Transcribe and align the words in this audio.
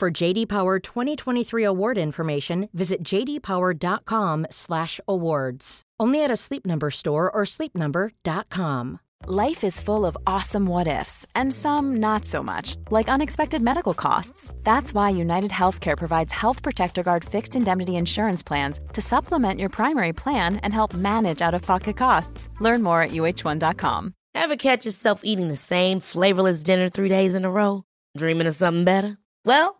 For 0.00 0.10
JD 0.10 0.48
Power 0.48 0.78
2023 0.78 1.62
award 1.62 1.98
information, 1.98 2.70
visit 2.72 3.02
jdpower.com/awards. 3.02 5.82
Only 6.00 6.24
at 6.24 6.30
a 6.30 6.36
Sleep 6.36 6.64
Number 6.64 6.90
store 6.90 7.30
or 7.30 7.42
sleepnumber.com. 7.44 9.00
Life 9.26 9.62
is 9.62 9.78
full 9.78 10.06
of 10.06 10.16
awesome 10.26 10.64
what 10.64 10.86
ifs, 10.86 11.26
and 11.34 11.52
some 11.52 12.00
not 12.00 12.24
so 12.24 12.42
much, 12.42 12.76
like 12.90 13.10
unexpected 13.10 13.60
medical 13.60 13.92
costs. 13.92 14.54
That's 14.62 14.94
why 14.94 15.10
United 15.10 15.50
Healthcare 15.50 15.98
provides 15.98 16.32
Health 16.32 16.62
Protector 16.62 17.02
Guard 17.02 17.22
fixed 17.22 17.54
indemnity 17.54 17.96
insurance 17.96 18.42
plans 18.42 18.80
to 18.94 19.02
supplement 19.02 19.60
your 19.60 19.68
primary 19.68 20.14
plan 20.14 20.56
and 20.62 20.72
help 20.72 20.94
manage 20.94 21.42
out 21.42 21.52
of 21.52 21.60
pocket 21.60 21.98
costs. 21.98 22.48
Learn 22.58 22.82
more 22.82 23.02
at 23.02 23.10
uh1.com. 23.10 24.14
Ever 24.34 24.56
catch 24.56 24.86
yourself 24.86 25.20
eating 25.24 25.48
the 25.48 25.56
same 25.56 26.00
flavorless 26.00 26.62
dinner 26.62 26.88
three 26.88 27.10
days 27.10 27.34
in 27.34 27.44
a 27.44 27.50
row? 27.50 27.84
Dreaming 28.16 28.46
of 28.46 28.54
something 28.54 28.84
better? 28.84 29.18
Well, 29.44 29.79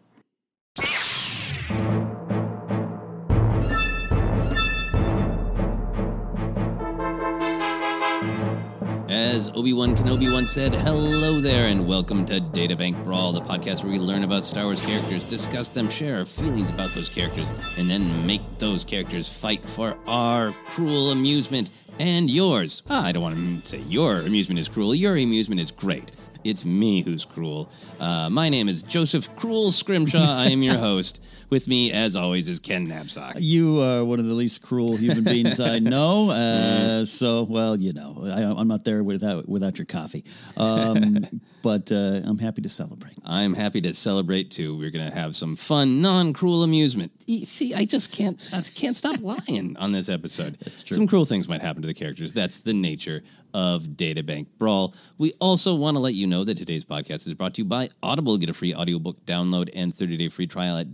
As 9.31 9.49
Obi 9.55 9.71
Wan 9.71 9.95
Kenobi 9.95 10.29
once 10.29 10.51
said, 10.51 10.75
hello 10.75 11.39
there, 11.39 11.67
and 11.67 11.87
welcome 11.87 12.25
to 12.25 12.41
Databank 12.41 13.01
Brawl, 13.05 13.31
the 13.31 13.39
podcast 13.39 13.81
where 13.81 13.93
we 13.93 13.97
learn 13.97 14.23
about 14.23 14.43
Star 14.43 14.65
Wars 14.65 14.81
characters, 14.81 15.23
discuss 15.23 15.69
them, 15.69 15.87
share 15.89 16.17
our 16.17 16.25
feelings 16.25 16.69
about 16.69 16.91
those 16.91 17.07
characters, 17.07 17.53
and 17.77 17.89
then 17.89 18.27
make 18.27 18.41
those 18.57 18.83
characters 18.83 19.29
fight 19.29 19.63
for 19.69 19.97
our 20.05 20.51
cruel 20.71 21.11
amusement 21.11 21.71
and 21.97 22.29
yours. 22.29 22.83
Ah, 22.89 23.05
I 23.05 23.13
don't 23.13 23.23
want 23.23 23.63
to 23.63 23.69
say 23.69 23.79
your 23.87 24.19
amusement 24.19 24.59
is 24.59 24.67
cruel. 24.67 24.93
Your 24.93 25.13
amusement 25.13 25.61
is 25.61 25.71
great. 25.71 26.11
It's 26.43 26.65
me 26.65 27.01
who's 27.01 27.23
cruel. 27.23 27.71
Uh, 28.01 28.29
my 28.29 28.49
name 28.49 28.67
is 28.67 28.83
Joseph 28.83 29.33
Cruel 29.37 29.71
Scrimshaw. 29.71 30.19
I 30.19 30.47
am 30.47 30.61
your 30.61 30.77
host. 30.89 31.23
With 31.51 31.67
me, 31.67 31.91
as 31.91 32.15
always, 32.15 32.47
is 32.47 32.61
Ken 32.61 32.87
Napzok. 32.87 33.33
You 33.35 33.81
are 33.81 34.05
one 34.05 34.19
of 34.19 34.25
the 34.25 34.33
least 34.33 34.61
cruel 34.61 34.95
human 34.95 35.25
beings 35.25 35.59
I 35.59 35.79
know. 35.79 36.29
Uh, 36.29 37.03
so, 37.03 37.43
well, 37.43 37.75
you 37.75 37.91
know, 37.91 38.23
I, 38.23 38.57
I'm 38.57 38.69
not 38.69 38.85
there 38.85 39.03
without 39.03 39.49
without 39.49 39.77
your 39.77 39.85
coffee. 39.85 40.23
Um, 40.55 41.25
but 41.61 41.91
uh, 41.91 42.21
I'm 42.23 42.37
happy 42.37 42.61
to 42.61 42.69
celebrate. 42.69 43.17
I'm 43.25 43.53
happy 43.53 43.81
to 43.81 43.93
celebrate 43.93 44.51
too. 44.51 44.77
We're 44.77 44.91
going 44.91 45.09
to 45.09 45.15
have 45.15 45.35
some 45.35 45.57
fun, 45.57 46.01
non-cruel 46.01 46.63
amusement. 46.63 47.11
See, 47.27 47.73
I 47.73 47.85
just 47.85 48.11
can't, 48.11 48.41
I 48.53 48.61
can't 48.61 48.97
stop 48.97 49.19
lying 49.21 49.75
on 49.77 49.91
this 49.91 50.09
episode. 50.09 50.57
That's 50.59 50.83
true. 50.83 50.95
Some 50.95 51.07
cruel 51.07 51.25
things 51.25 51.47
might 51.47 51.61
happen 51.61 51.81
to 51.81 51.87
the 51.87 51.93
characters. 51.93 52.33
That's 52.33 52.59
the 52.59 52.73
nature 52.73 53.23
of 53.53 53.83
Databank 53.83 54.47
Brawl. 54.57 54.95
We 55.17 55.33
also 55.39 55.75
want 55.75 55.95
to 55.95 55.99
let 55.99 56.13
you 56.13 56.25
know 56.27 56.43
that 56.43 56.57
today's 56.57 56.85
podcast 56.85 57.27
is 57.27 57.33
brought 57.35 57.55
to 57.55 57.61
you 57.61 57.65
by 57.65 57.89
Audible. 58.01 58.37
Get 58.37 58.49
a 58.49 58.53
free 58.53 58.73
audiobook 58.73 59.25
download 59.25 59.69
and 59.75 59.93
30-day 59.93 60.29
free 60.29 60.47
trial 60.47 60.77
at 60.77 60.93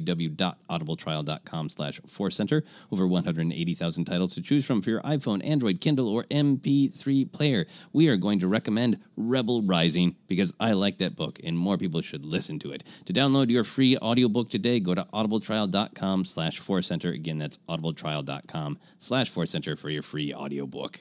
www.audibletrial.com 0.00 1.68
slash 1.68 2.00
center. 2.30 2.64
Over 2.90 3.06
180,000 3.06 4.04
titles 4.04 4.34
to 4.34 4.42
choose 4.42 4.64
from 4.64 4.82
for 4.82 4.90
your 4.90 5.02
iPhone, 5.02 5.44
Android, 5.46 5.80
Kindle, 5.80 6.08
or 6.08 6.24
MP3 6.24 7.30
player. 7.32 7.66
We 7.92 8.08
are 8.08 8.16
going 8.16 8.38
to 8.40 8.48
recommend 8.48 9.00
Rebel 9.16 9.62
Rising 9.62 10.16
because 10.28 10.52
I 10.58 10.72
like 10.72 10.98
that 10.98 11.16
book 11.16 11.40
and 11.44 11.56
more 11.56 11.76
people 11.76 12.00
should 12.00 12.24
listen 12.24 12.58
to 12.60 12.72
it. 12.72 12.84
To 13.06 13.12
download 13.12 13.50
your 13.50 13.64
free 13.64 13.96
audiobook 13.98 14.48
today, 14.48 14.80
go 14.80 14.94
to 14.94 15.04
audibletrial.com 15.12 16.24
slash 16.24 16.60
center. 16.60 17.10
Again, 17.10 17.38
that's 17.38 17.58
audibletrial.com 17.68 18.78
slash 18.98 19.30
center 19.30 19.76
for 19.76 19.90
your 19.90 20.02
free 20.02 20.32
audiobook. 20.32 21.00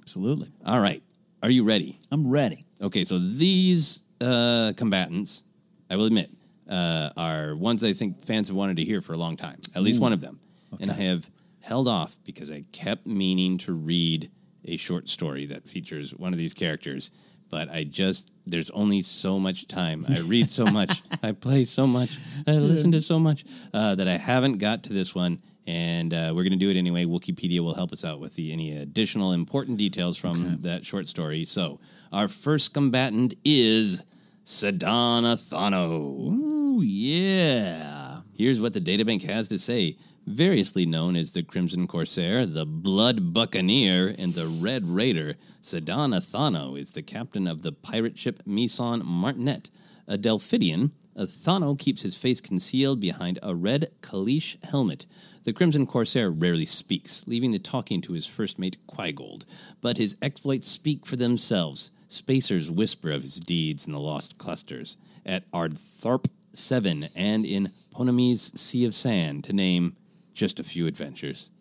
Absolutely. 0.00 0.50
All 0.64 0.80
right. 0.80 1.02
Are 1.42 1.50
you 1.50 1.64
ready? 1.64 1.98
I'm 2.10 2.30
ready. 2.30 2.64
Okay, 2.82 3.04
so 3.04 3.18
these 3.18 4.04
uh, 4.20 4.72
combatants, 4.76 5.44
I 5.90 5.96
will 5.96 6.06
admit, 6.06 6.30
uh, 6.70 7.10
are 7.16 7.56
ones 7.56 7.82
I 7.84 7.92
think 7.92 8.22
fans 8.22 8.48
have 8.48 8.56
wanted 8.56 8.76
to 8.78 8.84
hear 8.84 9.00
for 9.00 9.12
a 9.12 9.18
long 9.18 9.36
time, 9.36 9.60
at 9.74 9.82
least 9.82 10.00
one 10.00 10.12
of 10.12 10.20
them. 10.20 10.40
And 10.80 10.90
I 10.90 10.94
have 10.94 11.28
held 11.60 11.88
off 11.88 12.18
because 12.24 12.50
I 12.50 12.64
kept 12.72 13.06
meaning 13.06 13.58
to 13.58 13.72
read 13.72 14.30
a 14.64 14.76
short 14.76 15.08
story 15.08 15.46
that 15.46 15.68
features 15.68 16.14
one 16.14 16.32
of 16.32 16.38
these 16.38 16.54
characters. 16.54 17.10
but 17.50 17.68
I 17.68 17.82
just 17.82 18.30
there's 18.46 18.70
only 18.70 19.02
so 19.02 19.38
much 19.38 19.66
time. 19.66 20.04
I 20.08 20.20
read 20.20 20.50
so 20.50 20.64
much, 20.78 21.02
I 21.22 21.32
play 21.32 21.64
so 21.64 21.86
much, 21.86 22.16
I 22.46 22.52
listen 22.52 22.92
to 22.92 23.00
so 23.00 23.18
much 23.18 23.44
uh, 23.74 23.96
that 23.96 24.06
I 24.06 24.16
haven't 24.16 24.58
got 24.58 24.84
to 24.84 24.92
this 24.92 25.14
one. 25.14 25.42
And 25.66 26.14
uh, 26.14 26.32
we're 26.34 26.42
going 26.42 26.52
to 26.52 26.56
do 26.56 26.70
it 26.70 26.76
anyway. 26.76 27.04
Wikipedia 27.04 27.60
will 27.60 27.74
help 27.74 27.92
us 27.92 28.04
out 28.04 28.18
with 28.18 28.34
the, 28.34 28.52
any 28.52 28.76
additional 28.76 29.32
important 29.32 29.76
details 29.78 30.16
from 30.16 30.54
that 30.62 30.84
short 30.86 31.06
story. 31.06 31.44
So, 31.44 31.78
our 32.12 32.26
first 32.28 32.74
combatant 32.74 33.34
is 33.44 34.02
Sidon 34.44 35.24
Ithano. 35.24 36.32
Ooh, 36.32 36.82
yeah. 36.82 38.20
Here's 38.36 38.60
what 38.60 38.72
the 38.72 38.80
databank 38.80 39.22
has 39.24 39.48
to 39.48 39.58
say. 39.58 39.96
Variously 40.26 40.86
known 40.86 41.16
as 41.16 41.32
the 41.32 41.42
Crimson 41.42 41.86
Corsair, 41.86 42.46
the 42.46 42.66
Blood 42.66 43.32
Buccaneer, 43.32 44.14
and 44.18 44.32
the 44.32 44.60
Red 44.62 44.84
Raider, 44.84 45.36
Sidon 45.60 46.12
Ithano 46.12 46.78
is 46.78 46.92
the 46.92 47.02
captain 47.02 47.46
of 47.46 47.62
the 47.62 47.72
pirate 47.72 48.16
ship 48.16 48.42
Meson 48.46 49.04
Martinet. 49.04 49.70
A 50.06 50.16
Delphidian, 50.16 50.92
Ithano 51.16 51.78
keeps 51.78 52.02
his 52.02 52.16
face 52.16 52.40
concealed 52.40 53.00
behind 53.00 53.38
a 53.42 53.54
red 53.54 53.90
Kaleesh 54.00 54.62
helmet. 54.64 55.06
The 55.44 55.52
Crimson 55.52 55.86
Corsair 55.86 56.30
rarely 56.30 56.66
speaks, 56.66 57.26
leaving 57.26 57.50
the 57.50 57.58
talking 57.58 58.00
to 58.02 58.14
his 58.14 58.26
first 58.26 58.58
mate 58.58 58.76
Quiggold, 58.86 59.44
but 59.80 59.98
his 59.98 60.16
exploits 60.22 60.68
speak 60.68 61.04
for 61.04 61.16
themselves. 61.16 61.90
Spacers 62.10 62.70
whisper 62.70 63.12
of 63.12 63.22
his 63.22 63.36
deeds 63.36 63.86
in 63.86 63.92
the 63.92 64.00
Lost 64.00 64.36
Clusters, 64.36 64.98
at 65.24 65.48
Ardtharp 65.52 66.26
7, 66.52 67.06
and 67.14 67.46
in 67.46 67.68
Ponamies 67.94 68.58
Sea 68.58 68.84
of 68.84 68.94
Sand, 68.94 69.44
to 69.44 69.52
name 69.52 69.96
just 70.34 70.58
a 70.58 70.64
few 70.64 70.88
adventures. 70.88 71.52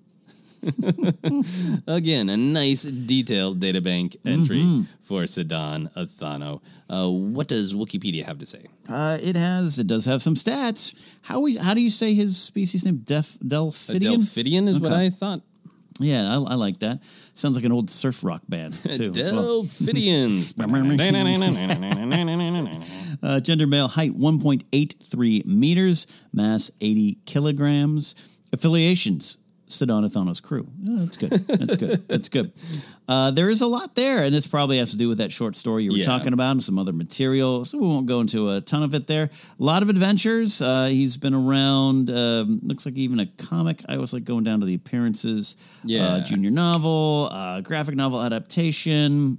Again, 1.88 2.30
a 2.30 2.36
nice 2.36 2.84
detailed 2.84 3.60
databank 3.60 4.18
entry 4.26 4.84
for 5.02 5.26
Sidon 5.28 5.90
Ithano. 5.96 6.62
Uh, 6.90 7.10
what 7.10 7.48
does 7.48 7.74
Wikipedia 7.74 8.26
have 8.26 8.40
to 8.40 8.46
say? 8.46 8.66
Uh, 8.90 9.18
it 9.22 9.36
has. 9.36 9.80
It 9.80 9.88
does 9.88 10.06
have 10.06 10.22
some 10.22 10.34
stats. 10.34 10.94
How 11.22 11.40
we? 11.40 11.56
How 11.58 11.74
do 11.74 11.82
you 11.82 11.90
say 11.90 12.14
his 12.14 12.38
species 12.38 12.86
name? 12.86 12.98
Def 12.98 13.36
A 13.36 13.46
Delphidian. 13.46 14.02
Delphidian 14.02 14.68
is 14.68 14.80
what 14.80 14.92
I 14.92 15.10
thought. 15.10 15.42
Yeah, 16.00 16.30
I, 16.30 16.36
I 16.52 16.56
like 16.56 16.80
that. 16.80 17.02
Sounds 17.34 17.56
like 17.56 17.66
an 17.66 17.72
old 17.72 17.90
surf 17.90 18.24
rock 18.24 18.42
band 18.48 18.74
too. 18.84 19.12
well. 19.16 19.64
Delphidians. 19.64 20.54
Uh, 23.22 23.40
gender 23.42 23.68
male, 23.68 23.90
height 23.90 24.18
1.83 24.18 25.46
meters, 25.46 26.08
mass 26.32 26.72
80 26.80 27.18
kilograms. 27.26 28.16
Affiliations, 28.54 29.38
Sidon 29.70 30.04
Ithano's 30.04 30.42
crew. 30.42 30.68
Yeah, 30.82 30.96
that's 31.00 31.16
good. 31.18 31.30
That's 31.32 31.78
good. 31.78 32.08
That's 32.08 32.30
good. 32.30 32.52
Uh, 33.08 33.32
there 33.32 33.50
is 33.50 33.62
a 33.62 33.68
lot 33.68 33.96
there, 33.96 34.24
and 34.24 34.34
this 34.34 34.46
probably 34.48 34.78
has 34.80 34.92
to 34.92 34.98
do 34.98 35.08
with 35.08 35.20
that 35.20 35.32
short 35.32 35.56
story 35.56 35.84
you 35.84 35.92
were 35.92 35.98
Yeah. 35.98 36.06
talking 36.06 36.34
about 36.34 36.52
and 36.52 36.64
some 36.64 36.78
other 36.80 36.92
material. 36.94 37.64
So 37.66 37.78
we 37.78 37.88
won't 37.88 38.06
go 38.08 38.20
into 38.20 38.50
a 38.50 38.62
ton 38.62 38.84
of 38.84 38.94
it 38.96 39.08
there. 39.08 39.26
A 39.60 39.64
lot 39.64 39.82
of 39.84 39.90
adventures. 39.90 40.62
Uh, 40.62 40.86
he's 40.88 41.18
been 41.18 41.34
around. 41.34 42.10
Um, 42.10 42.60
looks 42.64 42.86
like 42.86 42.96
even 42.98 43.20
a 43.20 43.26
comic. 43.28 43.82
I 43.88 43.94
always 43.96 44.12
like 44.12 44.26
going 44.26 44.44
down 44.44 44.60
to 44.60 44.66
the 44.66 44.74
appearances. 44.76 45.56
Yeah. 45.84 46.06
Uh, 46.08 46.24
junior 46.24 46.52
novel, 46.52 47.30
uh, 47.32 47.62
graphic 47.62 47.96
novel 47.96 48.22
adaptation. 48.22 49.38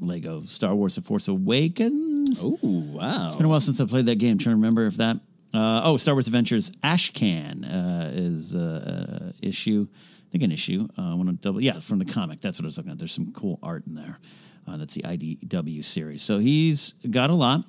Lego 0.00 0.40
Star 0.40 0.74
Wars: 0.74 0.94
The 0.96 1.02
Force 1.02 1.28
Awakens. 1.28 2.42
Oh, 2.44 2.58
wow. 2.62 3.26
It's 3.26 3.36
been 3.36 3.46
a 3.46 3.48
while 3.48 3.60
since 3.60 3.80
I 3.80 3.84
played 3.86 4.06
that 4.06 4.16
game. 4.18 4.38
trying 4.38 4.52
to 4.54 4.56
remember 4.56 4.86
if 4.86 4.96
that. 4.96 5.18
Uh, 5.54 5.82
oh, 5.84 5.96
Star 5.98 6.14
Wars 6.14 6.26
Adventures 6.26 6.70
Ashcan 6.82 7.64
uh, 7.66 8.08
is 8.14 8.54
uh, 8.54 9.28
uh, 9.28 9.31
issue. 9.42 9.88
I 9.90 10.28
think 10.32 10.44
an 10.44 10.52
issue. 10.52 10.88
Uh, 10.98 11.10
I 11.12 11.14
want 11.14 11.28
to 11.28 11.34
double. 11.34 11.60
Yeah, 11.60 11.78
from 11.80 11.98
the 11.98 12.04
comic. 12.06 12.40
That's 12.40 12.58
what 12.58 12.64
I 12.64 12.68
was 12.68 12.76
looking 12.78 12.92
at. 12.92 12.98
There's 12.98 13.12
some 13.12 13.32
cool 13.32 13.58
art 13.62 13.84
in 13.86 13.94
there. 13.94 14.18
Uh, 14.66 14.76
that's 14.76 14.94
the 14.94 15.02
IDW 15.02 15.84
series. 15.84 16.22
So 16.22 16.38
he's 16.38 16.92
got 17.10 17.30
a 17.30 17.34
lot. 17.34 17.64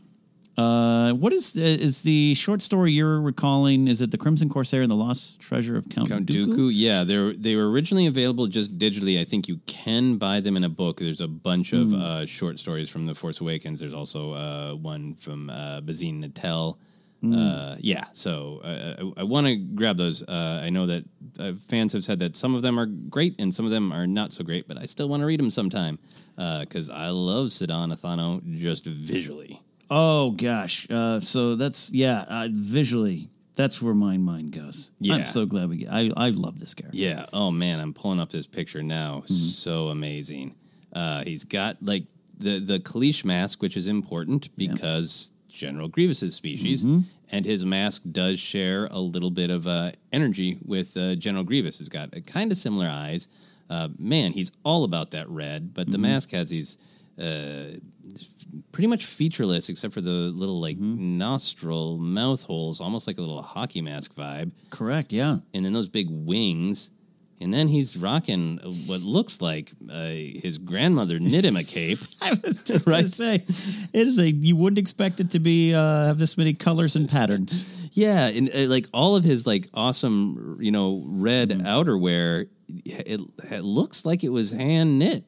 Uh, 0.55 1.13
what 1.13 1.33
is 1.33 1.55
is 1.55 2.03
the 2.03 2.35
short 2.35 2.61
story 2.61 2.91
you're 2.91 3.19
recalling? 3.19 3.87
Is 3.87 4.01
it 4.03 4.11
the 4.11 4.19
Crimson 4.19 4.49
Corsair 4.49 4.83
and 4.83 4.91
the 4.91 4.95
Lost 4.95 5.39
Treasure 5.39 5.75
of 5.75 5.89
Count, 5.89 6.09
Count 6.09 6.27
Dooku? 6.27 6.53
Dooku, 6.53 6.71
yeah, 6.71 7.03
they 7.03 7.33
they 7.33 7.55
were 7.55 7.71
originally 7.71 8.05
available 8.05 8.45
just 8.45 8.77
digitally. 8.77 9.19
I 9.19 9.23
think 9.23 9.47
you 9.47 9.59
can 9.65 10.17
buy 10.17 10.41
them 10.41 10.55
in 10.55 10.63
a 10.63 10.69
book. 10.69 10.99
There's 10.99 11.21
a 11.21 11.27
bunch 11.27 11.73
of 11.73 11.89
Hmm. 11.89 11.95
uh, 11.99 12.25
short 12.27 12.59
stories 12.59 12.89
from 12.91 13.07
The 13.07 13.15
Force 13.15 13.41
Awakens. 13.41 13.79
There's 13.79 13.95
also 13.95 14.33
uh, 14.33 14.73
one 14.75 15.15
from 15.15 15.49
uh, 15.49 15.81
Bazine 15.81 16.23
Netal. 16.23 16.77
Hmm. 17.23 17.33
Uh, 17.33 17.75
yeah, 17.79 18.03
so 18.11 18.59
uh, 18.65 19.11
I, 19.17 19.21
I 19.21 19.23
want 19.23 19.47
to 19.47 19.55
grab 19.55 19.95
those. 19.95 20.23
Uh, 20.23 20.61
I 20.61 20.69
know 20.69 20.87
that 20.87 21.05
uh, 21.39 21.53
fans 21.69 21.93
have 21.93 22.03
said 22.03 22.19
that 22.19 22.35
some 22.35 22.53
of 22.53 22.61
them 22.61 22.77
are 22.77 22.85
great 22.85 23.35
and 23.39 23.53
some 23.53 23.63
of 23.63 23.71
them 23.71 23.93
are 23.93 24.05
not 24.05 24.33
so 24.33 24.43
great, 24.43 24.67
but 24.67 24.77
I 24.77 24.85
still 24.87 25.07
want 25.07 25.21
to 25.21 25.25
read 25.25 25.39
them 25.39 25.49
sometime 25.49 25.99
because 26.35 26.89
I 26.89 27.09
love 27.09 27.53
Sidon 27.53 27.91
Ithano 27.91 28.43
just 28.57 28.85
visually. 28.85 29.61
Oh 29.89 30.31
gosh. 30.31 30.87
Uh, 30.89 31.19
so 31.19 31.55
that's 31.55 31.91
yeah. 31.91 32.25
Uh, 32.27 32.49
visually, 32.51 33.29
that's 33.55 33.81
where 33.81 33.93
my 33.93 34.17
mind 34.17 34.51
goes. 34.51 34.91
Yeah. 34.99 35.15
I'm 35.15 35.25
so 35.25 35.45
glad 35.45 35.69
we 35.69 35.77
get. 35.77 35.89
I 35.91 36.11
I 36.17 36.29
love 36.29 36.59
this 36.59 36.73
character. 36.73 36.97
Yeah. 36.97 37.25
Oh 37.31 37.51
man, 37.51 37.79
I'm 37.79 37.93
pulling 37.93 38.19
up 38.19 38.31
this 38.31 38.47
picture 38.47 38.83
now. 38.83 39.19
Mm-hmm. 39.25 39.33
So 39.33 39.87
amazing. 39.89 40.55
Uh, 40.91 41.23
he's 41.23 41.43
got 41.43 41.77
like 41.81 42.03
the 42.37 42.59
the 42.59 42.79
Kaleesh 42.79 43.23
mask, 43.23 43.61
which 43.61 43.77
is 43.77 43.87
important 43.87 44.49
because 44.57 45.31
General 45.65 45.87
Grievous's 45.87 46.35
species, 46.35 46.85
Mm-hmm. 46.85 46.99
and 47.31 47.45
his 47.45 47.65
mask 47.65 48.03
does 48.11 48.39
share 48.39 48.87
a 48.91 48.99
little 48.99 49.31
bit 49.31 49.49
of 49.49 49.65
uh, 49.67 49.91
energy 50.11 50.57
with 50.65 50.95
uh, 50.97 51.15
General 51.15 51.43
Grievous. 51.43 51.79
He's 51.79 51.89
got 51.89 52.15
a 52.15 52.21
kind 52.21 52.51
of 52.51 52.57
similar 52.57 52.87
eyes. 52.87 53.27
Uh, 53.69 53.87
man, 53.97 54.31
he's 54.33 54.51
all 54.63 54.83
about 54.83 55.11
that 55.11 55.27
red, 55.29 55.73
but 55.73 55.87
the 55.87 55.93
Mm-hmm. 55.93 56.01
mask 56.01 56.31
has 56.31 56.49
these. 56.49 56.77
Uh, 57.19 57.77
pretty 58.71 58.87
much 58.87 59.05
featureless 59.05 59.69
except 59.69 59.93
for 59.93 60.01
the 60.01 60.09
little 60.11 60.59
like 60.59 60.77
Mm-hmm. 60.77 61.17
nostril 61.19 61.97
mouth 61.99 62.43
holes 62.43 62.81
almost 62.81 63.05
like 63.07 63.17
a 63.19 63.21
little 63.21 63.41
hockey 63.43 63.81
mask 63.81 64.15
vibe 64.15 64.51
Correct. 64.71 65.13
Yeah. 65.13 65.37
and 65.53 65.63
then 65.63 65.73
those 65.73 65.89
big 65.89 66.07
wings. 66.09 66.91
And 67.41 67.53
then 67.53 67.67
he's 67.67 67.97
rocking 67.97 68.57
what 68.85 69.01
looks 69.01 69.41
like 69.41 69.71
uh, 69.91 70.05
his 70.09 70.57
grandmother 70.57 71.19
knit 71.19 71.43
him 71.43 71.57
a 71.57 71.63
cape. 71.63 71.99
I 72.21 72.31
was 72.43 72.63
just 72.63 72.87
right. 72.87 73.13
say 73.13 73.35
it 73.35 74.07
is 74.07 74.17
a 74.17 74.29
you 74.31 74.55
wouldn't 74.55 74.77
expect 74.77 75.19
it 75.19 75.31
to 75.31 75.39
be 75.39 75.73
uh, 75.73 76.05
have 76.05 76.17
this 76.17 76.37
many 76.37 76.53
colors 76.53 76.95
and 76.95 77.09
patterns. 77.09 77.89
yeah, 77.93 78.27
and 78.27 78.49
uh, 78.49 78.69
like 78.69 78.87
all 78.93 79.15
of 79.17 79.23
his 79.25 79.45
like 79.45 79.67
awesome, 79.73 80.57
you 80.61 80.71
know, 80.71 81.03
red 81.05 81.49
Mm-hmm. 81.49 81.67
outerwear, 81.67 82.47
it, 82.85 83.21
it 83.51 83.61
looks 83.61 84.05
like 84.05 84.23
it 84.23 84.29
was 84.29 84.51
hand 84.53 84.97
knit. 84.99 85.25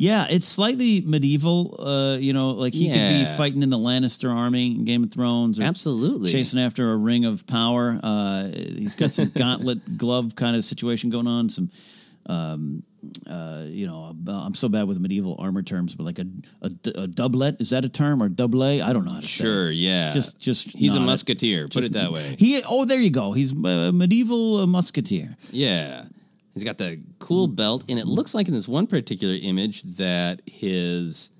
Yeah, 0.00 0.26
it's 0.30 0.48
slightly 0.48 1.02
medieval. 1.02 1.76
Uh, 1.78 2.16
you 2.16 2.32
know, 2.32 2.52
like 2.52 2.72
he 2.72 2.88
could 2.88 2.94
be 2.94 3.26
fighting 3.36 3.62
in 3.62 3.68
the 3.68 3.76
Lannister 3.76 4.34
army 4.34 4.68
in 4.68 4.86
Game 4.86 5.04
of 5.04 5.12
Thrones, 5.12 5.60
or 5.60 5.64
Absolutely. 5.64 6.32
chasing 6.32 6.58
after 6.58 6.92
a 6.92 6.96
ring 6.96 7.26
of 7.26 7.46
power. 7.46 8.00
Uh, 8.02 8.48
he's 8.48 8.94
got 8.94 9.10
some 9.10 9.28
gauntlet 9.36 9.98
glove 9.98 10.34
kind 10.34 10.56
of 10.56 10.64
situation 10.64 11.10
going 11.10 11.26
on. 11.26 11.50
Some, 11.50 11.70
um, 12.24 12.82
uh, 13.28 13.64
you 13.66 13.86
know, 13.86 14.16
I'm 14.26 14.54
so 14.54 14.70
bad 14.70 14.88
with 14.88 14.98
medieval 14.98 15.36
armor 15.38 15.60
terms, 15.60 15.94
but 15.94 16.04
like 16.04 16.18
a, 16.18 16.24
a, 16.62 16.70
a 17.02 17.06
doublet 17.06 17.60
is 17.60 17.68
that 17.68 17.84
a 17.84 17.90
term 17.90 18.22
or 18.22 18.30
doublet? 18.30 18.80
I 18.80 18.94
don't 18.94 19.04
know 19.04 19.12
how 19.12 19.20
to 19.20 19.26
say. 19.26 19.44
it. 19.44 19.48
Sure, 19.48 19.70
yeah. 19.70 20.14
Just, 20.14 20.40
just 20.40 20.70
he's 20.70 20.94
a 20.94 20.98
nod 20.98 21.04
it. 21.04 21.06
musketeer. 21.08 21.64
Put 21.64 21.72
Just- 21.82 21.90
it 21.90 21.92
that 21.92 22.10
way. 22.10 22.36
He 22.38 22.62
oh, 22.66 22.86
there 22.86 23.00
you 23.00 23.10
go. 23.10 23.32
He's 23.32 23.52
a 23.52 23.92
medieval 23.92 24.60
uh, 24.60 24.66
musketeer. 24.66 25.36
Yeah. 25.50 26.04
He's 26.54 26.64
got 26.64 26.78
the 26.78 27.00
cool 27.18 27.46
belt, 27.46 27.84
and 27.88 27.98
it 27.98 28.06
looks 28.06 28.34
like 28.34 28.48
in 28.48 28.54
this 28.54 28.66
one 28.68 28.86
particular 28.86 29.34
image 29.40 29.82
that 29.82 30.42
his 30.46 31.30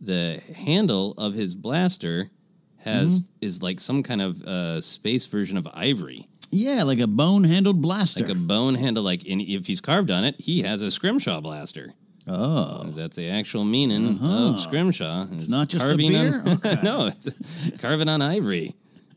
the 0.00 0.42
handle 0.56 1.12
of 1.18 1.34
his 1.34 1.54
blaster 1.54 2.30
has 2.78 3.24
is 3.40 3.62
like 3.62 3.78
some 3.80 4.02
kind 4.02 4.20
of 4.22 4.42
uh, 4.42 4.80
space 4.80 5.26
version 5.26 5.56
of 5.56 5.68
ivory, 5.72 6.26
Yeah, 6.50 6.82
like 6.82 6.98
a 6.98 7.06
bone 7.06 7.44
handled 7.44 7.80
blaster. 7.80 8.20
like 8.24 8.30
a 8.32 8.34
bone 8.38 8.74
handle. 8.74 9.04
Like, 9.04 9.22
and 9.28 9.40
if 9.40 9.66
he's 9.68 9.80
carved 9.80 10.10
on 10.10 10.24
it, 10.24 10.40
he 10.40 10.62
has 10.62 10.82
a 10.82 10.90
scrimshaw 10.90 11.40
blaster. 11.40 11.94
oh, 12.26 12.82
Is 12.88 12.96
that 12.96 13.12
the 13.14 13.28
actual 13.28 13.64
meaning 13.64 14.18
of 14.22 14.58
scrimshaw? 14.60 15.26
It's 15.32 15.48
not 15.48 15.68
just 15.68 15.84
a 15.84 15.88
carving 15.88 16.10
beer? 16.12 16.42
On, 16.44 16.84
no, 16.84 17.06
it's 17.08 17.70
carving 17.80 18.08
on 18.08 18.20
ivory. 18.22 18.74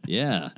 Yeah, 0.08 0.50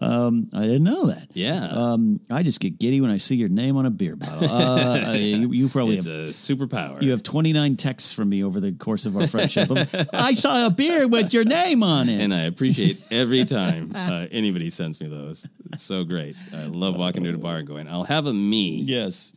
I 0.00 0.62
didn't 0.62 0.84
know 0.84 1.06
that. 1.06 1.28
yeah. 1.34 1.66
Um, 1.70 2.20
I 2.30 2.42
just 2.42 2.60
get 2.60 2.78
giddy 2.78 3.00
when 3.00 3.10
I 3.10 3.16
see 3.18 3.36
your 3.36 3.48
name 3.48 3.76
on 3.76 3.86
a 3.86 3.90
beer 3.90 4.16
bottle. 4.16 4.48
Uh, 4.50 5.12
you, 5.14 5.52
you 5.52 5.68
probably 5.68 5.96
it's 5.98 6.06
have, 6.06 6.16
a 6.16 6.28
superpower. 6.28 7.02
you 7.02 7.10
have 7.10 7.22
29 7.22 7.76
texts 7.76 8.12
from 8.12 8.28
me 8.28 8.42
over 8.44 8.60
the 8.60 8.72
course 8.72 9.06
of 9.06 9.16
our 9.16 9.26
friendship. 9.26 9.68
I 10.12 10.34
saw 10.34 10.66
a 10.66 10.70
beer 10.70 11.06
with 11.08 11.32
your 11.32 11.44
name 11.44 11.82
on 11.82 12.08
it. 12.08 12.20
and 12.20 12.34
I 12.34 12.42
appreciate 12.42 13.02
every 13.10 13.44
time 13.44 13.92
uh, 13.94 14.26
anybody 14.30 14.70
sends 14.70 15.00
me 15.00 15.08
those. 15.08 15.48
It's 15.72 15.82
so 15.82 16.04
great. 16.04 16.36
I 16.54 16.66
love 16.66 16.96
walking 16.96 17.24
to 17.24 17.32
the 17.32 17.38
bar 17.38 17.56
and 17.56 17.68
going, 17.68 17.88
"I'll 17.88 18.04
have 18.04 18.26
a 18.26 18.32
me." 18.32 18.82
yes. 18.86 19.32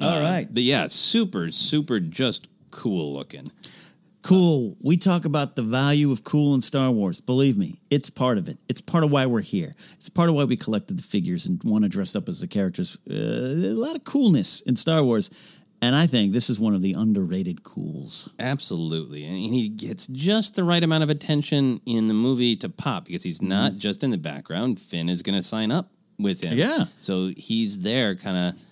Uh, 0.00 0.04
All 0.06 0.20
right. 0.20 0.46
but 0.52 0.62
yeah, 0.62 0.86
super, 0.86 1.50
super, 1.50 1.98
just 2.00 2.48
cool 2.70 3.12
looking. 3.12 3.50
Cool. 4.22 4.76
We 4.82 4.96
talk 4.96 5.24
about 5.24 5.56
the 5.56 5.62
value 5.62 6.12
of 6.12 6.24
cool 6.24 6.54
in 6.54 6.60
Star 6.60 6.90
Wars. 6.90 7.20
Believe 7.20 7.56
me, 7.56 7.80
it's 7.90 8.10
part 8.10 8.36
of 8.38 8.48
it. 8.48 8.58
It's 8.68 8.80
part 8.80 9.02
of 9.02 9.10
why 9.10 9.26
we're 9.26 9.40
here. 9.40 9.74
It's 9.94 10.10
part 10.10 10.28
of 10.28 10.34
why 10.34 10.44
we 10.44 10.56
collected 10.56 10.98
the 10.98 11.02
figures 11.02 11.46
and 11.46 11.62
want 11.64 11.84
to 11.84 11.88
dress 11.88 12.14
up 12.14 12.28
as 12.28 12.40
the 12.40 12.46
characters. 12.46 12.98
Uh, 13.10 13.14
a 13.14 13.74
lot 13.74 13.96
of 13.96 14.04
coolness 14.04 14.60
in 14.62 14.76
Star 14.76 15.02
Wars. 15.02 15.30
And 15.82 15.96
I 15.96 16.06
think 16.06 16.34
this 16.34 16.50
is 16.50 16.60
one 16.60 16.74
of 16.74 16.82
the 16.82 16.92
underrated 16.92 17.62
cools. 17.62 18.28
Absolutely. 18.38 19.24
And 19.24 19.36
he 19.36 19.70
gets 19.70 20.06
just 20.08 20.54
the 20.54 20.64
right 20.64 20.84
amount 20.84 21.02
of 21.02 21.08
attention 21.08 21.80
in 21.86 22.06
the 22.06 22.14
movie 22.14 22.54
to 22.56 22.68
pop 22.68 23.06
because 23.06 23.22
he's 23.22 23.40
not 23.40 23.76
just 23.76 24.04
in 24.04 24.10
the 24.10 24.18
background. 24.18 24.78
Finn 24.78 25.08
is 25.08 25.22
going 25.22 25.36
to 25.36 25.42
sign 25.42 25.72
up 25.72 25.90
with 26.18 26.42
him. 26.42 26.58
Yeah. 26.58 26.84
So 26.98 27.32
he's 27.34 27.78
there 27.78 28.14
kind 28.14 28.36
of 28.36 28.62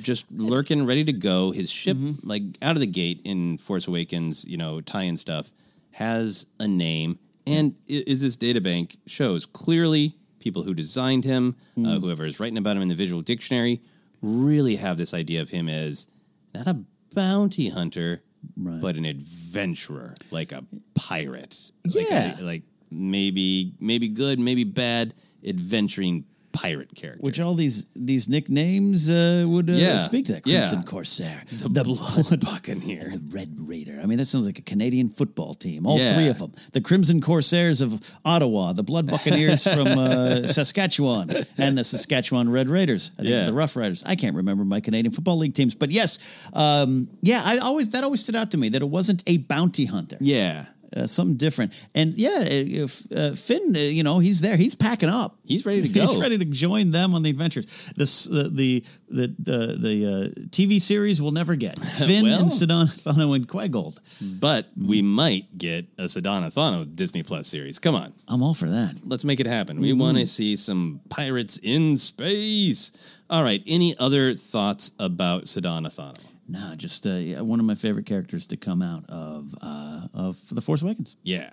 just 0.00 0.30
lurking, 0.32 0.86
ready 0.86 1.04
to 1.04 1.12
go. 1.12 1.52
His 1.52 1.70
ship, 1.70 1.96
like 2.22 2.42
out 2.62 2.76
of 2.76 2.80
the 2.80 2.86
gate 2.86 3.20
in 3.24 3.58
Force 3.58 3.86
Awakens, 3.88 4.44
you 4.46 4.56
know, 4.56 4.80
tie 4.80 5.02
in 5.04 5.16
stuff, 5.16 5.52
has 5.92 6.46
a 6.60 6.66
name. 6.68 7.18
And 7.46 7.74
i- 7.90 8.04
is 8.06 8.20
this 8.20 8.36
databank 8.36 8.96
shows 9.06 9.46
clearly 9.46 10.14
people 10.38 10.62
who 10.62 10.74
designed 10.74 11.24
him, 11.24 11.54
uh, 11.78 11.98
whoever 12.00 12.24
is 12.24 12.40
writing 12.40 12.58
about 12.58 12.76
him 12.76 12.82
in 12.82 12.88
the 12.88 12.94
visual 12.94 13.22
dictionary, 13.22 13.80
really 14.22 14.76
have 14.76 14.96
this 14.98 15.12
idea 15.14 15.42
of 15.42 15.50
him 15.50 15.68
as 15.68 16.08
not 16.54 16.66
a 16.66 16.78
bounty 17.14 17.68
hunter, 17.68 18.22
but 18.56 18.96
an 18.96 19.04
adventurer, 19.04 20.14
like 20.30 20.52
a 20.52 20.64
pirate. 20.94 21.70
Like 21.84 22.06
a- 22.06 22.10
Yeah. 22.10 22.36
like 22.42 22.62
maybe 22.90 23.72
maybe 23.80 24.08
good, 24.08 24.38
maybe 24.38 24.64
bad, 24.64 25.14
adventuring 25.46 26.24
pirate 26.52 26.94
character. 26.94 27.20
Which 27.22 27.40
all 27.40 27.54
these 27.54 27.86
these 27.94 28.28
nicknames 28.28 29.08
uh, 29.10 29.44
would 29.48 29.70
uh, 29.70 29.74
Yeah, 29.74 29.98
speak 29.98 30.26
to 30.26 30.32
that. 30.34 30.46
yeah. 30.46 30.60
Crimson 30.60 30.82
Corsair, 30.84 31.42
the, 31.50 31.68
Blood 31.84 32.40
Buccaneer. 32.44 33.04
the 33.12 33.22
Red 33.30 33.54
Raider. 33.58 33.98
I 34.02 34.06
mean, 34.06 34.18
that 34.18 34.26
sounds 34.26 34.46
like 34.46 34.58
a 34.58 34.62
Canadian 34.62 35.08
football 35.08 35.54
team. 35.54 35.86
All 35.86 35.98
Yeah. 35.98 36.14
three 36.14 36.28
of 36.28 36.38
them. 36.38 36.52
The 36.72 36.80
Crimson 36.80 37.20
Corsairs 37.20 37.80
of 37.80 38.00
Ottawa, 38.24 38.72
the 38.72 38.82
Blood 38.82 39.06
Buccaneers 39.06 39.64
from 39.64 39.86
uh, 39.88 40.46
Saskatchewan, 40.58 41.30
and 41.58 41.76
the 41.78 41.84
Saskatchewan 41.84 42.50
Red 42.50 42.68
Raiders. 42.68 43.12
Yeah. 43.18 43.46
the 43.46 43.52
Rough 43.52 43.76
Riders. 43.76 44.02
I 44.06 44.14
can't 44.16 44.36
remember 44.36 44.64
my 44.64 44.80
Canadian 44.80 45.12
Football 45.12 45.38
League 45.38 45.54
teams, 45.54 45.74
but 45.74 45.90
yes, 45.90 46.48
um, 46.52 47.08
yeah, 47.22 47.42
I 47.44 47.58
always 47.58 47.90
that 47.90 48.04
always 48.04 48.22
stood 48.22 48.36
out 48.36 48.50
to 48.52 48.58
me 48.58 48.68
that 48.70 48.82
it 48.82 48.88
wasn't 48.88 49.22
a 49.26 49.38
bounty 49.38 49.86
hunter. 49.86 50.16
Yeah. 50.20 50.66
Uh, 50.96 51.06
something 51.06 51.36
different, 51.36 51.72
and 51.94 52.14
yeah, 52.14 52.40
if 52.42 53.06
uh, 53.12 53.32
Finn, 53.34 53.74
uh, 53.74 53.78
you 53.78 54.02
know, 54.02 54.18
he's 54.18 54.40
there, 54.40 54.56
he's 54.56 54.74
packing 54.74 55.08
up. 55.08 55.36
He's 55.44 55.64
ready 55.64 55.82
to 55.82 55.88
go. 56.00 56.06
He's 56.06 56.20
ready 56.20 56.38
to 56.38 56.44
join 56.44 56.90
them 56.90 57.14
on 57.14 57.22
the 57.22 57.30
adventures. 57.30 57.92
This 57.96 58.28
uh, 58.30 58.48
the 58.52 58.84
the 59.08 59.34
the 59.38 59.76
the 59.78 60.06
uh, 60.06 60.40
TV 60.50 60.80
series 60.80 61.20
will 61.22 61.32
never 61.32 61.54
get 61.56 61.78
Finn 62.06 62.24
Well. 62.24 62.40
and 62.42 62.52
Sidon 62.52 62.86
Ithano 62.88 63.34
and 63.36 63.48
Quiggold. 63.48 63.98
But 64.40 64.68
we 64.76 65.02
might 65.02 65.56
get 65.58 65.86
a 65.98 66.08
Sidon 66.08 66.44
Ithano 66.44 66.84
Disney 66.94 67.22
Plus 67.22 67.46
series. 67.48 67.78
Come 67.78 67.94
on. 67.94 68.12
I'm 68.28 68.42
all 68.42 68.54
for 68.54 68.68
that. 68.68 68.96
Let's 69.04 69.24
make 69.24 69.40
it 69.40 69.46
happen. 69.46 69.80
We 69.80 69.92
want 69.92 70.18
to 70.18 70.26
see 70.26 70.56
some 70.56 71.00
pirates 71.08 71.58
in 71.62 71.96
space. 71.98 72.92
All 73.30 73.42
right. 73.42 73.62
Any 73.66 73.96
other 73.98 74.34
thoughts 74.34 74.92
about 74.98 75.48
Sidon 75.48 75.84
Ithano? 75.84 76.18
Nah, 76.52 76.74
just 76.74 77.06
uh, 77.06 77.42
one 77.42 77.60
of 77.60 77.64
my 77.64 77.74
favorite 77.74 78.04
characters 78.04 78.44
to 78.48 78.58
come 78.58 78.82
out 78.82 79.04
of 79.08 79.54
uh, 79.62 80.06
of 80.12 80.38
The 80.50 80.60
Force 80.60 80.82
Awakens. 80.82 81.16
Yeah. 81.22 81.50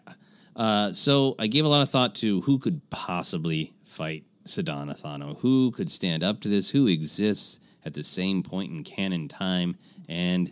Uh, 0.58 0.92
so 0.92 1.36
I 1.40 1.48
gave 1.48 1.64
a 1.64 1.70
lot 1.70 1.82
of 1.82 1.90
thought 1.90 2.16
to 2.16 2.42
who 2.42 2.60
could 2.60 2.82
possibly 2.90 3.72
fight 3.86 4.26
Sidon 4.44 4.90
Ithano, 4.90 5.38
who 5.38 5.72
could 5.72 5.90
stand 5.90 6.22
up 6.22 6.42
to 6.42 6.50
this, 6.50 6.72
who 6.72 6.88
exists 6.88 7.62
at 7.86 7.94
the 7.94 8.04
same 8.04 8.44
point 8.44 8.74
in 8.74 8.84
canon 8.84 9.30
time, 9.30 9.78
and 10.10 10.52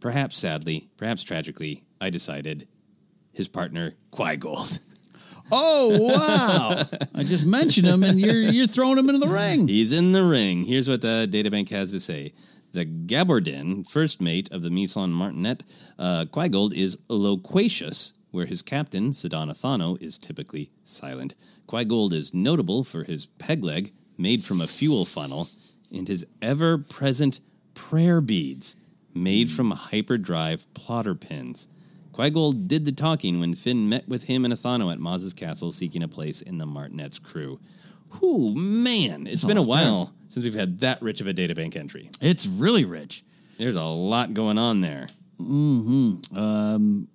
perhaps 0.00 0.38
sadly, 0.38 0.88
perhaps 0.96 1.22
tragically, 1.22 1.84
I 2.00 2.08
decided 2.08 2.66
his 3.32 3.48
partner 3.48 3.92
Quiggold. 4.12 4.80
Oh 5.52 5.98
wow! 6.00 7.00
I 7.14 7.22
just 7.22 7.44
mentioned 7.44 7.86
him, 7.86 8.02
and 8.02 8.18
you're 8.18 8.34
you're 8.34 8.66
throwing 8.66 8.96
him 8.96 9.10
into 9.10 9.26
the 9.26 9.30
ring. 9.30 9.68
He's 9.68 9.92
in 9.92 10.12
the 10.12 10.24
ring. 10.24 10.62
Here's 10.62 10.88
what 10.88 11.02
the 11.02 11.28
databank 11.30 11.68
has 11.68 11.92
to 11.92 12.00
say. 12.00 12.32
The 12.74 12.84
Gabardin, 12.84 13.88
first 13.88 14.20
mate 14.20 14.50
of 14.50 14.62
the 14.62 14.68
Meson 14.68 15.12
Martinet, 15.12 15.62
uh, 15.96 16.24
Quiggold 16.28 16.74
is 16.74 16.98
loquacious, 17.08 18.14
where 18.32 18.46
his 18.46 18.62
captain, 18.62 19.12
Sidon 19.12 19.48
Ithano, 19.48 19.96
is 20.02 20.18
typically 20.18 20.72
silent. 20.82 21.36
Quiggold 21.68 22.12
is 22.12 22.34
notable 22.34 22.82
for 22.82 23.04
his 23.04 23.26
peg 23.26 23.62
leg, 23.62 23.92
made 24.18 24.42
from 24.42 24.60
a 24.60 24.66
fuel 24.66 25.04
funnel, 25.04 25.46
and 25.94 26.08
his 26.08 26.26
ever-present 26.42 27.38
prayer 27.74 28.20
beads, 28.20 28.74
made 29.14 29.52
from 29.52 29.70
hyperdrive 29.70 30.66
plotter 30.74 31.14
pins. 31.14 31.68
Quiggold 32.14 32.68
did 32.68 32.84
the 32.84 32.92
talking 32.92 33.40
when 33.40 33.54
Finn 33.54 33.88
met 33.88 34.08
with 34.08 34.24
him 34.24 34.44
and 34.44 34.54
Ithano 34.54 34.92
at 34.92 35.00
Maz's 35.00 35.32
castle 35.32 35.72
seeking 35.72 36.02
a 36.02 36.08
place 36.08 36.42
in 36.42 36.58
the 36.58 36.66
Martinet's 36.66 37.18
crew. 37.18 37.58
Whew, 38.20 38.54
man, 38.54 39.26
it's 39.26 39.42
been 39.42 39.56
a 39.56 39.62
while 39.62 40.12
since 40.28 40.44
we've 40.44 40.54
had 40.54 40.78
that 40.80 41.02
rich 41.02 41.20
of 41.20 41.26
a 41.26 41.34
databank 41.34 41.76
entry. 41.76 42.10
It's 42.20 42.46
really 42.46 42.84
rich. 42.84 43.24
There's 43.58 43.76
a 43.76 43.82
lot 43.82 44.34
going 44.34 44.58
on 44.58 44.80
there. 44.80 45.08
Hmm. 45.38 46.16
Um. 46.34 47.08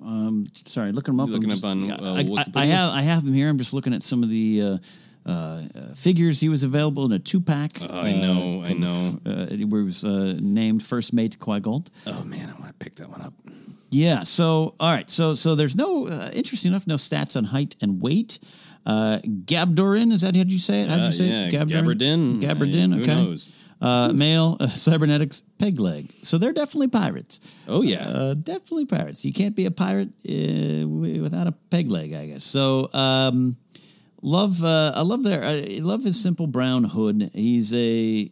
Um. 0.00 0.44
Sorry, 0.52 0.92
looking 0.92 1.14
him 1.14 1.20
up. 1.20 1.28
Looking 1.28 1.50
I'm 1.50 1.58
up 1.58 1.64
on, 1.64 1.90
uh, 1.90 2.14
I, 2.14 2.20
I, 2.20 2.62
I 2.62 2.66
have 2.66 2.92
I 2.92 3.02
have 3.02 3.24
him 3.24 3.34
here. 3.34 3.48
I'm 3.48 3.58
just 3.58 3.72
looking 3.72 3.94
at 3.94 4.02
some 4.02 4.22
of 4.22 4.30
the. 4.30 4.62
Uh, 4.62 4.78
uh, 5.26 5.66
uh, 5.74 5.94
figures 5.94 6.38
he 6.38 6.48
was 6.48 6.62
available 6.62 7.04
in 7.04 7.10
a 7.10 7.18
two 7.18 7.40
pack. 7.40 7.72
Oh, 7.80 8.00
I 8.00 8.12
know, 8.12 8.62
I 8.62 8.74
know. 8.74 9.18
Uh, 9.26 9.46
where 9.66 9.80
he 9.80 9.86
was 9.86 10.04
uh, 10.04 10.36
named 10.38 10.84
first 10.84 11.12
mate 11.12 11.40
Qui. 11.40 11.60
Oh 12.06 12.24
man, 12.24 12.54
I 12.76 12.78
want 12.78 12.80
to 12.80 12.84
pick 12.84 12.94
that 12.96 13.08
one 13.08 13.20
up. 13.22 13.34
Yeah. 13.90 14.22
So 14.24 14.74
all 14.80 14.92
right. 14.92 15.08
So 15.08 15.34
so 15.34 15.54
there's 15.54 15.76
no 15.76 16.06
uh, 16.08 16.30
interesting 16.32 16.72
enough 16.72 16.86
no 16.86 16.96
stats 16.96 17.36
on 17.36 17.44
height 17.44 17.76
and 17.80 18.02
weight. 18.02 18.38
Uh, 18.84 19.18
Gabdorin 19.24 20.12
is 20.12 20.20
that 20.20 20.36
how 20.36 20.42
you 20.42 20.58
say 20.58 20.82
it? 20.82 20.88
How 20.88 20.96
did 20.96 21.04
Uh, 21.04 21.06
you 21.08 21.12
say 21.12 21.24
yeah, 21.26 21.46
it? 21.46 21.52
Gabardin. 21.70 22.40
Gabardin. 22.40 22.92
Uh, 22.92 22.96
who 22.96 23.02
okay. 23.02 23.14
knows? 23.14 23.52
Uh, 23.80 24.12
male 24.12 24.56
uh, 24.60 24.66
cybernetics 24.68 25.42
peg 25.58 25.78
leg. 25.80 26.10
So 26.22 26.38
they're 26.38 26.52
definitely 26.52 26.88
pirates. 26.88 27.40
Oh 27.68 27.82
yeah, 27.82 28.08
Uh, 28.08 28.34
definitely 28.34 28.86
pirates. 28.86 29.24
You 29.24 29.32
can't 29.32 29.54
be 29.54 29.66
a 29.66 29.70
pirate 29.70 30.08
uh, 30.28 30.86
without 30.88 31.46
a 31.46 31.52
peg 31.70 31.88
leg, 31.90 32.14
I 32.14 32.26
guess. 32.26 32.44
So, 32.44 32.90
um, 32.94 33.56
love. 34.22 34.62
Uh, 34.64 34.92
I 34.94 35.02
love 35.02 35.22
their. 35.22 35.42
I 35.44 35.78
love 35.82 36.02
his 36.04 36.20
simple 36.20 36.46
brown 36.46 36.84
hood. 36.84 37.30
He's 37.34 37.74
a. 37.74 38.30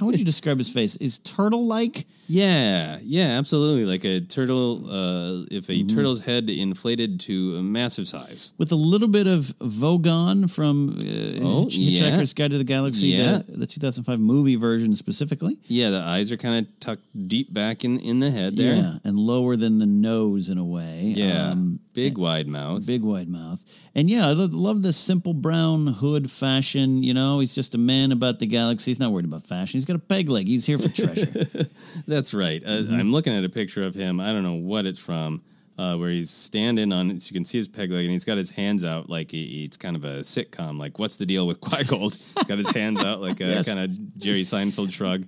How 0.00 0.06
would 0.06 0.18
you 0.18 0.24
describe 0.32 0.58
his 0.58 0.68
face? 0.68 0.96
Is 0.96 1.18
turtle 1.20 1.66
like? 1.66 2.06
Yeah, 2.28 2.98
yeah, 3.02 3.38
absolutely. 3.38 3.84
Like 3.84 4.04
a 4.04 4.20
turtle. 4.20 4.84
Uh, 4.86 5.44
if 5.50 5.68
a 5.68 5.76
Mm-hmm. 5.76 5.94
turtle's 5.96 6.24
head 6.24 6.48
inflated 6.50 7.20
to 7.20 7.56
a 7.56 7.62
massive 7.62 8.08
size. 8.08 8.54
with 8.58 8.72
a 8.72 8.76
little 8.76 9.08
bit 9.08 9.26
of 9.26 9.52
Vogon 9.60 10.50
from 10.52 10.90
uh, 10.90 11.44
Oh, 11.46 11.66
Hitchhiker's 11.66 12.32
yeah. 12.32 12.44
Guide 12.44 12.50
to 12.52 12.58
the 12.58 12.64
Galaxy, 12.64 13.08
Yeah. 13.08 13.42
the, 13.48 13.58
the 13.58 13.66
2005 13.66 14.18
movie 14.18 14.56
version 14.56 14.94
specifically. 14.96 15.58
Yeah, 15.66 15.90
the 15.90 16.00
eyes 16.00 16.32
are 16.32 16.36
kind 16.36 16.66
of 16.66 16.80
tucked 16.80 17.04
deep 17.28 17.52
back 17.52 17.84
in 17.84 17.98
in 18.00 18.20
the 18.20 18.30
head 18.30 18.56
there. 18.56 18.76
Yeah, 18.76 18.98
and 19.04 19.18
lower 19.18 19.54
than 19.56 19.78
the 19.78 19.86
nose 19.86 20.48
in 20.48 20.58
a 20.58 20.64
way. 20.64 21.12
Yeah, 21.16 21.50
Um, 21.52 21.80
big 21.94 22.16
wide 22.18 22.48
mouth. 22.48 22.86
big 22.86 23.02
wide 23.02 23.28
mouth. 23.28 23.62
And 23.94 24.10
yeah, 24.10 24.28
I 24.28 24.32
love 24.32 24.82
this 24.82 24.96
simple 24.96 25.32
brown 25.34 25.86
hood 25.86 26.30
fashion. 26.30 27.02
You 27.02 27.14
know, 27.14 27.40
he's 27.40 27.54
just 27.54 27.74
a 27.74 27.78
man 27.78 28.12
about 28.12 28.38
the 28.38 28.46
galaxy. 28.46 28.90
He's 28.90 29.00
not 29.00 29.10
worried 29.12 29.24
about 29.24 29.46
fashion. 29.46 29.78
He's 29.78 29.84
got 29.86 29.96
a 29.96 30.00
peg 30.00 30.28
leg. 30.28 30.46
He's 30.48 30.66
here 30.66 30.78
for 30.78 30.88
treasure. 30.88 31.26
That's 32.16 32.32
right. 32.34 32.62
Uh, 32.64 32.68
Mm-hmm. 32.82 32.94
I'm 33.00 33.12
looking 33.12 33.34
at 33.34 33.44
a 33.44 33.48
picture 33.48 33.82
of 33.84 33.94
him. 33.94 34.20
I 34.20 34.32
don't 34.32 34.42
know 34.42 34.54
what 34.54 34.86
it's 34.86 34.98
from. 34.98 35.42
Uh, 35.78 35.94
where 35.96 36.08
he's 36.08 36.30
standing 36.30 36.90
on, 36.90 37.18
so 37.18 37.28
you 37.28 37.34
can 37.34 37.44
see 37.44 37.58
his 37.58 37.68
peg 37.68 37.90
leg, 37.90 38.04
and 38.06 38.10
he's 38.12 38.24
got 38.24 38.38
his 38.38 38.50
hands 38.50 38.82
out 38.82 39.10
like 39.10 39.30
he, 39.30 39.64
it's 39.66 39.76
kind 39.76 39.94
of 39.94 40.06
a 40.06 40.20
sitcom. 40.20 40.78
Like, 40.78 40.98
what's 40.98 41.16
the 41.16 41.26
deal 41.26 41.46
with 41.46 41.60
Quiggold? 41.60 42.16
He's 42.34 42.44
got 42.44 42.56
his 42.56 42.70
hands 42.70 43.04
out 43.04 43.20
like 43.20 43.42
a 43.42 43.62
kind 43.62 43.78
of 43.80 44.16
Jerry 44.18 44.44
Seinfeld 44.44 44.90
shrug. 44.90 45.26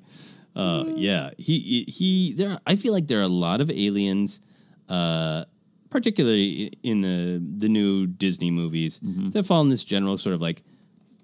Uh, 0.57 0.85
yeah, 0.97 1.31
he, 1.37 1.59
he 1.59 1.85
he. 1.93 2.33
There, 2.33 2.53
are, 2.53 2.59
I 2.67 2.77
feel 2.77 2.95
like 2.95 3.07
there 3.09 3.19
are 3.19 3.29
a 3.35 3.37
lot 3.47 3.61
of 3.61 3.71
aliens, 3.71 4.41
uh, 4.89 5.45
particularly 5.91 6.73
in 6.83 7.03
the 7.03 7.43
the 7.59 7.69
new 7.69 8.07
Disney 8.07 8.51
movies, 8.51 9.01
Mm-hmm. 9.01 9.31
that 9.31 9.45
fall 9.45 9.61
in 9.61 9.69
this 9.69 9.85
general 9.85 10.17
sort 10.17 10.35
of 10.35 10.41
like 10.41 10.63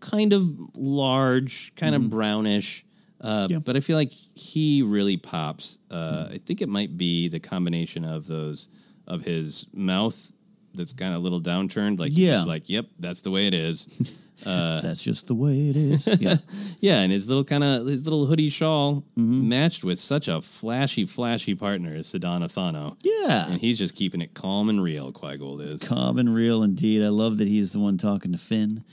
kind 0.01 0.35
of 0.35 0.43
large, 0.77 1.75
kind 1.77 1.95
of 1.95 2.11
brownish. 2.11 2.85
Uh, 3.25 3.49
Yeah. 3.51 3.59
But 3.59 3.77
I 3.77 3.81
feel 3.81 3.97
like 3.97 4.13
he 4.13 4.83
really 4.83 5.17
pops. 5.17 5.79
Uh, 5.91 6.29
I 6.33 6.39
think 6.39 6.61
it 6.63 6.69
might 6.69 6.97
be 6.97 7.29
the 7.29 7.41
combination 7.41 8.05
of 8.05 8.27
those 8.27 8.69
of 9.07 9.23
his 9.23 9.67
mouth 9.73 10.31
that's 10.75 10.93
kind 10.93 11.15
of 11.15 11.21
a 11.21 11.23
little 11.23 11.41
downturned. 11.41 11.99
Like, 11.99 12.13
Yeah. 12.15 12.45
like, 12.45 12.69
yep, 12.69 12.87
that's 12.99 13.23
the 13.23 13.31
way 13.31 13.47
it 13.47 13.55
is. 13.55 13.89
That's 14.45 15.01
just 15.03 15.29
the 15.29 15.35
way 15.35 15.71
it 15.71 15.77
is. 15.77 16.07
Yeah. 16.21 16.37
yeah, 16.81 17.01
and 17.01 17.11
his 17.13 17.29
little 17.29 17.45
kind 17.45 17.63
of 17.65 17.87
his 17.87 18.05
little 18.05 18.27
hoodie 18.27 18.51
shawl 18.51 19.05
Mm-hmm. 19.17 19.49
matched 19.49 19.85
with 19.85 19.99
such 19.99 20.27
a 20.29 20.43
flashy, 20.43 21.07
flashy 21.07 21.55
partner 21.55 21.95
as 21.95 22.09
Sidon 22.09 22.43
Ithano. 22.43 22.97
Yeah. 23.03 23.47
and 23.49 23.61
he's 23.61 23.79
just 23.79 23.95
keeping 23.95 24.21
it 24.21 24.35
calm 24.35 24.69
and 24.69 24.83
real. 24.83 25.13
Quiggold 25.13 25.61
is. 25.67 25.83
Calm 25.83 26.19
and 26.19 26.35
real 26.35 26.63
indeed. 26.65 27.03
I 27.03 27.09
love 27.09 27.39
that 27.39 27.49
he's 27.49 27.73
the 27.73 27.79
one 27.81 27.97
talking 27.97 28.33
to 28.33 28.39
Finn. 28.39 28.85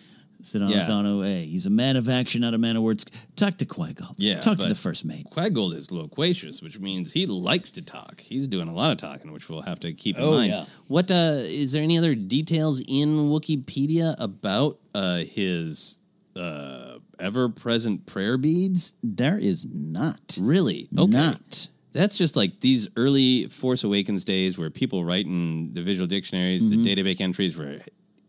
Sedona 0.41 0.71
Yeah. 0.71 0.85
Thano, 0.87 1.23
hey, 1.25 1.45
he's 1.45 1.65
a 1.65 1.69
man 1.69 1.95
of 1.97 2.09
action, 2.09 2.41
not 2.41 2.53
a 2.53 2.57
man 2.57 2.75
of 2.77 2.83
words. 2.83 3.05
Talk 3.35 3.57
to 3.57 3.65
Quiggold. 3.65 4.15
Yeah, 4.17 4.39
Talk 4.39 4.57
to 4.59 4.67
the 4.67 4.75
first 4.75 5.05
mate. 5.05 5.25
Quiggold 5.31 5.75
is 5.75 5.91
loquacious, 5.91 6.61
which 6.61 6.79
means 6.79 7.11
he 7.13 7.25
likes 7.25 7.71
to 7.71 7.81
talk. 7.81 8.19
He's 8.19 8.47
doing 8.47 8.67
a 8.67 8.73
lot 8.73 8.91
of 8.91 8.97
talking, 8.97 9.31
which 9.31 9.49
we'll 9.49 9.61
have 9.61 9.79
to 9.81 9.93
keep 9.93 10.17
in 10.17 10.23
Oh, 10.23 10.31
mind. 10.37 10.51
yeah. 10.51 10.65
What 10.87 11.11
uh, 11.11 11.37
is 11.41 11.71
there 11.71 11.83
any 11.83 11.97
other 11.97 12.15
details 12.15 12.81
in 12.87 13.29
Wikipedia 13.29 14.15
about 14.19 14.79
uh, 14.95 15.17
his 15.17 15.99
uh, 16.35 16.99
ever 17.19 17.49
present 17.49 18.05
prayer 18.05 18.37
beads? 18.37 18.93
There 19.03 19.37
is 19.37 19.67
not. 19.71 20.37
Really? 20.39 20.87
Okay. 20.97 21.11
Not. 21.11 21.67
That's 21.93 22.17
just 22.17 22.35
like 22.37 22.61
these 22.61 22.87
early 22.95 23.47
Force 23.47 23.83
Awakens 23.83 24.23
days 24.23 24.57
where 24.57 24.69
people 24.69 25.03
write 25.03 25.25
in 25.25 25.73
the 25.73 25.81
visual 25.81 26.07
dictionaries, 26.07 26.65
Mm-hmm. 26.65 26.83
the 26.83 26.95
database 26.95 27.19
entries 27.21 27.57
were 27.57 27.81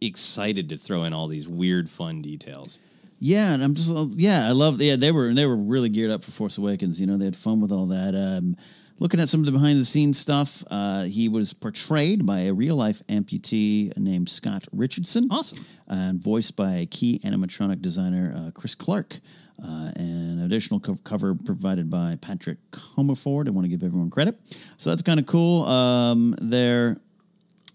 excited 0.05 0.69
to 0.71 0.77
throw 0.77 1.05
in 1.05 1.13
all 1.13 1.29
these 1.29 1.49
weird, 1.49 1.89
fun 1.89 2.23
details. 2.23 2.81
Yeah, 3.19 3.55
and 3.55 3.63
I'm 3.63 3.75
just 3.75 3.93
yeah, 4.17 4.49
I 4.49 4.51
love 4.51 4.81
yeah, 4.81 4.97
they 4.97 5.13
were 5.13 5.33
they 5.33 5.47
were 5.47 5.57
really 5.57 5.89
geared 5.89 6.11
up 6.11 6.25
for 6.25 6.33
Force 6.33 6.59
Awakens. 6.59 7.01
You 7.01 7.07
know, 7.07 7.17
they 7.17 7.27
had 7.27 7.37
fun 7.37 7.61
with 7.61 7.71
all 7.71 7.87
that. 7.87 8.17
Um, 8.17 8.57
looking 8.99 9.21
at 9.21 9.29
some 9.29 9.41
of 9.41 9.47
the 9.47 9.53
behind 9.53 9.79
the 9.79 9.85
scenes 9.85 10.19
stuff, 10.19 10.65
uh, 10.71 11.05
he 11.05 11.29
was 11.29 11.53
portrayed 11.53 12.27
by 12.27 12.41
a 12.41 12.53
real 12.53 12.77
life 12.77 13.01
amputee 13.09 13.97
named 13.97 14.29
Scott 14.29 14.65
Richardson. 14.73 15.29
Awesome. 15.31 15.65
And 15.87 16.21
voiced 16.21 16.57
by 16.57 16.89
key 16.91 17.21
animatronic 17.25 17.81
designer 17.81 18.35
uh, 18.37 18.51
Chris 18.53 18.75
Clark. 18.75 19.21
Uh, 19.63 19.93
and 19.95 20.43
additional 20.43 20.81
co- 20.81 20.97
cover 21.05 21.37
provided 21.37 21.89
by 21.89 22.19
Patrick 22.21 22.59
Comerford. 22.73 23.47
I 23.47 23.51
want 23.51 23.65
to 23.65 23.69
give 23.69 23.85
everyone 23.85 24.11
credit. 24.11 24.37
So 24.77 24.91
that's 24.91 25.03
kind 25.03 25.21
of 25.21 25.27
cool. 25.27 25.65
Um, 25.67 26.35
there. 26.41 26.97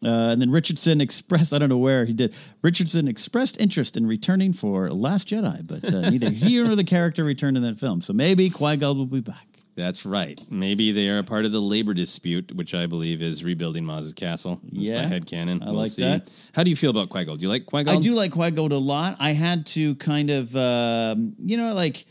Uh, 0.03 0.29
and 0.31 0.41
then 0.41 0.51
Richardson 0.51 1.01
expressed, 1.01 1.53
I 1.53 1.57
don't 1.57 1.69
know 1.69 1.77
where 1.77 2.05
he 2.05 2.13
did, 2.13 2.35
Richardson 2.61 3.07
expressed 3.07 3.59
interest 3.59 3.97
in 3.97 4.05
returning 4.05 4.53
for 4.53 4.91
Last 4.91 5.27
Jedi, 5.29 5.65
but 5.65 5.91
uh, 5.91 6.09
neither 6.09 6.29
he 6.29 6.61
nor 6.61 6.75
the 6.75 6.83
character 6.83 7.23
returned 7.23 7.57
in 7.57 7.63
that 7.63 7.79
film. 7.79 8.01
So 8.01 8.13
maybe 8.13 8.49
Qui 8.49 8.77
Gon 8.77 8.97
will 8.97 9.05
be 9.07 9.21
back. 9.21 9.47
That's 9.75 10.07
right. 10.07 10.39
Maybe 10.49 10.91
they 10.91 11.07
are 11.09 11.19
a 11.19 11.23
part 11.23 11.45
of 11.45 11.51
the 11.51 11.59
labor 11.61 11.93
dispute, 11.93 12.51
which 12.55 12.73
I 12.73 12.87
believe 12.87 13.21
is 13.21 13.43
rebuilding 13.43 13.85
Maz's 13.85 14.13
castle. 14.13 14.59
That's 14.63 14.75
Yeah, 14.75 15.07
my 15.07 15.15
headcanon. 15.19 15.61
I 15.61 15.65
we'll 15.65 15.75
like 15.81 15.91
see. 15.91 16.01
that. 16.01 16.31
How 16.55 16.63
do 16.63 16.71
you 16.71 16.75
feel 16.75 16.89
about 16.89 17.09
Qui 17.09 17.25
Gon? 17.25 17.37
Do 17.37 17.43
you 17.43 17.49
like 17.49 17.67
Qui 17.67 17.83
Gon? 17.83 17.97
I 17.97 17.99
do 17.99 18.15
like 18.15 18.31
Qui 18.31 18.49
Gon 18.51 18.71
a 18.71 18.77
lot. 18.77 19.17
I 19.19 19.33
had 19.33 19.67
to 19.67 19.93
kind 19.95 20.31
of, 20.31 20.55
um, 20.55 21.35
you 21.37 21.57
know, 21.57 21.73
like 21.75 22.05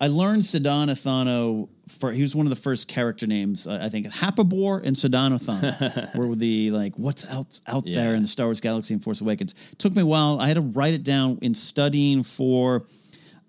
I 0.00 0.06
learned 0.06 0.44
Sidon 0.44 0.88
Ithano. 0.88 1.68
For, 1.88 2.12
he 2.12 2.22
was 2.22 2.34
one 2.34 2.46
of 2.46 2.50
the 2.50 2.56
first 2.56 2.88
character 2.88 3.26
names. 3.26 3.66
Uh, 3.66 3.80
I 3.82 3.88
think 3.88 4.06
Happabore 4.06 4.82
and 4.84 4.96
Sidon 4.96 5.32
Ithano 5.32 6.14
were 6.16 6.34
the 6.34 6.70
like 6.70 6.94
what's 6.96 7.30
out 7.30 7.60
out 7.66 7.84
there 7.84 8.14
in 8.14 8.22
the 8.22 8.28
Star 8.28 8.46
Wars 8.46 8.60
galaxy 8.60 8.94
and 8.94 9.02
Force 9.02 9.20
Awakens. 9.20 9.54
Took 9.78 9.94
me 9.94 10.02
a 10.02 10.06
while. 10.06 10.40
I 10.40 10.48
had 10.48 10.54
to 10.54 10.62
write 10.62 10.94
it 10.94 11.02
down 11.02 11.38
in 11.42 11.52
studying 11.52 12.22
for 12.22 12.86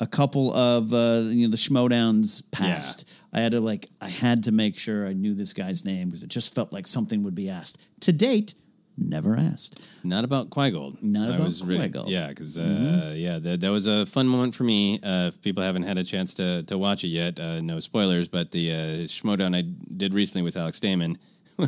a 0.02 0.08
couple 0.08 0.54
of 0.54 0.94
uh, 0.94 1.22
you 1.30 1.48
know 1.48 1.52
the 1.52 1.58
Schmoedowns 1.58 2.44
past. 2.52 3.08
I 3.32 3.40
had 3.42 3.54
to 3.54 3.62
like 3.62 3.88
I 4.02 4.10
had 4.10 4.44
to 4.46 4.52
make 4.52 4.78
sure 4.78 5.08
I 5.08 5.14
knew 5.14 5.34
this 5.34 5.54
guy's 5.54 5.86
name 5.86 6.10
because 6.10 6.24
it 6.24 6.30
just 6.30 6.54
felt 6.54 6.74
like 6.74 6.88
something 6.88 7.24
would 7.24 7.36
be 7.36 7.50
asked. 7.50 7.78
To 8.02 8.12
date, 8.12 8.56
never 8.98 9.36
asked. 9.38 9.86
Not 10.04 10.24
about 10.24 10.50
Qui 10.50 10.72
Gon. 10.72 10.98
Not 11.02 11.32
I 11.32 11.36
about 11.36 11.46
was 11.46 11.62
Qui-Gon. 11.62 12.08
Yeah, 12.08 12.28
because 12.30 12.58
uh, 12.58 12.62
Mhm. 12.62 13.22
yeah, 13.22 13.40
that, 13.40 13.60
that 13.62 13.70
was 13.72 13.88
a 13.88 14.06
fun 14.06 14.28
moment 14.28 14.56
for 14.56 14.64
me. 14.64 15.00
Uh, 15.02 15.28
if 15.28 15.42
people 15.42 15.64
haven't 15.64 15.84
had 15.84 15.98
a 15.98 16.04
chance 16.04 16.34
to 16.36 16.64
to 16.64 16.78
watch 16.78 17.04
it 17.04 17.08
yet, 17.10 17.40
uh, 17.40 17.62
no 17.62 17.80
spoilers. 17.80 18.28
But 18.28 18.52
the 18.52 18.72
uh, 18.72 18.78
Schmoedown 19.08 19.56
I 19.56 19.62
did 19.62 20.14
recently 20.14 20.44
with 20.44 20.58
Alex 20.58 20.80
Damon. 20.80 21.18
All 21.60 21.68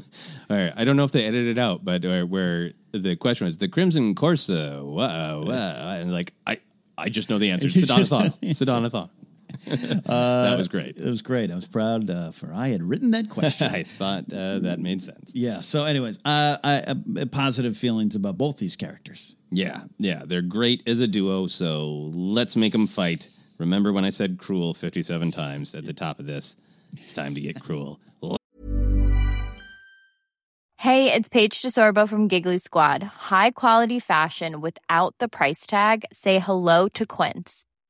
right, 0.50 0.74
I 0.76 0.86
don't 0.86 0.96
know 0.98 1.04
if 1.04 1.12
they 1.12 1.26
edited 1.26 1.58
it 1.58 1.62
out, 1.62 1.86
but 1.86 2.04
uh, 2.06 2.24
where 2.24 2.72
the 2.94 3.16
question 3.16 3.46
was 3.46 3.58
the 3.58 3.68
Crimson 3.68 4.16
Corsa, 4.16 4.84
wow, 4.84 5.44
wow, 5.44 5.98
and 6.00 6.12
like 6.12 6.32
I, 6.48 6.58
I 6.98 7.10
just 7.10 7.30
know 7.30 7.38
the 7.38 7.52
answer. 7.52 7.68
You 7.74 7.82
just 7.86 7.90
know 7.96 8.04
Sidon 8.04 8.32
Ithano, 8.32 8.40
the 8.40 8.48
answer. 8.48 8.66
Sidon 8.66 8.84
Ithano. 8.90 9.10
Uh, 10.06 10.50
that 10.50 10.58
was 10.58 10.68
great. 10.68 10.98
It 10.98 11.06
was 11.06 11.22
great. 11.22 11.50
I 11.50 11.56
was 11.56 11.68
proud 11.68 12.10
uh, 12.10 12.32
for 12.32 12.54
I 12.54 12.68
had 12.68 12.84
written 12.84 13.12
that 13.12 13.30
question. 13.30 13.68
I 13.74 13.84
thought 13.84 14.26
uh, 14.34 14.60
that 14.60 14.80
made 14.80 15.02
sense. 15.02 15.34
yeah. 15.34 15.62
So, 15.62 15.86
anyways, 15.86 16.20
uh, 16.26 16.58
I, 16.64 16.96
uh, 17.20 17.26
positive 17.32 17.76
feelings 17.78 18.16
about 18.16 18.38
both 18.38 18.58
these 18.58 18.76
characters. 18.76 19.36
Yeah, 19.50 19.84
yeah, 19.98 20.24
they're 20.26 20.42
great 20.42 20.84
as 20.88 21.00
a 21.00 21.08
duo. 21.08 21.48
So 21.48 22.12
let's 22.14 22.56
make 22.56 22.74
them 22.74 22.88
fight. 22.88 23.28
Remember 23.60 23.94
when 23.94 24.06
I 24.06 24.10
said 24.10 24.38
cruel 24.38 24.74
57 24.74 25.32
times 25.32 25.74
at 25.74 25.86
the 25.86 25.94
top 25.94 26.20
of 26.20 26.26
this? 26.26 26.58
It's 26.98 27.14
time 27.14 27.34
to 27.36 27.42
get 27.42 27.62
cruel. 27.62 28.00
Hey, 30.84 31.14
it's 31.14 31.30
Paige 31.30 31.62
DeSorbo 31.62 32.10
from 32.10 32.28
Giggly 32.28 32.58
Squad. 32.58 33.04
High 33.04 33.52
quality 33.52 34.02
fashion 34.02 34.60
without 34.60 35.16
the 35.18 35.30
price 35.30 35.66
tag. 35.66 36.04
Say 36.12 36.40
hello 36.40 36.90
to 36.90 37.06
Quince. 37.06 37.64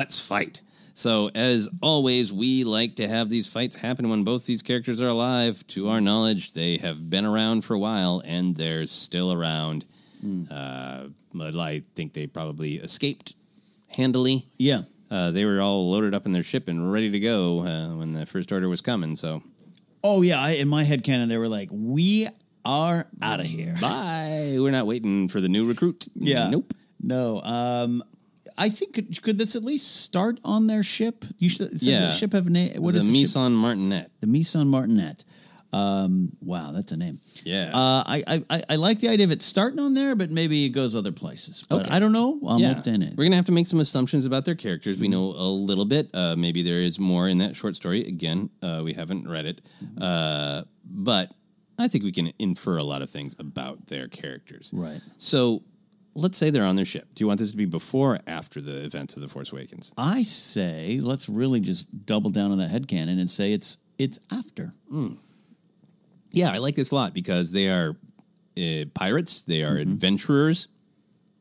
Let's 0.00 0.18
fight. 0.18 0.62
So, 0.94 1.30
as 1.34 1.68
always, 1.82 2.32
we 2.32 2.64
like 2.64 2.96
to 2.96 3.06
have 3.06 3.28
these 3.28 3.50
fights 3.52 3.76
happen 3.76 4.08
when 4.08 4.24
both 4.24 4.46
these 4.46 4.62
characters 4.62 4.98
are 5.02 5.08
alive. 5.08 5.66
To 5.68 5.88
our 5.88 6.00
knowledge, 6.00 6.54
they 6.54 6.78
have 6.78 7.10
been 7.10 7.26
around 7.26 7.64
for 7.66 7.74
a 7.74 7.78
while 7.78 8.22
and 8.24 8.56
they're 8.56 8.86
still 8.86 9.30
around. 9.30 9.84
Uh, 10.50 11.08
but 11.34 11.54
I 11.54 11.82
think 11.94 12.14
they 12.14 12.26
probably 12.26 12.76
escaped 12.76 13.34
handily. 13.90 14.46
Yeah. 14.56 14.82
Uh, 15.10 15.30
they 15.32 15.44
were 15.44 15.60
all 15.60 15.90
loaded 15.90 16.14
up 16.14 16.24
in 16.24 16.32
their 16.32 16.42
ship 16.42 16.66
and 16.66 16.90
ready 16.90 17.10
to 17.10 17.20
go 17.20 17.60
uh, 17.60 17.96
when 17.96 18.14
the 18.14 18.24
first 18.24 18.50
order 18.52 18.70
was 18.70 18.80
coming. 18.80 19.16
So, 19.16 19.42
Oh 20.02 20.22
yeah, 20.22 20.40
I, 20.40 20.52
in 20.52 20.68
my 20.68 20.84
head 20.84 21.04
canon, 21.04 21.28
they 21.28 21.36
were 21.36 21.48
like, 21.48 21.68
"We 21.70 22.26
are 22.64 23.06
out 23.20 23.40
of 23.40 23.46
here." 23.46 23.76
bye. 23.82 24.56
We're 24.58 24.70
not 24.70 24.86
waiting 24.86 25.28
for 25.28 25.42
the 25.42 25.48
new 25.50 25.68
recruit. 25.68 26.08
Yeah. 26.14 26.48
Nope. 26.48 26.72
No. 27.02 27.42
Um, 27.42 28.02
I 28.60 28.68
think 28.68 28.94
could, 28.94 29.22
could 29.22 29.38
this 29.38 29.56
at 29.56 29.64
least 29.64 30.02
start 30.02 30.38
on 30.44 30.66
their 30.66 30.82
ship? 30.82 31.24
You 31.38 31.48
should. 31.48 31.70
Yeah. 31.82 32.00
The 32.06 32.10
ship 32.12 32.32
have 32.34 32.46
a 32.46 32.50
name. 32.50 32.80
What 32.82 32.92
the 32.92 32.98
is 32.98 33.06
the? 33.06 33.12
Meson 33.12 33.52
Martinet. 33.54 34.10
The 34.20 34.26
Meson 34.26 34.68
Martinet. 34.68 35.24
Um, 35.72 36.32
wow, 36.40 36.72
that's 36.72 36.90
a 36.92 36.96
name. 36.96 37.20
Yeah. 37.44 37.70
Uh, 37.72 38.02
I, 38.04 38.44
I 38.50 38.64
I- 38.70 38.76
like 38.76 38.98
the 39.00 39.08
idea 39.08 39.24
of 39.24 39.30
it 39.30 39.40
starting 39.40 39.78
on 39.78 39.94
there, 39.94 40.16
but 40.16 40.30
maybe 40.30 40.64
it 40.64 40.70
goes 40.70 40.96
other 40.96 41.12
places. 41.12 41.64
But 41.68 41.82
Okay. 41.82 41.90
I 41.94 42.00
don't 42.00 42.12
know. 42.12 42.40
I'm 42.46 42.58
yeah. 42.58 42.82
in. 42.86 43.14
We're 43.16 43.24
gonna 43.24 43.36
have 43.36 43.44
to 43.46 43.52
make 43.52 43.68
some 43.68 43.78
assumptions 43.80 44.24
about 44.26 44.44
their 44.44 44.56
characters. 44.56 44.98
We 45.00 45.08
know 45.08 45.26
a 45.30 45.48
little 45.48 45.84
bit. 45.84 46.10
Uh, 46.12 46.34
maybe 46.36 46.62
there 46.62 46.80
is 46.80 46.98
more 46.98 47.28
in 47.28 47.38
that 47.38 47.54
short 47.54 47.76
story. 47.76 48.04
Again, 48.04 48.50
uh, 48.62 48.82
we 48.84 48.94
haven't 48.94 49.28
read 49.28 49.46
it, 49.46 49.60
uh, 50.00 50.62
but 50.84 51.32
I 51.78 51.88
think 51.88 52.02
we 52.04 52.12
can 52.12 52.32
infer 52.38 52.76
a 52.76 52.84
lot 52.84 53.00
of 53.02 53.08
things 53.08 53.36
about 53.38 53.86
their 53.86 54.08
characters. 54.08 54.70
Right. 54.74 55.00
So, 55.18 55.62
let's 56.14 56.36
say 56.38 56.50
they're 56.50 56.64
on 56.64 56.76
their 56.76 56.84
ship. 56.84 57.08
Do 57.14 57.22
you 57.22 57.28
want 57.28 57.40
this 57.40 57.50
to 57.52 57.56
be 57.56 57.66
before 57.66 58.14
or 58.16 58.20
after 58.26 58.60
the 58.60 58.84
events 58.84 59.14
of 59.16 59.22
the 59.22 59.28
Force 59.28 59.52
Awakens? 59.52 59.92
I 59.96 60.22
say 60.24 61.00
let's 61.02 61.28
really 61.28 61.60
just 61.60 62.06
double 62.06 62.30
down 62.30 62.50
on 62.52 62.58
that 62.58 62.70
headcanon 62.70 63.18
and 63.20 63.30
say 63.30 63.52
it's 63.52 63.78
it's 63.98 64.18
after. 64.30 64.72
Yeah, 66.32 66.52
I 66.52 66.58
like 66.58 66.74
this 66.76 66.90
a 66.90 66.94
lot 66.94 67.12
because 67.14 67.50
they 67.52 67.68
are 67.68 67.96
uh, 68.58 68.84
pirates, 68.94 69.42
they 69.42 69.62
are 69.62 69.72
Mm-hmm. 69.76 69.92
adventurers, 69.92 70.68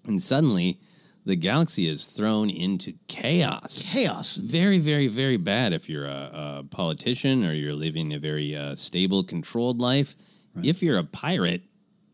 and 0.06 0.22
suddenly 0.22 0.80
the 1.26 1.36
galaxy 1.36 1.88
is 1.88 2.08
thrown 2.08 2.50
into 2.50 2.94
chaos. 3.08 3.84
Chaos. 3.86 4.38
Very, 4.38 4.80
very, 4.80 5.08
very 5.08 5.38
bad 5.38 5.74
if 5.74 5.88
you're 5.90 6.06
a, 6.06 6.32
a 6.60 6.64
politician 6.72 7.46
or 7.46 7.54
you're 7.54 7.74
living 7.74 8.14
a 8.14 8.20
very 8.20 8.56
uh, 8.56 8.74
stable, 8.76 9.24
controlled 9.24 9.80
life. 9.80 10.16
If 10.64 10.82
you're 10.82 10.98
a 10.98 11.04
pirate, 11.04 11.62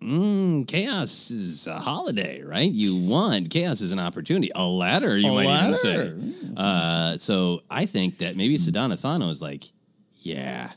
mm, 0.02 0.68
chaos 0.68 1.32
is 1.32 1.68
a 1.68 1.76
holiday, 1.80 2.42
right? 2.44 2.70
You 2.72 2.96
want 2.96 3.50
chaos 3.50 3.82
is 3.82 3.92
an 3.92 4.00
opportunity, 4.00 4.50
a 4.56 4.64
ladder, 4.66 5.18
you 5.18 5.30
A 5.30 5.34
might 5.34 5.46
ladder. 5.48 5.68
even 6.18 6.34
say. 6.34 6.54
Uh, 6.58 7.18
so 7.18 7.62
I 7.70 7.86
think 7.86 8.20
that 8.20 8.36
maybe 8.36 8.58
Sidon 8.58 8.92
Ithano 8.92 9.30
is 9.30 9.42
like, 9.42 9.66
yeah, 10.20 10.72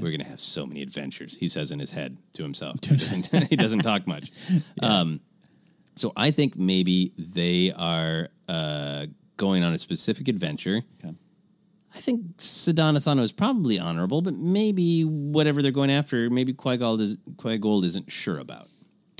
we're 0.00 0.10
gonna 0.10 0.24
have 0.24 0.40
so 0.40 0.66
many 0.66 0.82
adventures. 0.82 1.36
He 1.36 1.48
says 1.48 1.70
in 1.70 1.78
his 1.78 1.90
head 1.92 2.16
to 2.34 2.42
himself. 2.42 2.78
He 2.82 2.90
doesn't, 2.90 3.46
he 3.50 3.56
doesn't 3.56 3.80
talk 3.80 4.06
much. 4.06 4.30
Um, 4.82 5.20
so 5.96 6.12
I 6.16 6.32
think 6.32 6.56
maybe 6.56 7.12
they 7.16 7.72
are 7.76 8.28
uh, 8.48 9.06
going 9.36 9.62
on 9.62 9.72
a 9.74 9.78
specific 9.78 10.26
adventure. 10.28 10.82
Okay. 11.04 11.14
I 11.94 11.98
think 12.00 12.22
Sidon 12.38 12.96
Ithano 12.96 13.20
is 13.20 13.32
probably 13.32 13.78
honorable, 13.78 14.20
but 14.20 14.34
maybe 14.34 15.02
whatever 15.04 15.62
they're 15.62 15.70
going 15.70 15.90
after, 15.92 16.28
maybe 16.28 16.52
Quiggold, 16.52 17.00
is, 17.00 17.16
Quiggold 17.36 17.84
isn't 17.84 18.10
sure 18.10 18.38
about. 18.38 18.68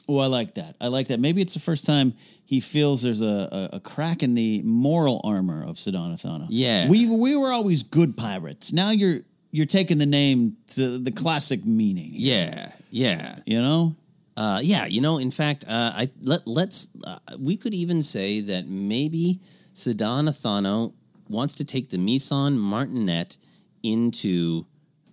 Oh, 0.08 0.18
I 0.18 0.26
like 0.26 0.54
that. 0.56 0.74
I 0.80 0.88
like 0.88 1.08
that. 1.08 1.20
Maybe 1.20 1.40
it's 1.40 1.54
the 1.54 1.60
first 1.60 1.87
time 1.87 2.12
he 2.44 2.60
feels 2.60 3.02
there's 3.02 3.22
a, 3.22 3.70
a, 3.72 3.76
a 3.76 3.80
crack 3.80 4.22
in 4.22 4.34
the 4.34 4.60
moral 4.62 5.20
armor 5.24 5.64
of 5.64 5.78
Sidon 5.78 6.12
Ithano. 6.12 6.46
Yeah. 6.50 6.88
we 6.88 7.08
we 7.08 7.37
were 7.37 7.50
always 7.52 7.82
good 7.84 8.16
pirates. 8.16 8.72
Now 8.72 8.90
you're 8.90 9.20
you're 9.50 9.64
taking 9.66 9.98
the 9.98 10.04
name 10.06 10.56
to 10.74 10.98
the 10.98 11.12
classic 11.12 11.64
meaning. 11.64 12.10
Yeah, 12.12 12.72
yeah, 12.90 13.38
You 13.46 13.60
know. 13.62 13.94
uh, 14.37 14.60
yeah. 14.62 14.84
You 14.87 15.00
know, 15.00 15.18
in 15.18 15.30
fact, 15.30 15.64
uh, 15.66 15.92
I 15.94 16.10
let 16.20 16.46
let's 16.46 16.88
uh, 17.06 17.18
we 17.38 17.56
could 17.56 17.72
even 17.72 18.02
say 18.02 18.40
that 18.40 18.66
maybe 18.68 19.40
Sidon 19.72 20.26
Ithano 20.26 20.92
wants 21.28 21.54
to 21.54 21.64
take 21.64 21.90
the 21.90 21.98
Meson 21.98 22.58
Martinet 22.58 23.37
into 23.82 24.66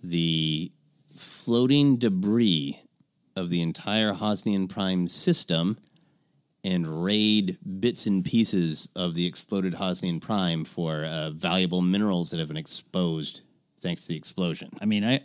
the 0.04 0.71
floating 1.15 1.97
debris 1.97 2.80
of 3.36 3.50
the 3.50 3.62
entire 3.62 4.13
Hosnian 4.13 4.67
Prime 4.67 5.08
system 5.08 5.78
and 6.63 7.04
raid 7.04 7.58
bits 7.80 8.06
and 8.06 8.24
pieces 8.24 8.89
of 8.95 9.15
the 9.15 9.26
exploded 9.26 9.74
Hosnian 9.74 10.19
Prime 10.21 10.63
for 10.63 11.06
uh, 11.06 11.32
valuable 11.32 11.82
minerals 11.82 12.30
that 12.32 12.39
have 12.39 12.47
been 12.47 12.58
exposed 12.58 13.41
thanks 13.80 14.04
to 14.04 14.10
the 14.10 14.17
explosion. 14.17 14.69
I 14.80 14.86
mean, 14.86 15.04
I 15.04 15.21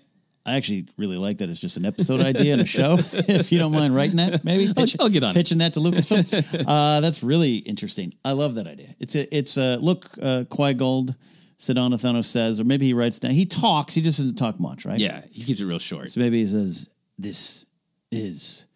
I 0.46 0.54
actually 0.56 0.86
really 0.96 1.16
like 1.16 1.38
that. 1.38 1.48
It's 1.50 1.58
just 1.60 1.76
an 1.76 1.84
episode 1.84 2.20
idea 2.20 2.54
in 2.54 2.60
a 2.60 2.66
show. 2.66 2.96
if 3.12 3.50
you 3.50 3.58
don't 3.58 3.72
mind 3.72 3.94
writing 3.94 4.16
that, 4.16 4.44
maybe 4.44 4.72
I'll- 4.76 4.86
I'll 5.00 5.08
get 5.08 5.24
on 5.24 5.30
it. 5.32 5.34
pitching 5.34 5.58
that 5.58 5.72
to 5.74 5.80
Lucasfilm. 5.80 6.64
uh, 6.68 7.00
that's 7.00 7.22
really 7.22 7.56
interesting. 7.56 8.12
I 8.24 8.32
love 8.32 8.54
that 8.54 8.66
idea. 8.66 8.94
It's 9.00 9.14
a 9.16 9.36
it's 9.36 9.56
a 9.56 9.76
look. 9.78 10.06
Uh, 10.22 10.44
Quiggold, 10.48 11.16
Sedana 11.58 11.94
Thanos 11.94 12.26
says, 12.26 12.60
or 12.60 12.64
maybe 12.64 12.86
he 12.86 12.94
writes 12.94 13.18
down. 13.18 13.32
He 13.32 13.44
talks. 13.46 13.94
He 13.94 14.02
just 14.02 14.18
doesn't 14.18 14.36
talk 14.36 14.60
much, 14.60 14.84
right? 14.86 14.98
Yeah, 14.98 15.22
he 15.32 15.42
keeps 15.44 15.60
it 15.60 15.66
real 15.66 15.78
short. 15.78 16.10
So 16.10 16.20
maybe 16.20 16.38
he 16.40 16.46
says, 16.46 16.88
"This 17.18 17.66
is 18.12 18.66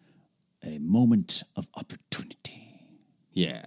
a 0.65 0.77
moment 0.79 1.43
of 1.55 1.67
opportunity." 1.77 2.87
Yeah. 3.33 3.63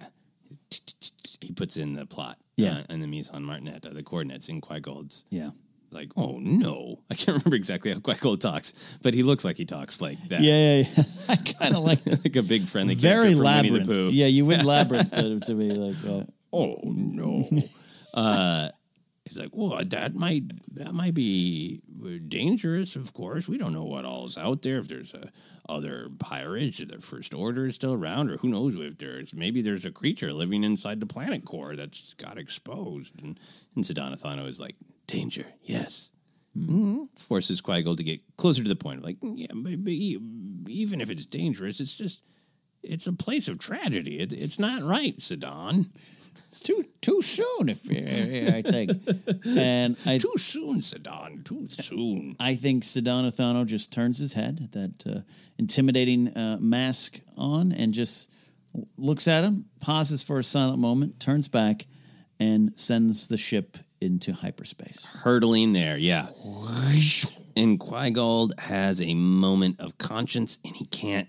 He 1.40 1.52
puts 1.52 1.76
in 1.76 1.94
the 1.94 2.06
plot. 2.06 2.38
Yeah. 2.56 2.78
Uh, 2.78 2.82
and 2.88 3.02
the 3.02 3.06
Meson 3.06 3.42
Martinet, 3.44 3.84
uh, 3.86 3.90
the 3.92 4.02
coordinates 4.02 4.48
in 4.48 4.60
Quiggold's. 4.60 5.24
Yeah. 5.30 5.50
Like, 5.94 6.10
oh 6.16 6.38
no. 6.40 7.02
I 7.10 7.14
can't 7.14 7.28
remember 7.44 7.56
exactly 7.56 7.92
how 7.92 7.98
Gold 7.98 8.40
talks, 8.40 8.98
but 9.02 9.14
he 9.14 9.22
looks 9.22 9.44
like 9.44 9.56
he 9.56 9.64
talks 9.64 10.00
like 10.00 10.20
that. 10.28 10.40
Yeah, 10.40 10.76
yeah, 10.78 10.84
yeah. 10.96 11.04
I 11.28 11.36
kind 11.36 11.74
of 11.74 11.84
like 11.84 12.04
like 12.24 12.36
a 12.36 12.42
big 12.42 12.62
friendly 12.64 12.94
very 12.94 13.34
character 13.34 13.36
from 13.36 13.44
Winnie 13.44 13.68
the 13.70 13.78
labyrinth. 13.78 14.12
Yeah, 14.14 14.26
you 14.26 14.44
would 14.44 14.64
labyrinth 14.64 15.10
to, 15.12 15.40
to 15.40 15.54
be 15.54 15.70
like. 15.70 15.96
Uh, 16.06 16.24
Oh 16.56 16.78
no. 16.84 17.44
uh, 18.14 18.68
he's 19.24 19.36
like, 19.36 19.50
well, 19.52 19.80
that 19.84 20.14
might 20.14 20.44
that 20.76 20.94
might 20.94 21.14
be 21.14 21.82
dangerous. 22.28 22.94
Of 22.94 23.12
course, 23.12 23.48
we 23.48 23.58
don't 23.58 23.72
know 23.72 23.84
what 23.84 24.04
all 24.04 24.26
is 24.26 24.38
out 24.38 24.62
there. 24.62 24.78
If 24.78 24.86
there's 24.86 25.14
a 25.14 25.30
other 25.68 26.08
pirates, 26.20 26.80
or 26.80 26.84
the 26.86 27.00
First 27.00 27.34
Order 27.34 27.66
is 27.66 27.74
still 27.74 27.92
around, 27.92 28.30
or 28.30 28.36
who 28.36 28.48
knows 28.48 28.76
if 28.76 28.98
there's 28.98 29.34
maybe 29.34 29.62
there's 29.62 29.84
a 29.84 29.90
creature 29.90 30.32
living 30.32 30.62
inside 30.62 31.00
the 31.00 31.06
planet 31.06 31.44
core 31.44 31.74
that's 31.74 32.14
got 32.14 32.38
exposed. 32.38 33.20
And 33.20 33.40
and 33.74 33.84
Sidon 33.84 34.14
Ithano 34.14 34.46
is 34.46 34.60
like, 34.60 34.76
danger, 35.06 35.46
yes. 35.62 36.12
Mhm. 36.56 37.08
Forces 37.18 37.60
Quiggold 37.60 37.96
to 37.96 38.04
get 38.04 38.20
closer 38.36 38.62
to 38.62 38.68
the 38.68 38.76
point. 38.76 39.02
Like, 39.02 39.16
yeah, 39.22 39.48
but, 39.52 39.82
but 39.82 39.92
e- 39.92 40.20
even 40.68 41.00
if 41.00 41.10
it's 41.10 41.26
dangerous, 41.26 41.80
it's 41.80 41.94
just 41.94 42.22
it's 42.82 43.06
a 43.06 43.12
place 43.12 43.48
of 43.48 43.58
tragedy. 43.58 44.18
It, 44.20 44.32
it's 44.32 44.58
not 44.58 44.82
right, 44.82 45.20
Sidon. 45.20 45.90
it's 46.46 46.60
too 46.60 46.84
too 47.00 47.20
soon, 47.22 47.68
if 47.68 47.84
I 47.90 48.62
think. 48.62 48.90
and 49.58 49.98
I 50.06 50.18
Too 50.18 50.34
soon, 50.36 50.80
Sidon. 50.80 51.42
Too 51.44 51.66
soon. 51.70 52.36
I 52.38 52.54
think 52.54 52.84
Sidon 52.84 53.24
Ithano 53.28 53.66
just 53.66 53.90
turns 53.92 54.18
his 54.18 54.34
head, 54.34 54.68
that 54.72 55.06
uh, 55.12 55.20
intimidating 55.58 56.28
uh, 56.36 56.58
mask 56.60 57.20
on, 57.36 57.72
and 57.72 57.92
just 57.92 58.30
looks 58.96 59.26
at 59.26 59.42
him, 59.44 59.64
pauses 59.80 60.22
for 60.22 60.38
a 60.38 60.44
silent 60.44 60.78
moment, 60.78 61.18
turns 61.18 61.48
back, 61.48 61.86
and 62.38 62.78
sends 62.78 63.26
the 63.28 63.36
ship 63.36 63.76
into 64.00 64.32
hyperspace. 64.32 65.04
Hurtling 65.22 65.72
there, 65.72 65.96
yeah. 65.96 66.26
And 67.56 67.78
Quiggold 67.78 68.58
has 68.58 69.00
a 69.00 69.14
moment 69.14 69.80
of 69.80 69.96
conscience, 69.98 70.58
and 70.64 70.74
he 70.76 70.86
can't 70.86 71.28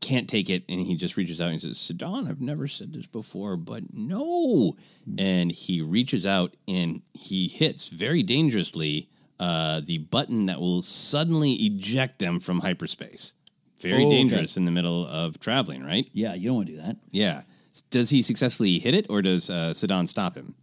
can't 0.00 0.28
take 0.28 0.50
it, 0.50 0.64
and 0.68 0.80
he 0.80 0.94
just 0.96 1.16
reaches 1.16 1.40
out 1.40 1.50
and 1.50 1.60
says, 1.60 1.78
"Sidon, 1.78 2.28
I've 2.28 2.40
never 2.40 2.68
said 2.68 2.92
this 2.92 3.06
before, 3.06 3.56
but 3.56 3.82
no." 3.92 4.76
And 5.18 5.50
he 5.50 5.80
reaches 5.80 6.26
out 6.26 6.54
and 6.68 7.00
he 7.14 7.48
hits 7.48 7.88
very 7.88 8.22
dangerously 8.22 9.08
uh, 9.40 9.80
the 9.84 9.98
button 9.98 10.46
that 10.46 10.60
will 10.60 10.82
suddenly 10.82 11.52
eject 11.52 12.18
them 12.18 12.38
from 12.38 12.60
hyperspace. 12.60 13.34
Very 13.80 14.04
Oh, 14.04 14.06
okay. 14.06 14.16
dangerous 14.16 14.56
in 14.56 14.64
the 14.66 14.70
middle 14.70 15.06
of 15.08 15.40
traveling, 15.40 15.82
right? 15.82 16.08
Yeah, 16.12 16.34
you 16.34 16.48
don't 16.48 16.56
want 16.56 16.68
to 16.68 16.74
do 16.76 16.82
that. 16.82 16.96
Yeah. 17.10 17.42
Does 17.90 18.10
he 18.10 18.22
successfully 18.22 18.78
hit 18.78 18.94
it, 18.94 19.06
or 19.08 19.20
does 19.22 19.50
uh, 19.50 19.74
Sidon 19.74 20.06
stop 20.06 20.36
him? 20.36 20.54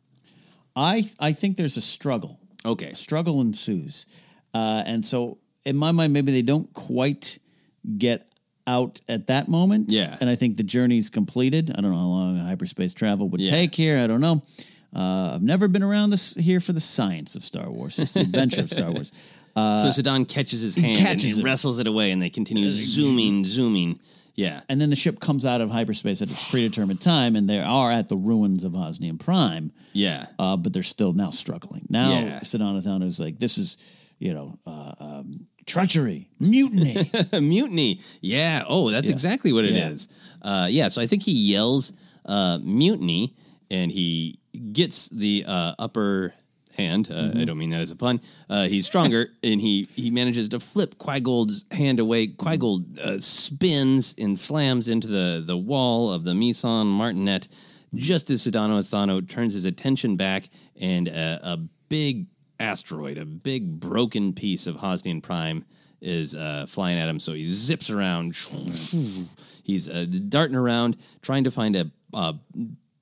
I 0.75 1.03
I 1.19 1.33
think 1.33 1.57
there's 1.57 1.77
a 1.77 1.81
struggle. 1.81 2.39
Okay. 2.65 2.93
Struggle 2.93 3.41
ensues, 3.41 4.05
uh, 4.53 4.83
and 4.85 5.05
so 5.05 5.37
in 5.65 5.75
my 5.75 5.91
mind, 5.91 6.13
maybe 6.13 6.31
they 6.31 6.41
don't 6.43 6.71
quite 6.73 7.39
get 7.97 8.27
out 8.67 9.01
at 9.07 9.27
that 9.27 9.47
moment. 9.47 9.91
Yeah. 9.91 10.15
And 10.21 10.29
I 10.29 10.35
think 10.35 10.57
the 10.57 10.63
journey's 10.63 11.09
completed. 11.09 11.71
I 11.75 11.81
don't 11.81 11.91
know 11.91 11.97
how 11.97 12.05
long 12.05 12.37
hyperspace 12.37 12.93
travel 12.93 13.27
would 13.29 13.41
Yeah. 13.41 13.49
take 13.51 13.73
here. 13.75 13.99
I 13.99 14.07
don't 14.07 14.21
know. 14.21 14.43
Uh, 14.95 15.31
I've 15.35 15.41
never 15.41 15.67
been 15.67 15.83
around 15.83 16.09
this 16.11 16.33
here 16.35 16.59
for 16.59 16.73
the 16.73 16.79
science 16.81 17.35
of 17.35 17.43
Star 17.43 17.69
Wars, 17.69 17.95
just 17.95 18.13
the 18.13 18.21
adventure 18.21 18.61
of 18.61 18.69
Star 18.69 18.91
Wars. 18.91 19.11
so 19.55 19.89
Sidon 19.91 20.25
catches 20.25 20.61
his 20.61 20.75
hand 20.75 20.97
catches 20.99 21.23
and 21.25 21.33
he 21.35 21.41
it. 21.41 21.43
wrestles 21.45 21.79
it 21.79 21.87
away, 21.87 22.11
and 22.11 22.21
they 22.21 22.29
continue 22.29 22.69
zooming, 22.71 23.45
zooming. 23.45 23.99
Yeah. 24.35 24.61
And 24.69 24.79
then 24.79 24.89
the 24.89 24.95
ship 24.95 25.19
comes 25.19 25.45
out 25.45 25.61
of 25.61 25.69
hyperspace 25.69 26.21
at 26.21 26.29
its 26.29 26.49
predetermined 26.51 27.01
time, 27.01 27.35
and 27.35 27.49
they 27.49 27.59
are 27.59 27.91
at 27.91 28.07
the 28.09 28.15
ruins 28.17 28.63
of 28.63 28.73
Hosnian 28.73 29.17
Prime. 29.19 29.71
Yeah. 29.93 30.27
uh, 30.39 30.55
but 30.57 30.71
they're 30.73 30.83
still 30.83 31.13
now 31.13 31.31
struggling. 31.31 31.85
Now 31.89 32.11
Yeah. 32.11 32.41
Sidon 32.43 32.79
Ithano 32.79 33.05
is 33.07 33.19
like, 33.19 33.39
this 33.39 33.57
is, 33.57 33.77
you 34.19 34.33
know, 34.33 34.57
uh, 34.65 34.93
um, 34.99 35.47
treachery, 35.65 36.29
mutiny. 36.39 36.95
mutiny. 37.41 37.99
Yeah. 38.21 38.63
Oh, 38.67 38.89
that's 38.89 39.09
Yeah. 39.09 39.13
exactly 39.13 39.51
what 39.53 39.65
it 39.65 39.73
Yeah. 39.73 39.89
is. 39.89 40.07
Uh, 40.41 40.67
yeah. 40.69 40.87
So 40.87 41.01
I 41.01 41.07
think 41.07 41.23
he 41.23 41.33
yells 41.33 41.91
uh, 42.25 42.59
mutiny, 42.63 43.35
and 43.69 43.91
he 43.91 44.39
gets 44.71 45.09
the 45.09 45.43
uh, 45.47 45.73
upper 45.79 46.33
hand. 46.75 47.09
Uh, 47.09 47.13
Mm-hmm. 47.31 47.39
I 47.39 47.45
don't 47.45 47.57
mean 47.57 47.69
that 47.69 47.81
as 47.81 47.91
a 47.91 47.95
pun. 47.95 48.19
Uh, 48.49 48.67
he's 48.67 48.85
stronger, 48.85 49.29
and 49.43 49.61
he 49.61 49.87
he 49.95 50.09
manages 50.09 50.49
to 50.49 50.59
flip 50.59 50.95
Quiggold's 50.97 51.65
hand 51.71 51.99
away. 51.99 52.27
Quiggold 52.27 52.99
uh, 52.99 53.19
spins 53.19 54.15
and 54.17 54.37
slams 54.37 54.87
into 54.87 55.07
the 55.07 55.41
the 55.45 55.57
wall 55.57 56.11
of 56.11 56.23
the 56.23 56.33
Meson 56.33 56.87
Martinet. 56.87 57.47
Just 57.93 58.29
as 58.29 58.43
Sidon 58.43 58.71
Ithano 58.71 59.27
turns 59.27 59.53
his 59.53 59.65
attention 59.65 60.15
back, 60.15 60.49
and 60.79 61.07
a, 61.09 61.39
a 61.43 61.57
big 61.89 62.27
asteroid, 62.59 63.17
a 63.17 63.25
big 63.25 63.79
broken 63.79 64.31
piece 64.33 64.65
of 64.65 64.77
Hosnian 64.77 65.21
Prime, 65.21 65.65
is 65.99 66.33
uh, 66.33 66.65
flying 66.69 66.97
at 66.97 67.09
him. 67.09 67.19
So 67.19 67.33
he 67.33 67.45
zips 67.45 67.89
around. 67.89 68.33
He's 69.63 69.89
uh, 69.89 70.05
darting 70.29 70.55
around, 70.55 70.97
trying 71.21 71.43
to 71.43 71.51
find 71.51 71.75
a, 71.75 71.91
a 72.13 72.35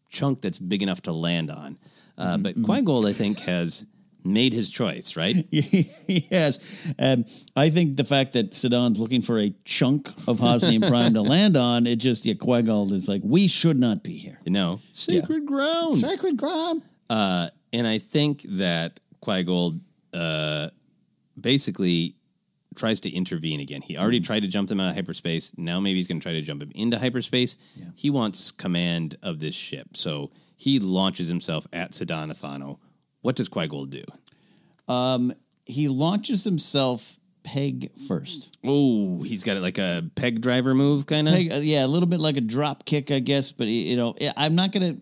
chunk 0.09 0.41
that's 0.41 0.59
big 0.59 0.81
enough 0.81 1.01
to 1.03 1.11
land 1.13 1.51
on. 1.51 1.77
Uh, 2.19 2.37
Mm-hmm, 2.37 2.43
but 2.43 2.55
Quiggold, 2.57 3.07
I 3.07 3.13
think, 3.13 3.39
has 3.39 3.85
made 4.23 4.53
his 4.53 4.69
choice, 4.69 5.15
right? 5.15 5.47
yes. 5.49 6.93
Um, 6.99 7.25
I 7.55 7.69
think 7.69 7.95
the 7.95 8.03
fact 8.03 8.33
that 8.33 8.53
Sidon's 8.53 8.99
looking 8.99 9.21
for 9.21 9.39
a 9.39 9.53
chunk 9.63 10.09
of 10.27 10.39
Hosnian 10.39 10.87
Prime 10.87 11.13
to 11.13 11.21
land 11.35 11.55
on, 11.55 11.87
it 11.87 11.95
just, 11.97 12.25
yeah, 12.25 12.33
Quiggold 12.33 12.91
is 12.91 13.07
like, 13.07 13.21
we 13.23 13.47
should 13.47 13.79
not 13.79 14.03
be 14.03 14.13
here. 14.17 14.39
No, 14.45 14.81
sacred 14.91 15.45
ground. 15.45 15.99
Sacred 15.99 16.37
ground. 16.37 16.83
Uh, 17.09 17.49
and 17.71 17.87
I 17.87 17.97
think 17.97 18.41
that 18.43 18.99
Quiggold 19.23 19.79
uh, 20.13 20.69
basically 21.39 22.15
tries 22.75 22.99
to 23.01 23.09
intervene 23.09 23.59
again. 23.59 23.81
He 23.81 23.97
already 23.97 24.19
tried 24.19 24.41
to 24.41 24.47
jump 24.47 24.69
them 24.69 24.79
out 24.79 24.89
of 24.89 24.95
hyperspace. 24.95 25.53
Now 25.57 25.79
maybe 25.79 25.97
he's 25.97 26.07
going 26.07 26.19
to 26.19 26.23
try 26.23 26.33
to 26.33 26.41
jump 26.41 26.61
him 26.61 26.71
into 26.75 26.97
hyperspace. 26.99 27.57
He 27.95 28.09
wants 28.09 28.51
command 28.51 29.15
of 29.21 29.39
this 29.39 29.55
ship. 29.55 29.97
So 29.97 30.31
he 30.59 30.77
launches 30.79 31.29
himself 31.29 31.65
at 31.71 31.93
Sidon 31.93 32.29
Ithano. 32.31 32.79
What 33.21 33.37
does 33.37 33.47
Quiggold 33.47 33.91
do? 33.91 34.03
Um, 34.93 35.33
he 35.65 35.87
launches 35.87 36.43
himself 36.43 37.17
peg 37.43 37.97
first. 38.07 38.57
Oh, 38.65 39.23
he's 39.23 39.43
got 39.43 39.55
it 39.55 39.61
like 39.61 39.77
a 39.77 40.03
peg 40.15 40.41
driver 40.41 40.75
move, 40.75 41.05
kind 41.05 41.29
of. 41.29 41.33
Peg, 41.33 41.51
uh, 41.53 41.55
yeah, 41.55 41.85
a 41.85 41.87
little 41.87 42.09
bit 42.09 42.19
like 42.19 42.35
a 42.35 42.41
drop 42.41 42.83
kick, 42.83 43.09
I 43.09 43.19
guess. 43.19 43.53
But 43.53 43.67
you 43.67 43.95
know, 43.95 44.15
I'm 44.35 44.55
not 44.55 44.73
gonna. 44.73 44.97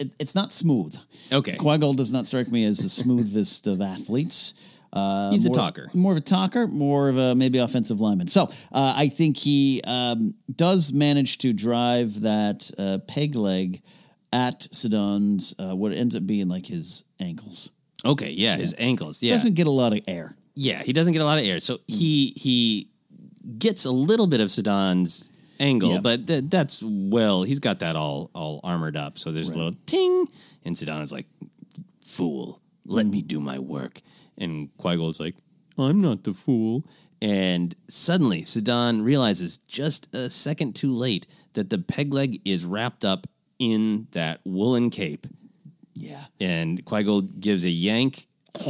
It, 0.00 0.16
it's 0.18 0.34
not 0.34 0.52
smooth. 0.52 0.96
Okay. 1.32 1.56
Quiggold 1.56 1.96
does 1.96 2.10
not 2.10 2.26
strike 2.26 2.50
me 2.50 2.64
as 2.64 2.78
the 2.78 2.88
smoothest 2.88 3.68
of 3.68 3.80
athletes. 3.80 4.54
Uh, 4.92 5.30
He's 5.30 5.46
a 5.46 5.50
talker. 5.50 5.90
more 5.94 6.10
of 6.10 6.18
a 6.18 6.22
talker, 6.22 6.66
more 6.66 7.08
of 7.08 7.18
a 7.18 7.36
maybe 7.36 7.58
offensive 7.58 8.00
lineman. 8.00 8.26
So 8.26 8.44
uh, 8.72 8.94
I 8.96 9.08
think 9.08 9.36
he 9.36 9.80
um, 9.86 10.34
does 10.52 10.92
manage 10.92 11.38
to 11.38 11.52
drive 11.52 12.22
that 12.22 12.68
uh, 12.76 12.98
peg 13.06 13.36
leg 13.36 13.82
at 14.36 14.68
Sidon's 14.70 15.54
uh, 15.58 15.74
what 15.74 15.92
ends 15.92 16.14
up 16.14 16.26
being 16.26 16.48
like 16.48 16.66
his 16.66 17.04
ankles. 17.18 17.70
Okay, 18.04 18.30
yeah, 18.30 18.56
his 18.58 18.74
ankles. 18.78 19.22
Yeah, 19.22 19.32
Doesn't 19.32 19.54
get 19.54 19.66
a 19.66 19.70
lot 19.82 19.92
of 19.94 20.00
air. 20.06 20.36
yeah, 20.54 20.82
he 20.82 20.92
doesn't 20.92 21.14
get 21.14 21.22
a 21.22 21.24
lot 21.24 21.38
of 21.38 21.44
air. 21.46 21.60
So 21.60 21.78
he 21.86 22.32
he 22.36 22.90
gets 23.58 23.84
a 23.86 23.90
little 23.90 24.26
bit 24.26 24.40
of 24.40 24.50
Sidon's 24.50 25.30
angle, 25.58 25.92
Yeah. 25.94 26.00
but 26.00 26.26
th- 26.26 26.44
that's 26.48 26.82
well, 26.84 27.42
he's 27.44 27.58
got 27.60 27.78
that 27.78 27.96
all 27.96 28.30
all 28.34 28.60
armored 28.62 28.96
up. 28.96 29.16
So 29.18 29.32
there's 29.32 29.50
a 29.50 29.56
little 29.56 29.76
ting, 29.86 30.26
and 30.64 30.76
Sidon 30.76 31.00
is 31.02 31.12
like, 31.12 31.26
"Fool, 32.04 32.60
let 32.84 33.06
me 33.06 33.22
do 33.22 33.40
my 33.40 33.58
work." 33.58 34.00
And 34.38 34.68
Quiggold's 34.78 35.18
like, 35.20 35.34
"I'm 35.78 36.00
not 36.00 36.24
the 36.24 36.34
fool." 36.34 36.84
And 37.22 37.74
suddenly, 37.88 38.44
Sidon 38.44 39.02
realizes 39.02 39.56
just 39.56 40.14
a 40.14 40.28
second 40.28 40.74
too 40.76 40.92
late 40.94 41.26
that 41.54 41.70
the 41.70 41.78
peg 41.78 42.12
leg 42.12 42.40
is 42.44 42.66
wrapped 42.66 43.04
up 43.06 43.26
in 43.58 44.06
that 44.12 44.40
woolen 44.44 44.90
cape. 44.90 45.26
Yeah. 45.98 46.24
and 46.40 46.84
Quiggold 46.84 47.40
gives 47.40 47.64
a 47.64 47.70
yank. 47.70 48.26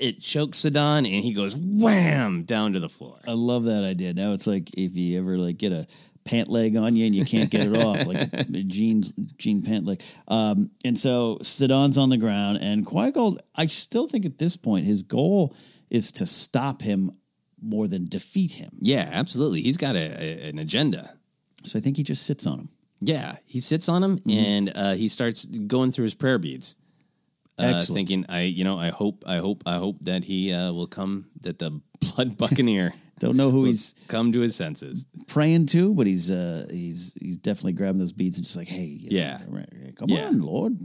It 0.00 0.20
chokes 0.20 0.58
Sidon, 0.58 1.06
and 1.06 1.06
he 1.24 1.32
goes 1.32 1.56
wham 1.56 2.44
down 2.44 2.72
to 2.74 2.80
the 2.80 2.88
floor. 2.88 3.18
I 3.26 3.32
love 3.32 3.64
that 3.64 3.82
idea. 3.82 4.14
Now 4.14 4.32
it's 4.32 4.46
like 4.46 4.70
if 4.78 4.96
you 4.96 5.18
ever 5.18 5.36
like 5.38 5.58
get 5.58 5.72
a 5.72 5.86
pant 6.24 6.48
leg 6.48 6.76
on 6.76 6.94
you 6.94 7.04
and 7.06 7.14
you 7.14 7.24
can't 7.24 7.50
get 7.50 7.66
it 7.66 7.76
off, 7.84 8.06
like 8.06 8.32
a 8.32 8.44
jeans 8.62 9.12
jean 9.38 9.62
pant 9.62 9.86
leg. 9.86 10.02
Um, 10.28 10.70
and 10.84 10.96
so 10.96 11.38
Sidon's 11.42 11.98
on 11.98 12.10
the 12.10 12.16
ground, 12.16 12.58
and 12.60 12.86
Qui. 12.86 13.12
I 13.56 13.66
still 13.66 14.06
think 14.06 14.24
at 14.24 14.38
this 14.38 14.56
point 14.56 14.86
his 14.86 15.02
goal 15.02 15.54
is 15.90 16.12
to 16.12 16.26
stop 16.26 16.80
him 16.82 17.10
more 17.60 17.88
than 17.88 18.04
defeat 18.06 18.52
him. 18.52 18.70
Yeah, 18.80 19.08
absolutely. 19.10 19.62
He's 19.62 19.76
got 19.78 19.96
a, 19.96 19.98
a- 20.22 20.48
an 20.50 20.58
agenda. 20.60 21.12
So 21.64 21.78
I 21.78 21.82
think 21.82 21.96
he 21.96 22.04
just 22.04 22.24
sits 22.24 22.46
on 22.46 22.60
him. 22.60 22.68
Yeah, 23.00 23.36
he 23.46 23.60
sits 23.60 23.88
on 23.88 24.02
him 24.02 24.20
and 24.28 24.72
uh, 24.74 24.94
he 24.94 25.08
starts 25.08 25.44
going 25.44 25.92
through 25.92 26.04
his 26.04 26.14
prayer 26.14 26.38
beads, 26.38 26.76
uh, 27.58 27.62
Excellent. 27.76 27.96
thinking, 27.96 28.26
"I, 28.28 28.42
you 28.42 28.64
know, 28.64 28.76
I 28.78 28.88
hope, 28.90 29.22
I 29.26 29.36
hope, 29.38 29.62
I 29.66 29.76
hope 29.76 29.98
that 30.02 30.24
he 30.24 30.52
uh, 30.52 30.72
will 30.72 30.88
come, 30.88 31.26
that 31.42 31.58
the 31.58 31.80
blood 32.00 32.36
buccaneer 32.36 32.94
Don't 33.20 33.36
know 33.36 33.50
who 33.50 33.58
will 33.58 33.66
he's 33.66 33.94
come 34.08 34.32
to 34.32 34.40
his 34.40 34.54
senses." 34.56 35.06
praying 35.26 35.66
to, 35.66 35.92
but 35.94 36.06
he's 36.06 36.30
uh, 36.30 36.66
he's 36.70 37.14
he's 37.20 37.36
definitely 37.38 37.74
grabbing 37.74 37.98
those 38.00 38.12
beads 38.12 38.36
and 38.38 38.44
just 38.44 38.56
like, 38.56 38.68
hey, 38.68 38.84
you 38.84 39.10
know, 39.10 39.16
Yeah. 39.16 39.38
come 39.96 40.08
Yeah. 40.08 40.28
on, 40.28 40.40
Lord, 40.40 40.76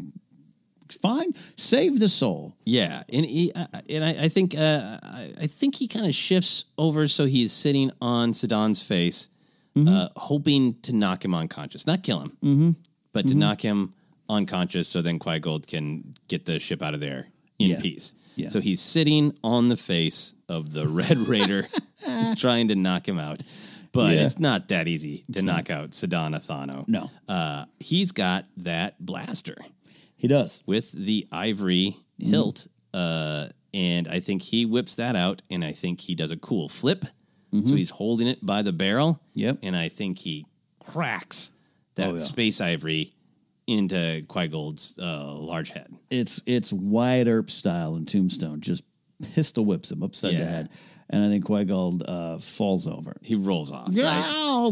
fine, 1.02 1.34
save 1.58 1.99
the 1.99 2.10
soul. 2.10 2.56
Yeah, 2.65 3.04
and 3.12 3.26
he, 3.26 3.52
uh, 3.54 3.65
and 3.89 4.04
I, 4.04 4.26
I 4.26 4.30
think 4.30 4.56
uh, 4.56 4.97
I, 5.02 5.34
I 5.41 5.47
think 5.47 5.76
he 5.76 5.88
kind 5.88 6.06
of 6.06 6.13
shifts 6.13 6.65
over 6.78 7.08
so 7.08 7.26
he's 7.26 7.52
sitting 7.52 7.91
on 8.02 8.34
Sidon's 8.34 8.82
face, 8.84 9.30
uh, 9.75 10.09
hoping 10.15 10.79
to 10.81 10.93
knock 10.93 11.23
him 11.25 11.33
unconscious, 11.33 11.88
not 11.88 12.03
kill 12.03 12.19
him, 12.21 12.38
Mm-hmm. 12.43 12.69
but 13.12 13.27
to 13.27 13.36
knock 13.36 13.62
him 13.62 13.93
unconscious, 14.29 14.88
so 14.88 15.01
then 15.01 15.19
Quiggold 15.19 15.67
can 15.67 16.15
get 16.27 16.45
the 16.45 16.59
ship 16.59 16.81
out 16.81 16.93
of 16.93 16.99
there 16.99 17.27
in 17.59 17.71
Yeah. 17.71 17.81
peace. 17.81 18.13
Yeah. 18.36 18.49
So 18.49 18.59
he's 18.62 18.81
sitting 18.81 19.38
on 19.43 19.69
the 19.69 19.77
face 19.77 20.33
of 20.49 20.73
the 20.73 20.88
Red 20.88 21.17
Raider, 21.27 21.65
trying 22.36 22.69
to 22.69 22.75
knock 22.75 23.07
him 23.07 23.19
out. 23.19 23.41
But 23.91 24.15
Yeah. 24.15 24.25
it's 24.25 24.39
not 24.39 24.69
that 24.69 24.88
easy 24.88 25.23
to 25.33 25.41
knock 25.43 25.69
out 25.69 25.93
Sidon 25.93 26.33
Ithano. 26.33 26.88
No. 26.88 27.12
Uh, 27.27 27.65
he's 27.79 28.12
got 28.12 28.45
that 28.57 28.95
blaster 29.03 29.57
He 30.15 30.27
does. 30.27 30.63
with 30.65 30.91
the 30.93 31.27
ivory 31.31 31.97
hilt. 32.17 32.67
Uh, 32.93 33.47
and 33.73 34.07
I 34.07 34.19
think 34.19 34.41
he 34.43 34.65
whips 34.65 34.95
that 34.97 35.15
out, 35.15 35.41
and 35.49 35.63
I 35.65 35.71
think 35.73 36.01
he 36.01 36.15
does 36.15 36.31
a 36.31 36.38
cool 36.38 36.69
flip. 36.69 37.05
So 37.62 37.76
he's 37.76 37.92
holding 37.92 38.28
it 38.28 38.44
by 38.46 38.62
the 38.63 38.74
barrel. 38.74 39.22
Yep. 39.36 39.60
And 39.63 39.76
I 39.76 39.89
think 39.89 40.18
he 40.18 40.46
cracks 40.80 41.54
that 41.96 42.10
Oh, 42.10 42.13
yeah. 42.16 42.20
space 42.20 42.60
ivory 42.62 43.13
into 43.68 44.24
Quiggold's 44.28 44.98
uh, 45.00 45.34
large 45.36 45.70
head. 45.72 45.94
it's 46.10 46.42
it's 46.46 46.74
Wyatt 46.74 47.28
Earp 47.28 47.50
style 47.50 47.96
in 47.96 48.06
Tombstone. 48.06 48.60
Just 48.62 48.84
pistol 49.36 49.66
whips 49.66 49.92
him 49.92 50.04
upside 50.04 50.34
the 50.34 50.46
head, 50.46 50.70
and 51.10 51.24
I 51.24 51.30
think 51.30 51.46
Quiggold 51.46 52.02
uh, 52.08 52.38
falls 52.39 52.88
over. 52.88 53.16
He 53.22 53.36
rolls 53.36 53.72
off. 53.72 53.88
right? 53.89 54.72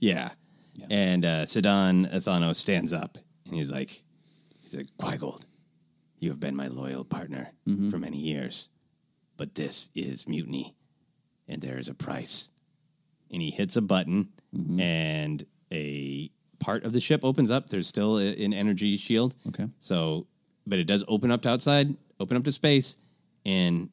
Yeah. 0.00 0.30
Yeah. 0.74 0.86
And 0.90 1.24
uh, 1.24 1.44
Sidon 1.46 2.06
Ithano 2.06 2.54
stands 2.54 2.92
up 2.92 3.18
and 3.46 3.56
he's 3.56 3.70
like, 3.72 3.90
he's 4.60 4.74
like, 4.76 4.86
Quiggold, 4.98 5.44
you 6.20 6.30
have 6.30 6.38
been 6.40 6.54
my 6.54 6.68
loyal 6.68 7.04
partner 7.04 7.52
Mm-hmm. 7.68 7.90
for 7.90 7.98
many 7.98 8.18
years, 8.18 8.70
but 9.36 9.54
this 9.56 9.90
is 9.94 10.26
mutiny, 10.28 10.74
and 11.48 11.60
there 11.62 11.78
is 11.78 11.88
a 11.88 11.94
price. 11.94 12.50
And 13.30 13.42
he 13.42 13.50
hits 13.50 13.76
a 13.76 13.82
button, 13.82 14.28
Mm-hmm. 14.56 14.80
and 14.80 15.44
a 15.70 16.30
part 16.58 16.84
of 16.84 16.92
the 16.94 17.00
ship 17.02 17.22
opens 17.22 17.50
up. 17.50 17.68
There's 17.68 17.86
still 17.86 18.18
a- 18.18 18.34
an 18.44 18.54
energy 18.54 18.96
shield. 18.96 19.34
Okay. 19.48 19.66
So, 19.78 20.26
but 20.66 20.78
it 20.78 20.84
does 20.86 21.04
open 21.06 21.30
up 21.30 21.42
to 21.42 21.50
outside, 21.50 21.94
open 22.18 22.36
up 22.38 22.44
to 22.44 22.52
space, 22.52 22.96
and 23.44 23.90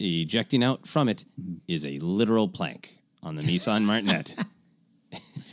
ejecting 0.00 0.64
out 0.64 0.86
from 0.88 1.08
it 1.08 1.24
is 1.68 1.84
Mm-hmm. 1.84 2.04
a 2.04 2.06
literal 2.08 2.48
plank 2.48 2.90
on 3.22 3.36
the 3.36 3.42
Meson 3.44 3.84
Martinet. 3.86 4.34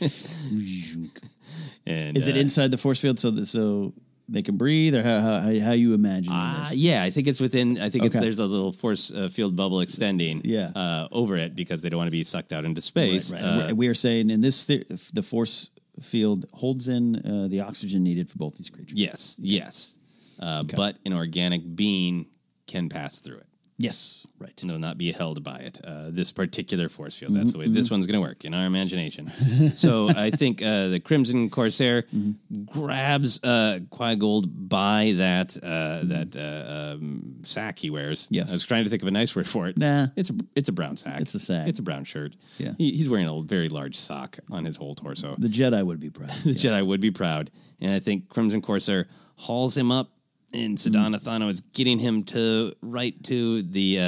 and 1.86 2.16
Is 2.16 2.28
it 2.28 2.36
uh, 2.36 2.40
inside 2.40 2.70
the 2.70 2.76
force 2.78 3.00
field? 3.00 3.18
So 3.18 3.30
that 3.30 3.46
so 3.46 3.94
they 4.28 4.42
can 4.42 4.56
breathe, 4.56 4.94
or 4.94 5.02
how 5.02 5.20
how, 5.20 5.40
how 5.60 5.72
you 5.72 5.94
imagine 5.94 6.32
Uh, 6.32 6.68
this? 6.68 6.78
yeah, 6.78 7.02
I 7.02 7.10
think 7.10 7.26
it's 7.28 7.40
within. 7.40 7.78
I 7.78 7.88
think 7.90 8.04
it's 8.04 8.14
there's 8.18 8.38
a 8.38 8.46
little 8.46 8.72
force 8.72 9.12
uh, 9.12 9.28
field 9.28 9.54
bubble 9.56 9.80
extending. 9.80 10.40
Yeah. 10.44 10.70
uh, 10.74 11.08
over 11.12 11.36
it 11.36 11.54
because 11.54 11.80
they 11.82 11.88
don't 11.88 11.98
want 11.98 12.08
to 12.08 12.18
be 12.18 12.24
sucked 12.24 12.52
out 12.52 12.64
into 12.64 12.80
space. 12.80 13.32
Right, 13.32 13.42
right. 13.42 13.70
Uh, 13.70 13.74
we 13.74 13.86
are 13.88 13.94
saying 13.94 14.30
in 14.30 14.40
this 14.40 14.66
the, 14.66 14.84
the 15.14 15.22
force 15.22 15.70
field 16.00 16.44
holds 16.52 16.88
in 16.88 17.16
uh, 17.16 17.48
the 17.48 17.60
oxygen 17.60 18.02
needed 18.02 18.28
for 18.28 18.36
both 18.38 18.56
these 18.56 18.68
creatures. 18.70 18.98
yes, 18.98 19.38
yes, 19.40 19.96
uh, 20.40 20.62
but 20.74 20.98
an 21.06 21.12
organic 21.12 21.62
being 21.76 22.26
can 22.66 22.88
pass 22.88 23.20
through 23.20 23.38
it. 23.38 23.46
Yes, 23.78 24.25
right. 24.38 24.62
and 24.62 24.70
will 24.70 24.78
not 24.78 24.98
be 24.98 25.12
held 25.12 25.42
by 25.42 25.56
it. 25.58 25.80
Uh, 25.84 26.10
this 26.10 26.32
particular 26.32 26.88
force 26.88 27.18
field. 27.18 27.32
Mm-hmm, 27.32 27.38
That's 27.38 27.52
the 27.52 27.58
way 27.58 27.68
this 27.68 27.90
one's 27.90 28.06
going 28.06 28.20
to 28.20 28.26
work 28.26 28.44
in 28.44 28.54
our 28.54 28.66
imagination. 28.66 29.28
so 29.74 30.08
I 30.16 30.30
think 30.30 30.62
uh, 30.62 30.88
the 30.88 31.00
Crimson 31.00 31.50
Corsair 31.50 32.02
Mm-hmm. 32.02 32.64
grabs 32.64 33.40
uh, 33.42 33.80
Quiggold 33.90 34.46
by 34.68 35.12
that 35.16 35.56
uh, 35.62 36.00
that 36.04 36.36
uh, 36.36 36.94
um, 36.94 37.36
sack 37.42 37.78
he 37.78 37.90
wears. 37.90 38.24
Mm-hmm. 38.26 38.34
Yes. 38.34 38.50
I 38.50 38.52
was 38.52 38.64
trying 38.66 38.84
to 38.84 38.90
think 38.90 39.02
of 39.02 39.08
a 39.08 39.12
nice 39.12 39.34
word 39.34 39.46
for 39.48 39.66
it. 39.66 39.76
Nah. 39.78 40.08
it's 40.16 40.30
a 40.30 40.34
it's 40.54 40.68
a 40.68 40.72
brown 40.72 40.96
sack. 40.96 41.20
It's 41.20 41.34
a 41.34 41.40
sack. 41.40 41.68
It's 41.68 41.78
a 41.78 41.82
brown 41.82 42.04
shirt. 42.04 42.34
Yeah. 42.58 42.72
he, 42.78 42.92
he's 42.92 43.08
wearing 43.10 43.28
a 43.28 43.42
very 43.42 43.68
large 43.68 43.96
sock 43.96 44.38
on 44.50 44.64
his 44.64 44.76
whole 44.76 44.94
torso. 44.94 45.34
The 45.38 45.48
Jedi 45.48 45.84
would 45.84 46.00
be 46.00 46.10
proud. 46.10 46.30
The 46.44 46.50
Jedi 46.52 46.86
would 46.86 47.00
be 47.00 47.10
proud. 47.10 47.50
And 47.80 47.92
I 47.92 47.98
think 47.98 48.28
Crimson 48.28 48.62
Corsair 48.62 49.06
hauls 49.36 49.76
him 49.76 49.90
up, 49.92 50.10
and 50.56 50.76
Mm-hmm. 50.78 51.14
Thano 51.28 51.48
is 51.50 51.60
getting 51.60 51.98
him 51.98 52.22
to 52.24 52.74
right 52.82 53.14
to 53.24 53.62
the 53.62 53.98
uh, 53.98 54.02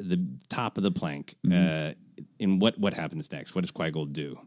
the 0.00 0.26
top 0.48 0.76
of 0.78 0.82
the 0.82 0.90
plank. 0.90 1.34
Mm-hmm. 1.46 1.90
Uh, 1.90 2.24
and 2.40 2.60
what 2.60 2.78
what 2.78 2.94
happens 2.94 3.30
next? 3.30 3.54
What 3.54 3.62
does 3.62 3.72
Quiggold 3.72 4.12
do? 4.12 4.38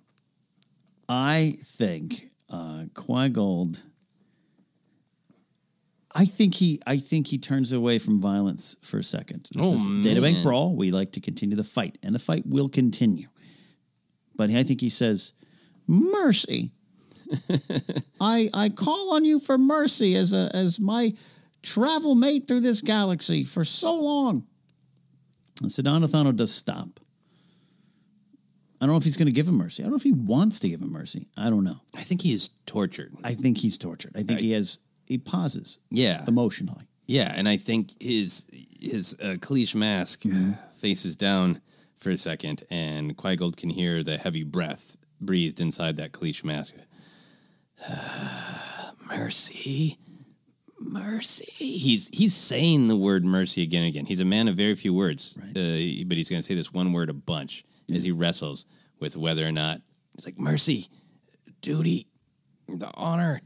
I 1.08 1.58
think 1.64 2.30
uh, 2.50 2.86
Quiggold. 2.94 3.84
I 6.16 6.26
think 6.26 6.56
he. 6.56 6.80
I 6.86 6.98
think 6.98 7.28
he 7.28 7.38
turns 7.40 7.72
away 7.72 7.98
from 8.00 8.20
violence 8.20 8.76
for 8.82 9.00
a 9.00 9.04
second. 9.04 9.50
This 9.54 9.66
Oh, 9.66 9.74
is 9.74 9.88
Databank 10.06 10.34
man. 10.34 10.44
brawl. 10.44 10.76
We 10.76 10.92
like 10.92 11.12
to 11.12 11.20
continue 11.20 11.56
the 11.56 11.64
fight, 11.64 11.98
and 12.04 12.14
the 12.14 12.20
fight 12.20 12.44
will 12.46 12.70
continue. 12.70 13.28
But 14.36 14.52
I 14.52 14.62
think 14.64 14.80
he 14.82 14.90
says, 14.90 15.34
"Mercy, 15.88 16.72
I 18.22 18.50
I 18.54 18.70
call 18.70 19.16
on 19.16 19.26
you 19.26 19.40
for 19.40 19.58
mercy 19.58 20.16
as 20.16 20.34
a 20.34 20.52
as 20.54 20.80
my 20.80 21.14
travel 21.64 22.14
mate 22.16 22.48
through 22.48 22.60
this 22.62 22.82
galaxy 22.82 23.44
for 23.44 23.64
so 23.66 23.96
long." 23.96 24.46
And 25.62 25.72
Sidon 25.72 26.04
Ithano 26.04 26.36
does 26.36 26.54
stop. 26.54 27.00
I 28.82 28.86
don't 28.86 28.94
know 28.96 28.98
if 28.98 29.04
he's 29.06 29.16
going 29.18 29.28
to 29.28 29.32
give 29.32 29.48
him 29.48 29.56
mercy. 29.56 29.82
I 29.82 29.86
don't 29.86 29.92
know 29.92 29.96
if 29.98 30.04
he 30.04 30.12
wants 30.12 30.60
to 30.60 30.68
give 30.70 30.82
him 30.82 30.92
mercy. 30.92 31.30
I 31.38 31.50
don't 31.50 31.64
know. 31.64 31.78
I 31.96 32.02
think 32.02 32.22
he 32.22 32.34
is 32.34 32.50
tortured. 32.66 33.14
I 33.24 33.34
think 33.34 33.58
he's 33.58 33.78
tortured. 33.78 34.12
I 34.16 34.24
think 34.24 34.42
he 34.42 34.52
has 34.52 34.80
he 35.06 35.18
pauses 35.18 35.80
Yeah, 35.90 36.24
emotionally. 36.28 36.84
yeah, 37.08 37.32
and 37.36 37.48
I 37.48 37.56
think 37.58 37.94
his 38.02 38.46
his 38.80 39.16
uh, 39.22 39.36
Kaleesh 39.40 39.74
mask 39.76 40.24
Mm-hmm. 40.24 40.52
faces 40.76 41.16
down 41.16 41.62
for 41.96 42.10
a 42.10 42.18
second, 42.18 42.64
and 42.70 43.16
Quiggold 43.16 43.56
can 43.56 43.70
hear 43.70 44.04
the 44.04 44.18
heavy 44.18 44.44
breath 44.44 44.98
breathed 45.22 45.62
inside 45.62 45.96
that 45.98 46.12
Kaleesh 46.12 46.44
mask. 46.44 46.76
mercy, 49.08 49.98
mercy. 50.84 51.48
He's 51.56 52.10
he's 52.14 52.36
saying 52.36 52.88
the 52.88 52.98
word 52.98 53.26
mercy 53.26 53.64
again 53.64 53.84
and 53.84 53.90
again. 53.90 54.06
He's 54.06 54.20
a 54.20 54.26
man 54.26 54.48
of 54.48 54.56
very 54.56 54.76
few 54.76 54.94
words, 54.94 55.38
uh, 55.38 55.44
but 55.54 56.18
he's 56.18 56.30
going 56.30 56.40
to 56.40 56.44
say 56.44 56.56
this 56.56 56.74
one 56.74 56.94
word 56.94 57.10
a 57.10 57.14
bunch 57.14 57.66
as 57.94 58.04
he 58.04 58.12
wrestles 58.12 58.66
with 59.00 59.18
whether 59.18 59.46
or 59.46 59.52
not 59.52 59.82
it's 60.16 60.26
like 60.26 60.38
mercy, 60.38 60.88
duty, 61.62 62.08
the 62.68 62.90
honor, 62.94 63.42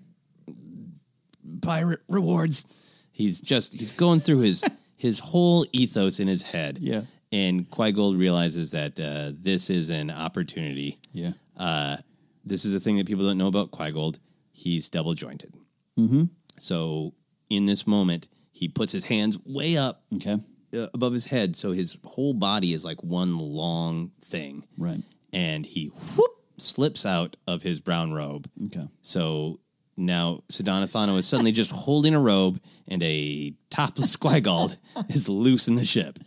pirate 1.61 2.01
rewards. 2.07 2.65
He's 3.11 3.41
just 3.41 3.73
he's 3.73 3.91
going 3.91 4.19
through 4.19 4.39
his 4.39 4.63
his 4.97 5.19
whole 5.19 5.65
ethos 5.71 6.19
in 6.19 6.27
his 6.27 6.43
head. 6.43 6.79
Yeah. 6.81 7.01
And 7.31 7.69
Quiggold 7.69 8.17
realizes 8.17 8.71
that 8.71 8.99
uh, 8.99 9.31
this 9.35 9.69
is 9.69 9.89
an 9.89 10.09
opportunity. 10.09 10.97
Yeah. 11.11 11.31
Uh, 11.57 11.97
this 12.45 12.63
is 12.63 12.73
a 12.73 12.79
thing 12.79 12.97
that 12.97 13.05
people 13.05 13.25
don't 13.25 13.37
know 13.37 13.47
about 13.47 13.71
Quiggold. 13.71 14.19
He's 14.51 14.89
double 14.89 15.13
jointed. 15.13 15.53
Mm-hmm. 15.99 16.23
So 16.57 17.13
in 17.49 17.65
this 17.65 17.85
moment, 17.87 18.27
he 18.51 18.67
puts 18.67 18.91
his 18.91 19.05
hands 19.05 19.37
way 19.45 19.77
up 19.77 20.03
Okay. 20.15 20.37
uh, 20.75 20.87
above 20.93 21.13
his 21.13 21.25
head, 21.25 21.55
so 21.55 21.71
his 21.71 21.97
whole 22.03 22.33
body 22.33 22.73
is 22.73 22.83
like 22.83 23.03
one 23.03 23.37
long 23.37 24.11
thing. 24.23 24.65
Right. 24.77 25.01
And 25.33 25.65
he 25.65 25.87
whoop 25.87 26.31
slips 26.57 27.05
out 27.05 27.37
of 27.47 27.61
his 27.61 27.81
brown 27.81 28.13
robe. 28.13 28.49
Okay. 28.67 28.87
So 29.01 29.59
now 29.95 30.43
Sidon 30.49 30.83
Ithano 30.83 31.17
is 31.17 31.27
suddenly 31.27 31.51
just 31.51 31.71
holding 31.85 32.13
a 32.15 32.19
robe, 32.19 32.59
and 32.87 33.01
a 33.03 33.53
topless 33.69 34.11
Squigald 34.11 34.77
is 35.09 35.29
loose 35.29 35.67
in 35.67 35.75
the 35.75 35.85
ship. 35.85 36.17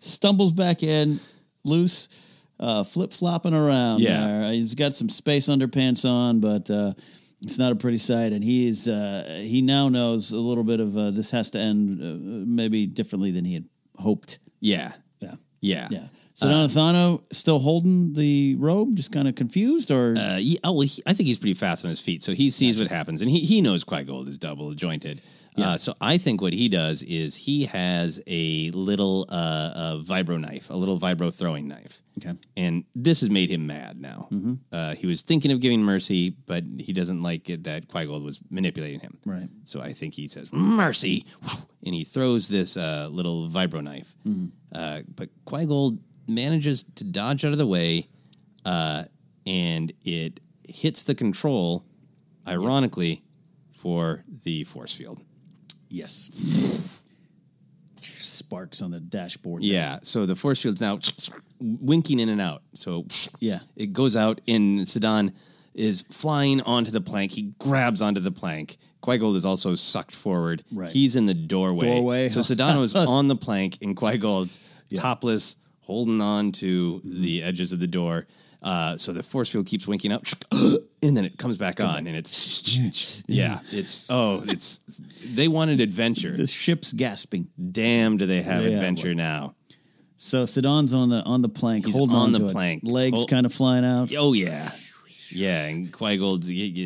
Stumbles 0.00 0.52
back 0.52 0.82
in, 0.82 1.18
loose, 1.64 2.08
uh, 2.58 2.84
flip 2.84 3.12
flopping 3.12 3.54
around. 3.54 4.00
Yeah. 4.00 4.26
there. 4.26 4.52
He's 4.52 4.74
got 4.74 4.94
some 4.94 5.08
space 5.08 5.48
underpants 5.48 6.08
on, 6.08 6.40
but 6.40 6.70
uh, 6.70 6.92
it's 7.42 7.58
not 7.58 7.72
a 7.72 7.76
pretty 7.76 7.98
sight. 7.98 8.32
And 8.32 8.42
he 8.44 8.68
is 8.68 8.88
uh, 8.88 9.40
he 9.42 9.62
now 9.62 9.88
knows 9.88 10.32
a 10.32 10.38
little 10.38 10.64
bit 10.64 10.80
of 10.80 10.96
uh, 10.96 11.10
this 11.10 11.30
has 11.30 11.50
to 11.50 11.58
end 11.58 12.00
uh, 12.02 12.16
maybe 12.46 12.86
differently 12.86 13.30
than 13.30 13.44
he 13.44 13.54
had 13.54 13.64
hoped. 13.98 14.38
Yeah, 14.60 14.92
Yeah. 15.20 15.34
yeah, 15.60 15.88
Yeah. 15.90 16.08
Sidon 16.34 16.66
Ithano 16.68 17.22
still 17.32 17.58
holding 17.58 18.14
the 18.14 18.54
robe, 18.58 18.94
just 18.94 19.12
kind 19.12 19.28
of 19.28 19.34
confused, 19.34 19.90
or 19.90 20.16
Uh, 20.16 20.36
yeah, 20.38 20.58
oh, 20.64 20.72
well, 20.72 20.86
he, 20.86 21.02
I 21.06 21.12
think 21.12 21.26
he's 21.26 21.38
pretty 21.38 21.54
fast 21.54 21.84
on 21.84 21.90
his 21.90 22.00
feet, 22.00 22.22
so 22.22 22.32
he 22.32 22.48
sees 22.48 22.80
what 22.80 22.88
happens, 22.88 23.20
and 23.20 23.30
he, 23.30 23.40
he 23.40 23.60
knows 23.60 23.84
Quiggold 23.84 24.26
is 24.28 24.38
double 24.38 24.72
jointed. 24.72 25.20
Uh, 25.56 25.76
so 25.76 25.94
I 26.00 26.16
think 26.18 26.40
what 26.40 26.52
he 26.52 26.68
does 26.68 27.02
is 27.02 27.36
he 27.36 27.66
has 27.66 28.20
a 28.26 28.70
little 28.70 29.26
uh, 29.28 29.70
uh, 29.74 29.96
vibro 30.02 30.40
knife, 30.40 30.70
a 30.70 30.74
little 30.74 30.98
vibro 30.98 31.32
throwing 31.32 31.68
knife. 31.68 32.02
Okay. 32.18 32.38
And 32.56 32.84
this 32.94 33.20
has 33.20 33.30
made 33.30 33.50
him 33.50 33.66
mad 33.66 34.00
now. 34.00 34.28
Uh, 34.72 34.94
he 34.94 35.06
was 35.06 35.22
thinking 35.22 35.52
of 35.52 35.60
giving 35.60 35.82
mercy, 35.82 36.30
but 36.30 36.64
he 36.78 36.92
doesn't 36.92 37.22
like 37.22 37.50
it 37.50 37.64
that 37.64 37.88
Quiggold 37.88 38.24
was 38.24 38.40
manipulating 38.50 39.00
him. 39.00 39.18
Right. 39.24 39.48
So 39.64 39.80
I 39.80 39.92
think 39.92 40.14
he 40.14 40.28
says 40.28 40.52
mercy, 40.52 41.26
and 41.84 41.94
he 41.94 42.04
throws 42.04 42.48
this 42.48 42.76
uh, 42.76 43.08
little 43.10 43.48
vibro 43.48 43.82
knife. 43.82 44.16
Uh, 44.72 45.02
but 45.14 45.28
Quiggold 45.44 45.98
manages 46.26 46.84
to 46.94 47.04
dodge 47.04 47.44
out 47.44 47.52
of 47.52 47.58
the 47.58 47.66
way, 47.66 48.08
uh, 48.64 49.04
and 49.46 49.92
it 50.04 50.40
hits 50.64 51.02
the 51.02 51.14
control, 51.14 51.84
ironically, 52.46 53.22
for 53.72 54.24
the 54.44 54.64
force 54.64 54.94
field. 54.94 55.20
Yes, 55.90 57.06
sparks 58.00 58.82
on 58.82 58.90
the 58.90 59.00
dashboard. 59.00 59.62
Yeah. 59.62 59.98
So 60.02 60.26
the 60.26 60.36
force 60.36 60.62
field's 60.62 60.80
now 60.80 60.98
winking 61.60 62.20
in 62.20 62.28
and 62.28 62.40
out. 62.40 62.62
So 62.74 63.06
Yeah. 63.40 63.60
it 63.76 63.92
goes 63.92 64.16
out, 64.16 64.40
and 64.48 64.86
Sidon 64.86 65.32
is 65.74 66.02
flying 66.10 66.60
onto 66.62 66.90
the 66.90 67.00
plank. 67.00 67.32
He 67.32 67.52
grabs 67.58 68.02
onto 68.02 68.20
the 68.20 68.32
plank. 68.32 68.76
Quiggold 69.02 69.36
is 69.36 69.46
also 69.46 69.74
sucked 69.74 70.14
forward. 70.14 70.62
Right. 70.72 70.90
He's 70.90 71.16
in 71.16 71.26
the 71.26 71.34
doorway. 71.34 71.86
Doorway. 71.86 72.28
So 72.28 72.40
is 72.40 72.94
on 72.94 73.28
the 73.28 73.36
plank, 73.36 73.78
and 73.82 73.96
Quiggold's 73.96 74.60
topless, 74.94 75.56
holding 75.80 76.20
on 76.20 76.52
to 76.52 77.00
the 77.04 77.42
edges 77.42 77.72
of 77.72 77.80
the 77.80 77.86
door. 77.86 78.26
Uh, 78.62 78.96
so 78.96 79.12
the 79.12 79.22
force 79.22 79.48
field 79.50 79.66
keeps 79.66 79.88
winking 79.88 80.12
up, 80.12 80.24
and 81.02 81.16
then 81.16 81.24
it 81.24 81.38
comes 81.38 81.56
back 81.56 81.80
on, 81.80 82.06
and 82.06 82.14
it's 82.16 83.24
yeah, 83.28 83.60
it's 83.72 84.04
oh, 84.10 84.42
it's 84.46 85.00
they 85.34 85.48
wanted 85.48 85.80
adventure. 85.80 86.36
the 86.36 86.46
ship's 86.46 86.92
gasping. 86.92 87.48
Damn, 87.72 88.16
do 88.18 88.26
they 88.26 88.42
have 88.42 88.62
Yeah, 88.62 88.70
adventure 88.72 89.08
well. 89.08 89.16
now? 89.16 89.54
So 90.18 90.44
Sidon's 90.44 90.92
on 90.92 91.08
the 91.08 91.22
on 91.22 91.40
the 91.40 91.48
plank, 91.48 91.86
He's 91.86 91.96
holding 91.96 92.14
on 92.16 92.22
on 92.24 92.32
the 92.32 92.38
to 92.40 92.46
it. 92.46 92.52
plank. 92.52 92.80
legs 92.84 93.16
Hol- 93.16 93.26
kind 93.26 93.46
of 93.46 93.54
flying 93.54 93.86
out. 93.86 94.12
Oh 94.14 94.34
yeah, 94.34 94.70
yeah. 95.30 95.66
And 95.66 95.92
Quiggold 95.92 96.44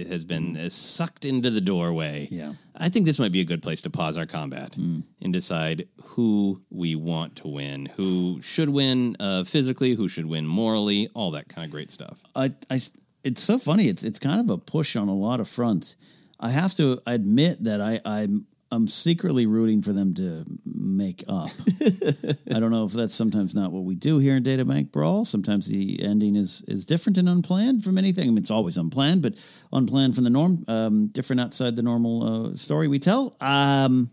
has 0.08 0.24
been 0.24 0.56
uh, 0.56 0.68
sucked 0.68 1.24
into 1.24 1.50
the 1.50 1.60
doorway. 1.60 2.28
Yeah. 2.30 2.54
I 2.76 2.88
think 2.88 3.06
this 3.06 3.18
might 3.18 3.32
be 3.32 3.40
a 3.40 3.44
good 3.44 3.62
place 3.62 3.82
to 3.82 3.90
pause 3.90 4.18
our 4.18 4.26
combat 4.26 4.76
and 4.76 5.32
decide 5.32 5.88
who 6.02 6.62
we 6.70 6.96
want 6.96 7.36
to 7.36 7.48
win, 7.48 7.86
who 7.86 8.40
should 8.42 8.68
win 8.68 9.16
uh, 9.20 9.44
physically, 9.44 9.94
who 9.94 10.08
should 10.08 10.26
win 10.26 10.46
morally, 10.46 11.08
all 11.14 11.30
that 11.32 11.48
kind 11.48 11.64
of 11.64 11.70
great 11.70 11.90
stuff. 11.90 12.22
I, 12.34 12.52
I, 12.70 12.80
it's 13.22 13.42
so 13.42 13.58
funny. 13.58 13.88
It's 13.88 14.04
it's 14.04 14.18
kind 14.18 14.40
of 14.40 14.50
a 14.50 14.58
push 14.58 14.96
on 14.96 15.08
a 15.08 15.14
lot 15.14 15.40
of 15.40 15.48
fronts. 15.48 15.96
I 16.40 16.50
have 16.50 16.74
to 16.74 17.00
admit 17.06 17.64
that 17.64 17.80
I 17.80 18.00
I'm 18.04 18.46
I'm 18.74 18.86
secretly 18.88 19.46
rooting 19.46 19.82
for 19.82 19.92
them 19.92 20.14
to 20.14 20.44
make 20.64 21.22
up. 21.28 21.50
I 22.54 22.58
don't 22.60 22.70
know 22.70 22.84
if 22.84 22.92
that's 22.92 23.14
sometimes 23.14 23.54
not 23.54 23.72
what 23.72 23.84
we 23.84 23.94
do 23.94 24.18
here 24.18 24.36
in 24.36 24.42
Databank 24.42 24.90
Brawl. 24.92 25.24
Sometimes 25.24 25.66
the 25.68 26.02
ending 26.02 26.34
is 26.36 26.62
is 26.66 26.84
different 26.84 27.18
and 27.18 27.28
unplanned 27.28 27.84
from 27.84 27.96
anything. 27.98 28.24
I 28.24 28.28
mean, 28.28 28.38
it's 28.38 28.50
always 28.50 28.76
unplanned, 28.76 29.22
but 29.22 29.34
unplanned 29.72 30.14
from 30.14 30.24
the 30.24 30.30
norm, 30.30 30.64
um, 30.68 31.06
different 31.08 31.40
outside 31.40 31.76
the 31.76 31.82
normal 31.82 32.22
uh, 32.52 32.56
story 32.56 32.88
we 32.88 32.98
tell. 32.98 33.36
Um, 33.40 34.10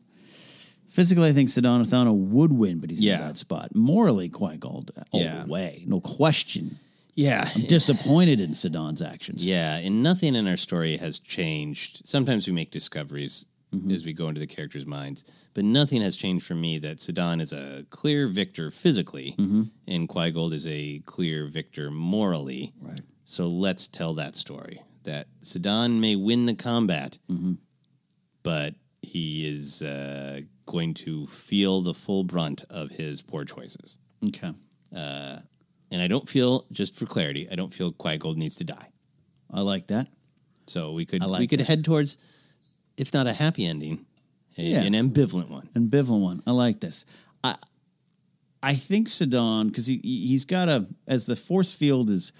physically, 0.89 1.29
I 1.29 1.33
think 1.33 1.49
Sidon 1.49 2.31
would 2.31 2.51
win, 2.53 2.79
but 2.79 2.89
he's 2.91 2.99
in 2.99 3.05
Yeah. 3.05 3.15
a 3.19 3.27
bad 3.27 3.37
spot. 3.37 3.75
Morally, 3.75 4.29
Quiggold 4.29 4.91
all 5.11 5.21
Yeah. 5.21 5.43
the 5.43 5.49
way, 5.49 5.83
no 5.87 5.99
question. 6.01 6.77
Yeah. 7.15 7.49
I'm 7.55 7.63
disappointed 7.63 8.39
in 8.39 8.53
Sidon's 8.53 9.01
actions. 9.01 9.45
Yeah, 9.45 9.77
and 9.77 10.01
nothing 10.01 10.33
in 10.35 10.47
our 10.47 10.55
story 10.57 10.97
has 10.97 11.19
changed. 11.19 12.01
Sometimes 12.05 12.47
we 12.47 12.53
make 12.53 12.71
discoveries 12.71 13.47
Mm-hmm. 13.73 13.91
as 13.91 14.05
we 14.05 14.11
go 14.11 14.27
into 14.27 14.41
the 14.41 14.47
characters' 14.47 14.85
minds. 14.85 15.23
But 15.53 15.63
nothing 15.63 16.01
has 16.01 16.17
changed 16.17 16.45
for 16.45 16.55
me 16.55 16.77
that 16.79 16.99
Sidon 16.99 17.39
is 17.39 17.53
a 17.53 17.85
clear 17.89 18.27
victor 18.27 18.69
physically, 18.69 19.33
mm-hmm. 19.37 19.63
and 19.87 20.09
Quiggold 20.09 20.51
is 20.51 20.67
a 20.67 20.99
clear 21.05 21.47
victor 21.47 21.89
morally. 21.89 22.73
Right. 22.81 22.99
So 23.23 23.47
let's 23.47 23.87
tell 23.87 24.13
that 24.15 24.35
story. 24.35 24.81
That 25.03 25.27
Sidon 25.39 26.01
may 26.01 26.17
win 26.17 26.47
the 26.47 26.53
combat, 26.53 27.17
mm-hmm. 27.29 27.53
but 28.43 28.75
he 29.01 29.49
is 29.49 29.81
uh, 29.81 30.41
going 30.65 30.93
to 30.95 31.25
feel 31.27 31.81
the 31.81 31.93
full 31.93 32.23
brunt 32.25 32.63
of 32.69 32.89
his 32.91 33.21
poor 33.21 33.45
choices. 33.45 33.99
Okay. 34.27 34.51
Uh, 34.93 35.39
and 35.91 36.01
I 36.01 36.07
don't 36.07 36.27
feel, 36.27 36.65
just 36.71 36.95
for 36.95 37.05
clarity, 37.05 37.47
I 37.51 37.55
don't 37.55 37.73
feel 37.73 37.91
Quiggold 37.91 38.35
needs 38.35 38.57
to 38.57 38.63
die. 38.63 38.89
I 39.49 39.61
like 39.61 39.87
that. 39.87 40.07
So 40.67 40.93
we 40.93 41.05
could 41.05 41.21
like 41.21 41.39
we 41.39 41.47
could 41.47 41.59
that. 41.59 41.67
head 41.67 41.83
towards, 41.83 42.17
if 43.01 43.13
not 43.13 43.27
a 43.27 43.33
happy 43.33 43.65
ending, 43.65 44.05
a- 44.57 44.63
Yeah. 44.63 44.83
an 44.83 44.93
ambivalent 44.93 45.49
one. 45.49 45.67
ambivalent 45.75 46.21
one. 46.21 46.43
I 46.45 46.51
like 46.51 46.79
this. 46.79 47.05
I 47.43 47.55
I 48.63 48.75
think 48.75 49.09
Sidon 49.09 49.67
because 49.67 49.87
he 49.87 49.99
he- 50.03 50.27
he's 50.27 50.45
got 50.45 50.69
a 50.69 50.87
as 51.07 51.25
the 51.25 51.35
force 51.35 51.73
field 51.73 52.09
is 52.09 52.31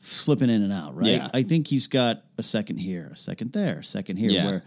slipping 0.00 0.48
in 0.50 0.62
and 0.62 0.72
out, 0.72 0.94
right? 0.96 1.08
Yeah. 1.08 1.28
I 1.34 1.42
think 1.42 1.66
he's 1.66 1.86
got 1.88 2.24
a 2.38 2.42
second 2.42 2.78
here, 2.78 3.10
a 3.12 3.16
second 3.16 3.52
there, 3.52 3.78
a 3.80 3.84
second 3.84 4.16
here, 4.16 4.30
Yeah. 4.30 4.46
where 4.46 4.64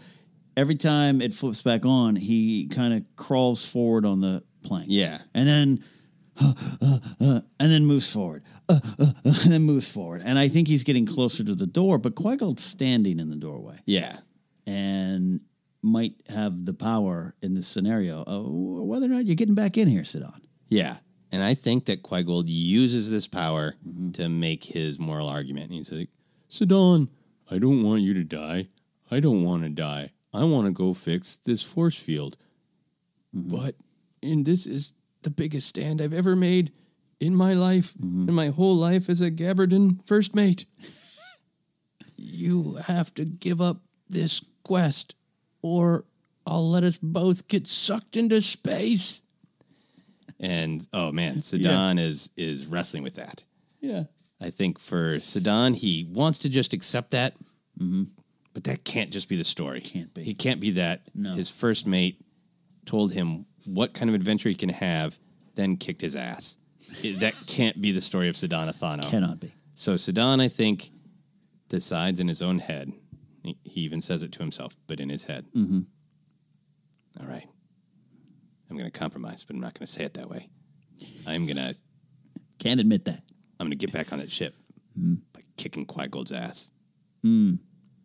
every 0.56 0.74
time 0.76 1.20
it 1.22 1.32
flips 1.32 1.62
back 1.62 1.84
on, 1.86 2.14
he 2.16 2.66
kind 2.68 2.92
of 2.94 3.02
crawls 3.16 3.66
forward 3.66 4.04
on 4.06 4.20
the 4.20 4.44
plank, 4.62 4.86
Yeah. 4.88 5.18
and 5.34 5.48
then. 5.48 5.84
and 7.20 7.42
then 7.58 7.84
moves 7.84 8.10
forward, 8.10 8.42
uh, 8.68 8.80
uh, 8.98 9.04
uh, 9.04 9.12
and 9.44 9.52
then 9.52 9.62
moves 9.62 9.90
forward, 9.92 10.22
and 10.24 10.38
I 10.38 10.48
think 10.48 10.66
he's 10.66 10.82
getting 10.82 11.04
closer 11.04 11.44
to 11.44 11.54
the 11.54 11.66
door. 11.66 11.98
But 11.98 12.14
Quiggold's 12.14 12.62
standing 12.64 13.20
in 13.20 13.28
the 13.28 13.36
doorway, 13.36 13.76
Yeah. 13.86 14.18
And 14.66 15.40
might 15.82 16.14
have 16.28 16.64
the 16.64 16.74
power 16.74 17.34
in 17.42 17.54
this 17.54 17.66
scenario 17.66 18.22
of 18.22 18.46
whether 18.48 19.06
or 19.06 19.08
not 19.10 19.26
you're 19.26 19.34
getting 19.34 19.54
back 19.56 19.76
in 19.76 19.88
here, 19.88 20.04
Sidon. 20.04 20.40
Yeah. 20.68 20.98
And 21.32 21.42
I 21.42 21.54
think 21.54 21.86
that 21.86 22.02
Quiggold 22.02 22.44
uses 22.46 23.10
this 23.10 23.26
power 23.26 23.74
Mm-hmm. 23.86 24.10
to 24.12 24.28
make 24.28 24.62
his 24.64 24.98
moral 25.00 25.28
argument. 25.28 25.66
And 25.66 25.74
he's 25.74 25.90
like, 25.90 26.10
Sidon, 26.48 27.08
I 27.50 27.58
don't 27.58 27.82
want 27.82 28.02
you 28.02 28.14
to 28.14 28.22
die. 28.24 28.68
I 29.10 29.18
don't 29.20 29.42
want 29.42 29.64
to 29.64 29.68
die. 29.70 30.12
I 30.32 30.44
want 30.44 30.66
to 30.66 30.72
go 30.72 30.94
fix 30.94 31.38
this 31.38 31.62
force 31.62 31.98
field. 31.98 32.36
Mm-hmm. 33.36 33.56
But, 33.56 33.74
and 34.22 34.44
this 34.46 34.66
is 34.66 34.92
the 35.22 35.30
biggest 35.30 35.68
stand 35.68 36.00
I've 36.00 36.12
ever 36.12 36.36
made 36.36 36.70
in 37.18 37.34
my 37.34 37.54
life, 37.54 37.94
Mm-hmm. 37.94 38.28
in 38.28 38.34
my 38.34 38.48
whole 38.48 38.76
life 38.76 39.08
as 39.08 39.20
a 39.20 39.30
Gabdorin 39.30 40.06
first 40.06 40.34
mate. 40.34 40.66
you 42.16 42.76
have 42.86 43.12
to 43.14 43.24
give 43.24 43.60
up 43.60 43.82
this 44.08 44.44
quest, 44.62 45.14
or 45.62 46.04
I'll 46.46 46.68
let 46.70 46.84
us 46.84 46.98
both 46.98 47.48
get 47.48 47.66
sucked 47.66 48.16
into 48.16 48.40
space. 48.42 49.22
And 50.40 50.86
oh 50.92 51.12
man, 51.12 51.40
Sidon 51.40 51.98
is 51.98 52.30
is 52.36 52.66
wrestling 52.66 53.02
with 53.02 53.14
that. 53.14 53.44
Yeah. 53.80 54.04
I 54.40 54.50
think 54.50 54.78
for 54.80 55.20
Sidon, 55.20 55.74
he 55.74 56.06
wants 56.10 56.40
to 56.40 56.48
just 56.48 56.72
accept 56.72 57.12
that, 57.12 57.34
but 58.54 58.64
that 58.64 58.84
can't 58.84 59.10
just 59.10 59.28
be 59.28 59.36
the 59.36 59.44
story. 59.44 59.80
Mm-hmm. 59.80 59.98
Can't 59.98 60.14
be. 60.14 60.22
He 60.24 60.34
can't 60.34 60.60
be 60.60 60.70
that. 60.72 61.02
No. 61.14 61.34
His 61.34 61.48
first 61.48 61.86
mate 61.86 62.20
told 62.84 63.12
him 63.12 63.46
what 63.66 63.94
kind 63.94 64.08
of 64.08 64.16
adventure 64.16 64.48
he 64.48 64.56
can 64.56 64.70
have, 64.70 65.16
then 65.54 65.76
kicked 65.76 66.00
his 66.00 66.16
ass. 66.16 66.58
It- 67.04 67.20
that 67.20 67.34
can't 67.46 67.80
be 67.80 67.92
the 67.92 68.00
story 68.00 68.28
of 68.28 68.36
Sidon 68.36 68.68
Ithano. 68.68 69.08
Cannot 69.08 69.38
be. 69.38 69.52
So 69.74 69.96
Sidon, 69.96 70.40
I 70.40 70.48
think, 70.48 70.90
decides 71.68 72.18
in 72.18 72.26
his 72.26 72.42
own 72.42 72.58
head. 72.58 72.92
He, 73.42 73.56
even 73.80 74.00
says 74.00 74.22
it 74.22 74.32
to 74.32 74.38
himself, 74.38 74.76
but 74.86 75.00
in 75.00 75.08
his 75.08 75.24
head. 75.24 75.46
Mm-hmm. 75.56 75.80
All 77.20 77.26
right. 77.26 77.46
I'm 78.70 78.76
going 78.76 78.90
to 78.90 78.98
compromise, 78.98 79.44
but 79.44 79.54
I'm 79.54 79.60
not 79.60 79.74
going 79.74 79.86
to 79.86 79.92
say 79.92 80.04
it 80.04 80.14
that 80.14 80.28
way. 80.28 80.48
I'm 81.26 81.46
going 81.46 81.56
to 81.56 81.74
Can't 82.58 82.80
admit 82.80 83.04
that. 83.06 83.22
I'm 83.60 83.66
going 83.66 83.76
to 83.78 83.86
get 83.86 83.92
back 83.92 84.12
on 84.12 84.18
that 84.20 84.30
ship 84.30 84.54
Mm. 84.98 85.20
by 85.32 85.40
kicking 85.56 85.86
Quiggold's 85.86 86.32
ass. 86.32 86.70
And 87.22 87.58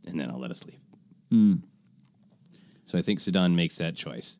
then 0.05 0.29
I'll 0.29 0.39
let 0.39 0.51
us 0.51 0.65
leave. 0.65 0.79
Mm. 1.31 1.61
So 2.85 2.97
I 2.97 3.01
think 3.01 3.19
Sidon 3.19 3.55
makes 3.57 3.77
that 3.77 3.95
choice. 3.95 4.39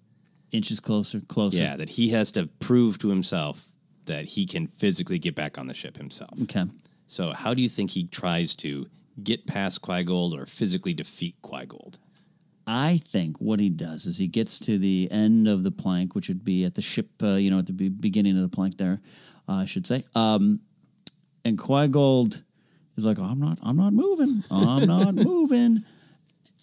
Inches 0.54 0.80
closer, 0.80 1.20
closer. 1.20 1.58
Yeah, 1.58 1.76
that 1.76 1.90
he 1.90 2.10
has 2.12 2.32
to 2.34 2.48
prove 2.60 3.00
to 3.00 3.10
himself 3.10 3.70
that 4.06 4.24
he 4.26 4.46
can 4.46 4.66
physically 4.68 5.20
get 5.20 5.36
back 5.36 5.58
on 5.58 5.68
the 5.68 5.74
ship 5.74 5.98
himself. 5.98 6.42
Okay. 6.44 6.64
So 7.06 7.34
how 7.34 7.54
do 7.54 7.62
you 7.62 7.68
think 7.68 7.92
he 7.92 8.06
tries 8.06 8.56
to 8.58 8.88
get 9.24 9.48
past 9.48 9.82
Quiggold 9.82 10.38
or 10.38 10.46
physically 10.46 10.94
defeat 10.94 11.36
Quiggold? 11.42 11.98
I 12.66 13.00
think 13.06 13.38
what 13.38 13.62
he 13.62 13.70
does 13.70 14.06
is 14.06 14.18
he 14.18 14.28
gets 14.28 14.60
to 14.60 14.78
the 14.78 15.08
end 15.10 15.48
of 15.48 15.64
the 15.64 15.72
plank, 15.72 16.16
which 16.16 16.28
would 16.28 16.44
be 16.44 16.66
at 16.66 16.76
the 16.76 16.82
ship, 16.82 17.10
uh, 17.24 17.36
you 17.36 17.50
know, 17.50 17.60
at 17.60 17.66
the 17.66 17.74
be- 17.74 17.88
beginning 17.88 18.36
of 18.36 18.42
the 18.42 18.54
plank 18.54 18.78
there, 18.78 19.00
uh, 19.48 19.54
I 19.54 19.66
should 19.66 19.88
say. 19.88 20.04
Um, 20.16 20.60
and 21.46 21.58
Quiggold 21.58 22.44
is 22.98 23.06
like, 23.06 23.20
I'm 23.20 23.40
not, 23.40 23.60
I'm 23.64 23.78
not 23.78 23.94
moving, 23.94 24.44
I'm 24.52 24.86
not 24.86 25.16
moving. 25.26 25.84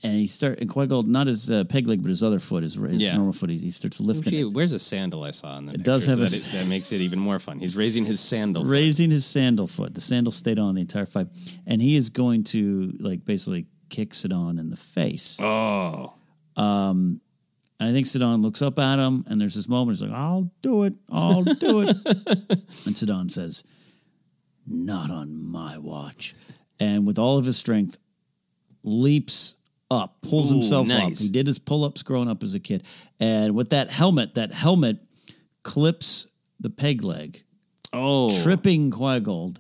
And 0.02 0.12
he 0.14 0.26
start 0.26 0.58
and 0.60 0.68
Quiggold, 0.68 1.06
not 1.06 1.28
his 1.28 1.50
uh, 1.50 1.64
peg 1.64 1.86
leg, 1.88 2.02
but 2.02 2.10
his 2.10 2.22
other 2.22 2.38
foot, 2.38 2.62
his, 2.62 2.74
his 2.74 3.00
Yeah. 3.02 3.16
normal 3.16 3.32
foot. 3.32 3.48
He, 3.48 3.58
he 3.58 3.70
starts 3.70 4.00
lifting 4.00 4.34
it, 4.34 4.44
where's 4.52 4.74
a 4.74 4.78
sandal 4.78 5.24
I 5.24 5.30
saw 5.30 5.56
in 5.56 5.64
the 5.66 5.72
It 5.74 5.82
does 5.82 6.04
have 6.06 6.16
so 6.16 6.22
a 6.24 6.28
that, 6.28 6.48
that 6.52 6.66
makes 6.68 6.92
it 6.92 7.00
even 7.00 7.18
more 7.18 7.38
fun. 7.38 7.58
He's 7.58 7.74
raising 7.76 8.04
his 8.04 8.20
sandal. 8.20 8.64
foot. 8.64 8.70
raising 8.70 9.10
his 9.10 9.24
sandal 9.24 9.66
foot. 9.66 9.94
The 9.94 10.02
sandal 10.02 10.30
stayed 10.30 10.58
on 10.58 10.74
the 10.74 10.82
entire 10.82 11.06
fight, 11.06 11.28
and 11.66 11.80
he 11.80 11.96
is 11.96 12.10
going 12.10 12.44
to 12.44 12.92
like 13.00 13.24
basically 13.24 13.66
kick 13.88 14.12
Sidon 14.12 14.58
in 14.58 14.68
the 14.68 14.76
face. 14.76 15.38
Oh, 15.40 16.12
And 16.56 17.20
I 17.80 17.92
think 17.92 18.06
Sidon 18.06 18.42
looks 18.42 18.60
up 18.62 18.78
at 18.78 18.98
him, 18.98 19.24
and 19.26 19.40
there's 19.40 19.54
this 19.54 19.68
moment. 19.68 19.98
He's 19.98 20.06
like, 20.08 20.16
"I'll 20.18 20.50
do 20.60 20.82
it. 20.84 20.94
I'll 21.10 21.44
do 21.44 21.80
it." 21.88 21.96
and 22.86 22.96
Sidon 22.96 23.30
says, 23.30 23.64
"Not 24.66 25.10
on 25.10 25.34
my 25.50 25.78
watch." 25.78 26.34
And 26.78 27.06
with 27.06 27.18
all 27.18 27.38
of 27.38 27.46
his 27.46 27.56
strength, 27.56 27.98
leaps 28.82 29.56
up, 29.90 30.16
pulls 30.22 30.50
Ooh, 30.50 30.54
himself 30.56 30.90
up. 30.90 31.12
He 31.12 31.28
did 31.28 31.46
his 31.46 31.58
pull-ups 31.58 32.02
growing 32.02 32.28
up 32.28 32.42
as 32.42 32.54
a 32.54 32.60
kid, 32.60 32.84
and 33.20 33.54
with 33.54 33.70
that 33.70 33.90
helmet, 33.90 34.34
that 34.34 34.52
helmet 34.52 34.98
clips 35.62 36.26
the 36.60 36.70
peg 36.70 37.02
leg, 37.04 37.42
oh, 37.92 38.42
tripping 38.42 38.90
Quiggold, 38.90 39.58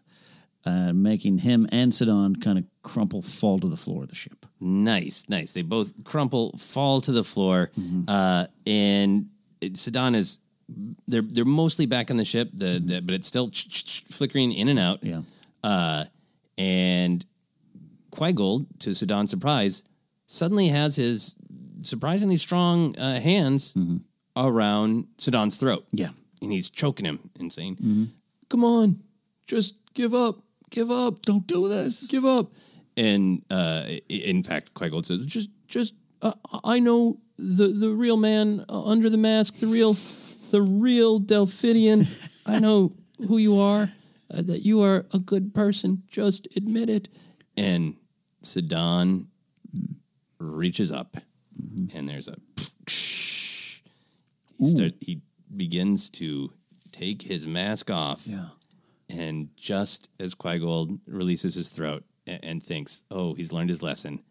uh, 0.64 0.92
making 0.92 1.38
him 1.38 1.66
and 1.72 1.92
Sidon 1.94 2.36
kind 2.36 2.58
of 2.58 2.64
crumple, 2.82 3.20
fall 3.22 3.58
to 3.58 3.68
the 3.68 3.76
floor 3.76 4.02
of 4.04 4.08
the 4.08 4.14
ship. 4.14 4.46
Nice, 4.60 5.24
nice. 5.28 5.52
They 5.52 5.62
both 5.62 5.92
crumple, 6.04 6.56
fall 6.58 7.00
to 7.02 7.12
the 7.12 7.24
floor, 7.24 7.70
Mm-hmm. 7.78 8.04
uh, 8.08 8.46
and 8.66 9.28
Sidon 9.74 10.14
is. 10.14 10.38
They're 11.06 11.20
they're 11.20 11.44
mostly 11.44 11.84
back 11.84 12.10
on 12.10 12.16
the 12.16 12.24
ship, 12.24 12.48
the, 12.54 12.80
the 12.82 13.02
but 13.02 13.14
it's 13.14 13.26
still 13.26 13.50
flickering 14.10 14.50
in 14.52 14.68
and 14.68 14.78
out. 14.78 15.04
Yeah. 15.04 15.20
Uh, 15.62 16.04
and 16.56 17.24
Quiggold, 18.10 18.66
to 18.80 18.94
Sidon's 18.94 19.28
surprise, 19.30 19.82
suddenly 20.34 20.68
has 20.68 20.96
his 20.96 21.36
surprisingly 21.82 22.36
strong 22.36 22.98
uh, 22.98 23.20
hands 23.20 23.76
around 24.36 25.06
Sidon's 25.18 25.56
throat. 25.56 25.84
Mm-hmm. 25.86 25.96
Yeah. 25.98 26.10
and 26.42 26.52
he's 26.52 26.70
choking 26.70 27.06
him 27.06 27.30
and 27.38 27.52
saying, 27.52 27.76
"Come 28.48 28.64
on, 28.64 29.00
just 29.46 29.76
give 29.94 30.12
up, 30.14 30.36
give 30.70 30.90
up, 30.90 31.22
Don't 31.22 31.46
do 31.46 31.68
this. 31.68 32.06
give 32.08 32.24
up." 32.24 32.52
And 32.96 33.42
uh, 33.50 33.84
in 34.08 34.42
fact, 34.42 34.74
Quiggold 34.74 35.06
says, 35.06 35.24
"Just, 35.26 35.50
just, 35.68 35.94
uh, 36.22 36.32
I 36.64 36.78
know 36.80 37.20
the 37.38 37.68
the 37.68 37.90
real 37.90 38.16
man 38.16 38.64
uh, 38.68 38.84
under 38.84 39.08
the 39.10 39.18
mask, 39.18 39.56
the 39.60 39.66
real, 39.66 39.92
the 40.50 40.62
real 40.62 41.18
Delphidian. 41.20 42.06
I 42.46 42.58
know 42.60 42.92
who 43.28 43.38
you 43.38 43.58
are. 43.58 43.90
Uh, 44.30 44.42
that 44.42 44.62
you 44.64 44.82
are 44.82 45.04
a 45.12 45.18
good 45.18 45.54
person. 45.54 46.02
Just 46.08 46.48
admit 46.56 46.88
it." 46.90 47.08
And 47.56 47.94
Sidon 48.42 49.28
reaches 50.52 50.92
up, 50.92 51.16
and 51.94 52.08
there's 52.08 52.28
a. 52.28 52.36
He, 54.56 54.70
start, 54.70 54.92
he 55.00 55.20
begins 55.54 56.10
to 56.10 56.52
take 56.92 57.22
his 57.22 57.46
mask 57.46 57.90
off. 57.90 58.26
Yeah. 58.26 58.48
And 59.10 59.48
just 59.56 60.08
as 60.18 60.34
Quiggold 60.34 61.00
releases 61.06 61.54
his 61.54 61.68
throat 61.68 62.04
and, 62.26 62.40
and 62.42 62.62
thinks, 62.62 63.04
oh, 63.10 63.34
he's 63.34 63.52
learned 63.52 63.70
his 63.70 63.82
lesson, 63.82 64.22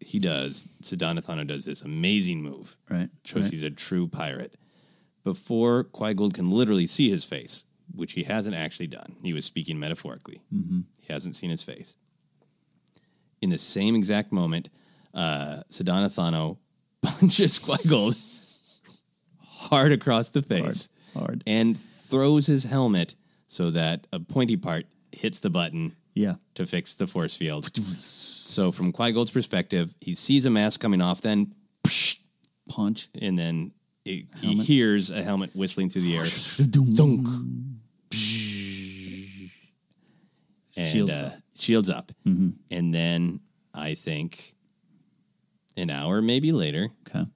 he 0.00 0.18
does. 0.18 0.68
Sidon 0.82 1.18
Ithano 1.18 1.46
does 1.46 1.64
this 1.64 1.82
amazing 1.82 2.42
move. 2.42 2.76
Right, 2.90 3.08
Shows 3.24 3.44
right. 3.44 3.50
he's 3.50 3.62
a 3.62 3.70
true 3.70 4.08
pirate. 4.08 4.54
Before 5.22 5.84
Qui 5.84 6.14
can 6.14 6.50
literally 6.50 6.86
see 6.86 7.08
his 7.08 7.24
face, 7.24 7.64
which 7.94 8.12
he 8.12 8.24
hasn't 8.24 8.56
actually 8.56 8.88
done, 8.88 9.16
he 9.22 9.32
was 9.32 9.44
speaking 9.44 9.78
metaphorically. 9.78 10.40
Mm-hmm. 10.54 10.80
He 11.00 11.12
hasn't 11.12 11.36
seen 11.36 11.50
his 11.50 11.62
face. 11.62 11.96
In 13.44 13.50
the 13.50 13.58
same 13.58 13.94
exact 13.94 14.32
moment, 14.32 14.70
uh, 15.12 15.60
Sidon 15.68 16.02
Ithano 16.08 16.56
punches 17.02 17.58
Qui 17.58 17.76
Gold 17.86 18.14
hard 19.68 19.92
across 19.92 20.30
the 20.30 20.40
face 20.40 20.88
hard. 21.12 21.42
and 21.46 21.76
throws 21.78 22.46
his 22.46 22.64
helmet 22.64 23.14
so 23.46 23.70
that 23.70 24.06
a 24.14 24.18
pointy 24.18 24.56
part 24.56 24.86
hits 25.12 25.40
the 25.40 25.50
button 25.50 25.92
Yeah. 26.14 26.36
to 26.54 26.64
fix 26.64 26.94
the 26.94 27.06
force 27.06 27.36
field. 27.36 27.76
so 27.76 28.72
from 28.72 28.92
Quiggold's 28.94 29.30
perspective, 29.30 29.94
he 30.00 30.14
sees 30.14 30.46
a 30.46 30.50
mask 30.50 30.80
coming 30.80 31.02
off, 31.02 31.20
then 31.20 31.52
psh, 31.86 32.20
Punch. 32.70 33.08
and 33.20 33.38
then 33.38 33.72
it, 34.06 34.24
he 34.40 34.56
hears 34.62 35.10
a 35.10 35.22
helmet 35.22 35.54
whistling 35.54 35.90
through 35.90 36.02
the 36.02 36.16
air. 36.16 36.24
Thunk. 36.24 37.28
And 40.76 40.90
Shields 41.56 41.90
uh, 41.90 41.94
up. 41.94 42.12
Mm-hmm. 42.26 42.50
And 42.70 42.94
then 42.94 43.40
I 43.72 43.94
think 43.94 44.54
an 45.76 45.90
hour, 45.90 46.20
maybe 46.20 46.52
later, 46.52 46.90
Okay. 47.08 47.26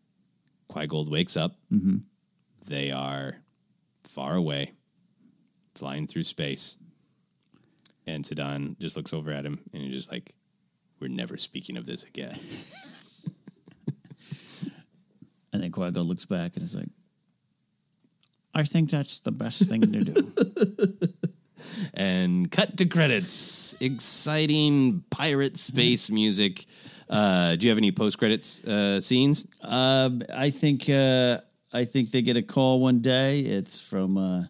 Quiggold 0.70 1.10
wakes 1.10 1.36
up. 1.36 1.56
Mm-hmm. 1.72 1.98
They 2.66 2.90
are 2.90 3.36
far 4.04 4.34
away, 4.34 4.72
flying 5.74 6.06
through 6.06 6.24
space. 6.24 6.78
And 8.06 8.24
Sidon 8.24 8.76
just 8.80 8.96
looks 8.96 9.12
over 9.12 9.30
at 9.30 9.44
him 9.44 9.60
and 9.72 9.82
he's 9.82 9.94
just 9.94 10.12
like, 10.12 10.34
We're 11.00 11.08
never 11.08 11.36
speaking 11.36 11.76
of 11.76 11.86
this 11.86 12.04
again. 12.04 12.38
And 15.52 15.62
then 15.62 15.72
Quiggold 15.72 16.06
looks 16.06 16.26
back 16.26 16.54
and 16.56 16.64
is 16.64 16.76
like, 16.76 16.88
I 18.54 18.64
think 18.64 18.90
that's 18.90 19.20
the 19.20 19.32
best 19.32 19.68
thing 19.68 19.80
to 19.80 19.86
do. 19.88 20.14
and 21.94 22.50
cut 22.50 22.76
to 22.78 22.86
credits. 22.86 23.76
Exciting 23.80 25.04
pirate 25.10 25.56
space 25.56 26.10
music. 26.10 26.64
Uh, 27.08 27.56
do 27.56 27.66
you 27.66 27.70
have 27.70 27.78
any 27.78 27.92
post 27.92 28.18
credits 28.18 28.64
uh, 28.64 29.00
scenes? 29.00 29.46
Um, 29.62 30.22
I 30.34 30.50
think 30.50 30.88
uh, 30.90 31.38
I 31.72 31.84
think 31.84 32.10
they 32.10 32.22
get 32.22 32.36
a 32.36 32.42
call 32.42 32.80
one 32.80 33.00
day. 33.00 33.40
It's 33.40 33.80
from 33.80 34.16
uh, 34.16 34.44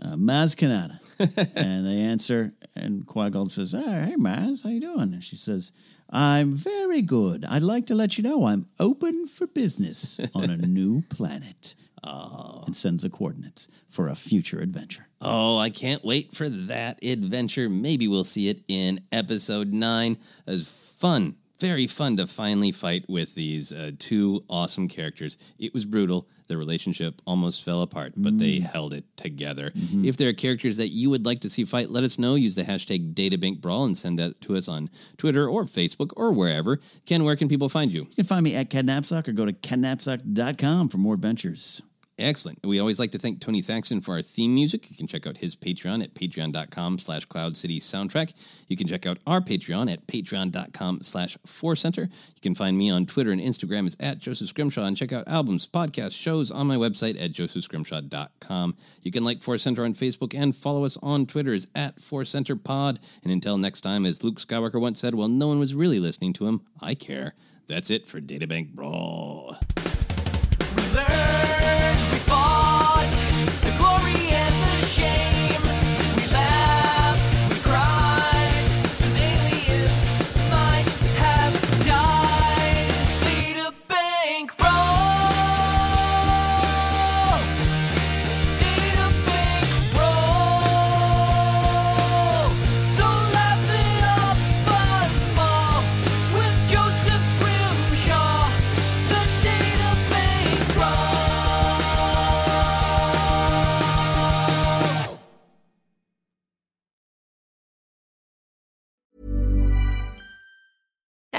uh, 0.00 0.16
Maz 0.16 0.54
Kanata, 0.56 0.98
and 1.56 1.86
they 1.86 2.00
answer, 2.00 2.52
and 2.76 3.06
Quiggold 3.06 3.50
says, 3.50 3.74
oh, 3.74 4.02
"Hey, 4.02 4.16
Maz, 4.16 4.62
how 4.62 4.70
you 4.70 4.80
doing?" 4.80 5.12
And 5.12 5.24
she 5.24 5.36
says, 5.36 5.72
"I'm 6.10 6.52
very 6.52 7.02
good. 7.02 7.44
I'd 7.44 7.62
like 7.62 7.86
to 7.86 7.94
let 7.94 8.18
you 8.18 8.24
know 8.24 8.46
I'm 8.46 8.66
open 8.78 9.26
for 9.26 9.46
business 9.46 10.20
on 10.34 10.50
a 10.50 10.56
new 10.56 11.02
planet." 11.10 11.74
And 12.04 12.76
sends 12.76 13.02
the 13.02 13.10
coordinates 13.10 13.68
for 13.88 14.08
a 14.08 14.14
future 14.14 14.60
adventure. 14.60 15.06
Oh, 15.20 15.58
I 15.58 15.70
can't 15.70 16.04
wait 16.04 16.32
for 16.32 16.48
that 16.48 17.02
adventure. 17.04 17.68
Maybe 17.68 18.08
we'll 18.08 18.24
see 18.24 18.48
it 18.48 18.62
in 18.68 19.00
episode 19.12 19.72
nine. 19.72 20.12
It 20.46 20.50
was 20.50 20.68
fun, 20.98 21.36
very 21.58 21.86
fun 21.86 22.16
to 22.16 22.26
finally 22.26 22.72
fight 22.72 23.04
with 23.08 23.34
these 23.34 23.72
uh, 23.72 23.90
two 23.98 24.40
awesome 24.48 24.88
characters. 24.88 25.36
It 25.58 25.74
was 25.74 25.84
brutal. 25.84 26.26
The 26.46 26.56
relationship 26.56 27.22
almost 27.26 27.64
fell 27.64 27.82
apart, 27.82 28.14
but 28.16 28.38
they 28.38 28.58
held 28.58 28.92
it 28.92 29.04
together. 29.16 29.70
If 30.02 30.16
there 30.16 30.28
are 30.30 30.32
characters 30.32 30.78
that 30.78 30.88
you 30.88 31.08
would 31.10 31.24
like 31.24 31.40
to 31.42 31.50
see 31.50 31.64
fight, 31.64 31.90
let 31.90 32.02
us 32.02 32.18
know. 32.18 32.34
Use 32.34 32.56
the 32.56 32.62
hashtag 32.62 33.14
DataBankBrawl 33.14 33.84
and 33.84 33.96
send 33.96 34.18
that 34.18 34.40
to 34.40 34.56
us 34.56 34.66
on 34.66 34.90
Twitter 35.16 35.48
or 35.48 35.62
Facebook 35.62 36.10
or 36.16 36.32
wherever. 36.32 36.80
Ken, 37.06 37.22
where 37.22 37.36
can 37.36 37.48
people 37.48 37.68
find 37.68 37.92
you? 37.92 38.00
You 38.00 38.16
can 38.16 38.24
find 38.24 38.42
me 38.42 38.56
at 38.56 38.68
KenNapzok 38.68 39.28
or 39.28 39.32
go 39.32 39.44
to 39.44 39.52
kennapzok.com 39.52 40.88
for 40.88 40.98
more 40.98 41.14
adventures. 41.14 41.82
Excellent. 42.20 42.58
We 42.64 42.78
always 42.78 42.98
like 43.00 43.12
to 43.12 43.18
thank 43.18 43.40
Tony 43.40 43.62
Thaxton 43.62 44.02
for 44.02 44.14
our 44.14 44.22
theme 44.22 44.54
music. 44.54 44.90
You 44.90 44.96
can 44.96 45.06
check 45.06 45.26
out 45.26 45.38
his 45.38 45.56
Patreon 45.56 46.02
at 46.04 46.14
patreon.com 46.14 46.98
slash 46.98 47.24
Cloud 47.24 47.54
Soundtrack. 47.54 48.34
You 48.68 48.76
can 48.76 48.86
check 48.86 49.06
out 49.06 49.18
our 49.26 49.40
Patreon 49.40 49.90
at 49.90 50.06
patreon.com 50.06 51.00
slash 51.00 51.38
Center. 51.74 52.02
You 52.02 52.40
can 52.42 52.54
find 52.54 52.76
me 52.76 52.90
on 52.90 53.06
Twitter 53.06 53.30
and 53.30 53.40
Instagram 53.40 53.86
as 53.86 53.96
at 54.00 54.18
Joseph 54.18 54.48
Scrimshaw 54.48 54.84
and 54.84 54.96
check 54.96 55.12
out 55.12 55.26
albums, 55.26 55.66
podcasts, 55.66 56.12
shows 56.12 56.50
on 56.50 56.66
my 56.66 56.76
website 56.76 57.20
at 57.20 57.32
josephscrimshaw.com. 57.32 58.76
You 59.02 59.10
can 59.10 59.24
like 59.24 59.40
Force 59.42 59.62
Center 59.62 59.84
on 59.84 59.94
Facebook 59.94 60.38
and 60.38 60.54
follow 60.54 60.84
us 60.84 60.98
on 61.02 61.26
Twitter 61.26 61.54
as 61.54 61.68
at 61.74 62.00
Force 62.02 62.30
Center 62.30 62.54
Pod. 62.54 63.00
And 63.24 63.32
until 63.32 63.56
next 63.56 63.80
time, 63.80 64.04
as 64.04 64.22
Luke 64.22 64.36
Skywalker 64.36 64.80
once 64.80 65.00
said, 65.00 65.14
well, 65.14 65.28
no 65.28 65.48
one 65.48 65.58
was 65.58 65.74
really 65.74 66.00
listening 66.00 66.34
to 66.34 66.46
him. 66.46 66.60
I 66.82 66.94
care. 66.94 67.34
That's 67.66 67.90
it 67.90 68.06
for 68.06 68.20
Databank 68.20 68.74
Brawl. 68.74 69.56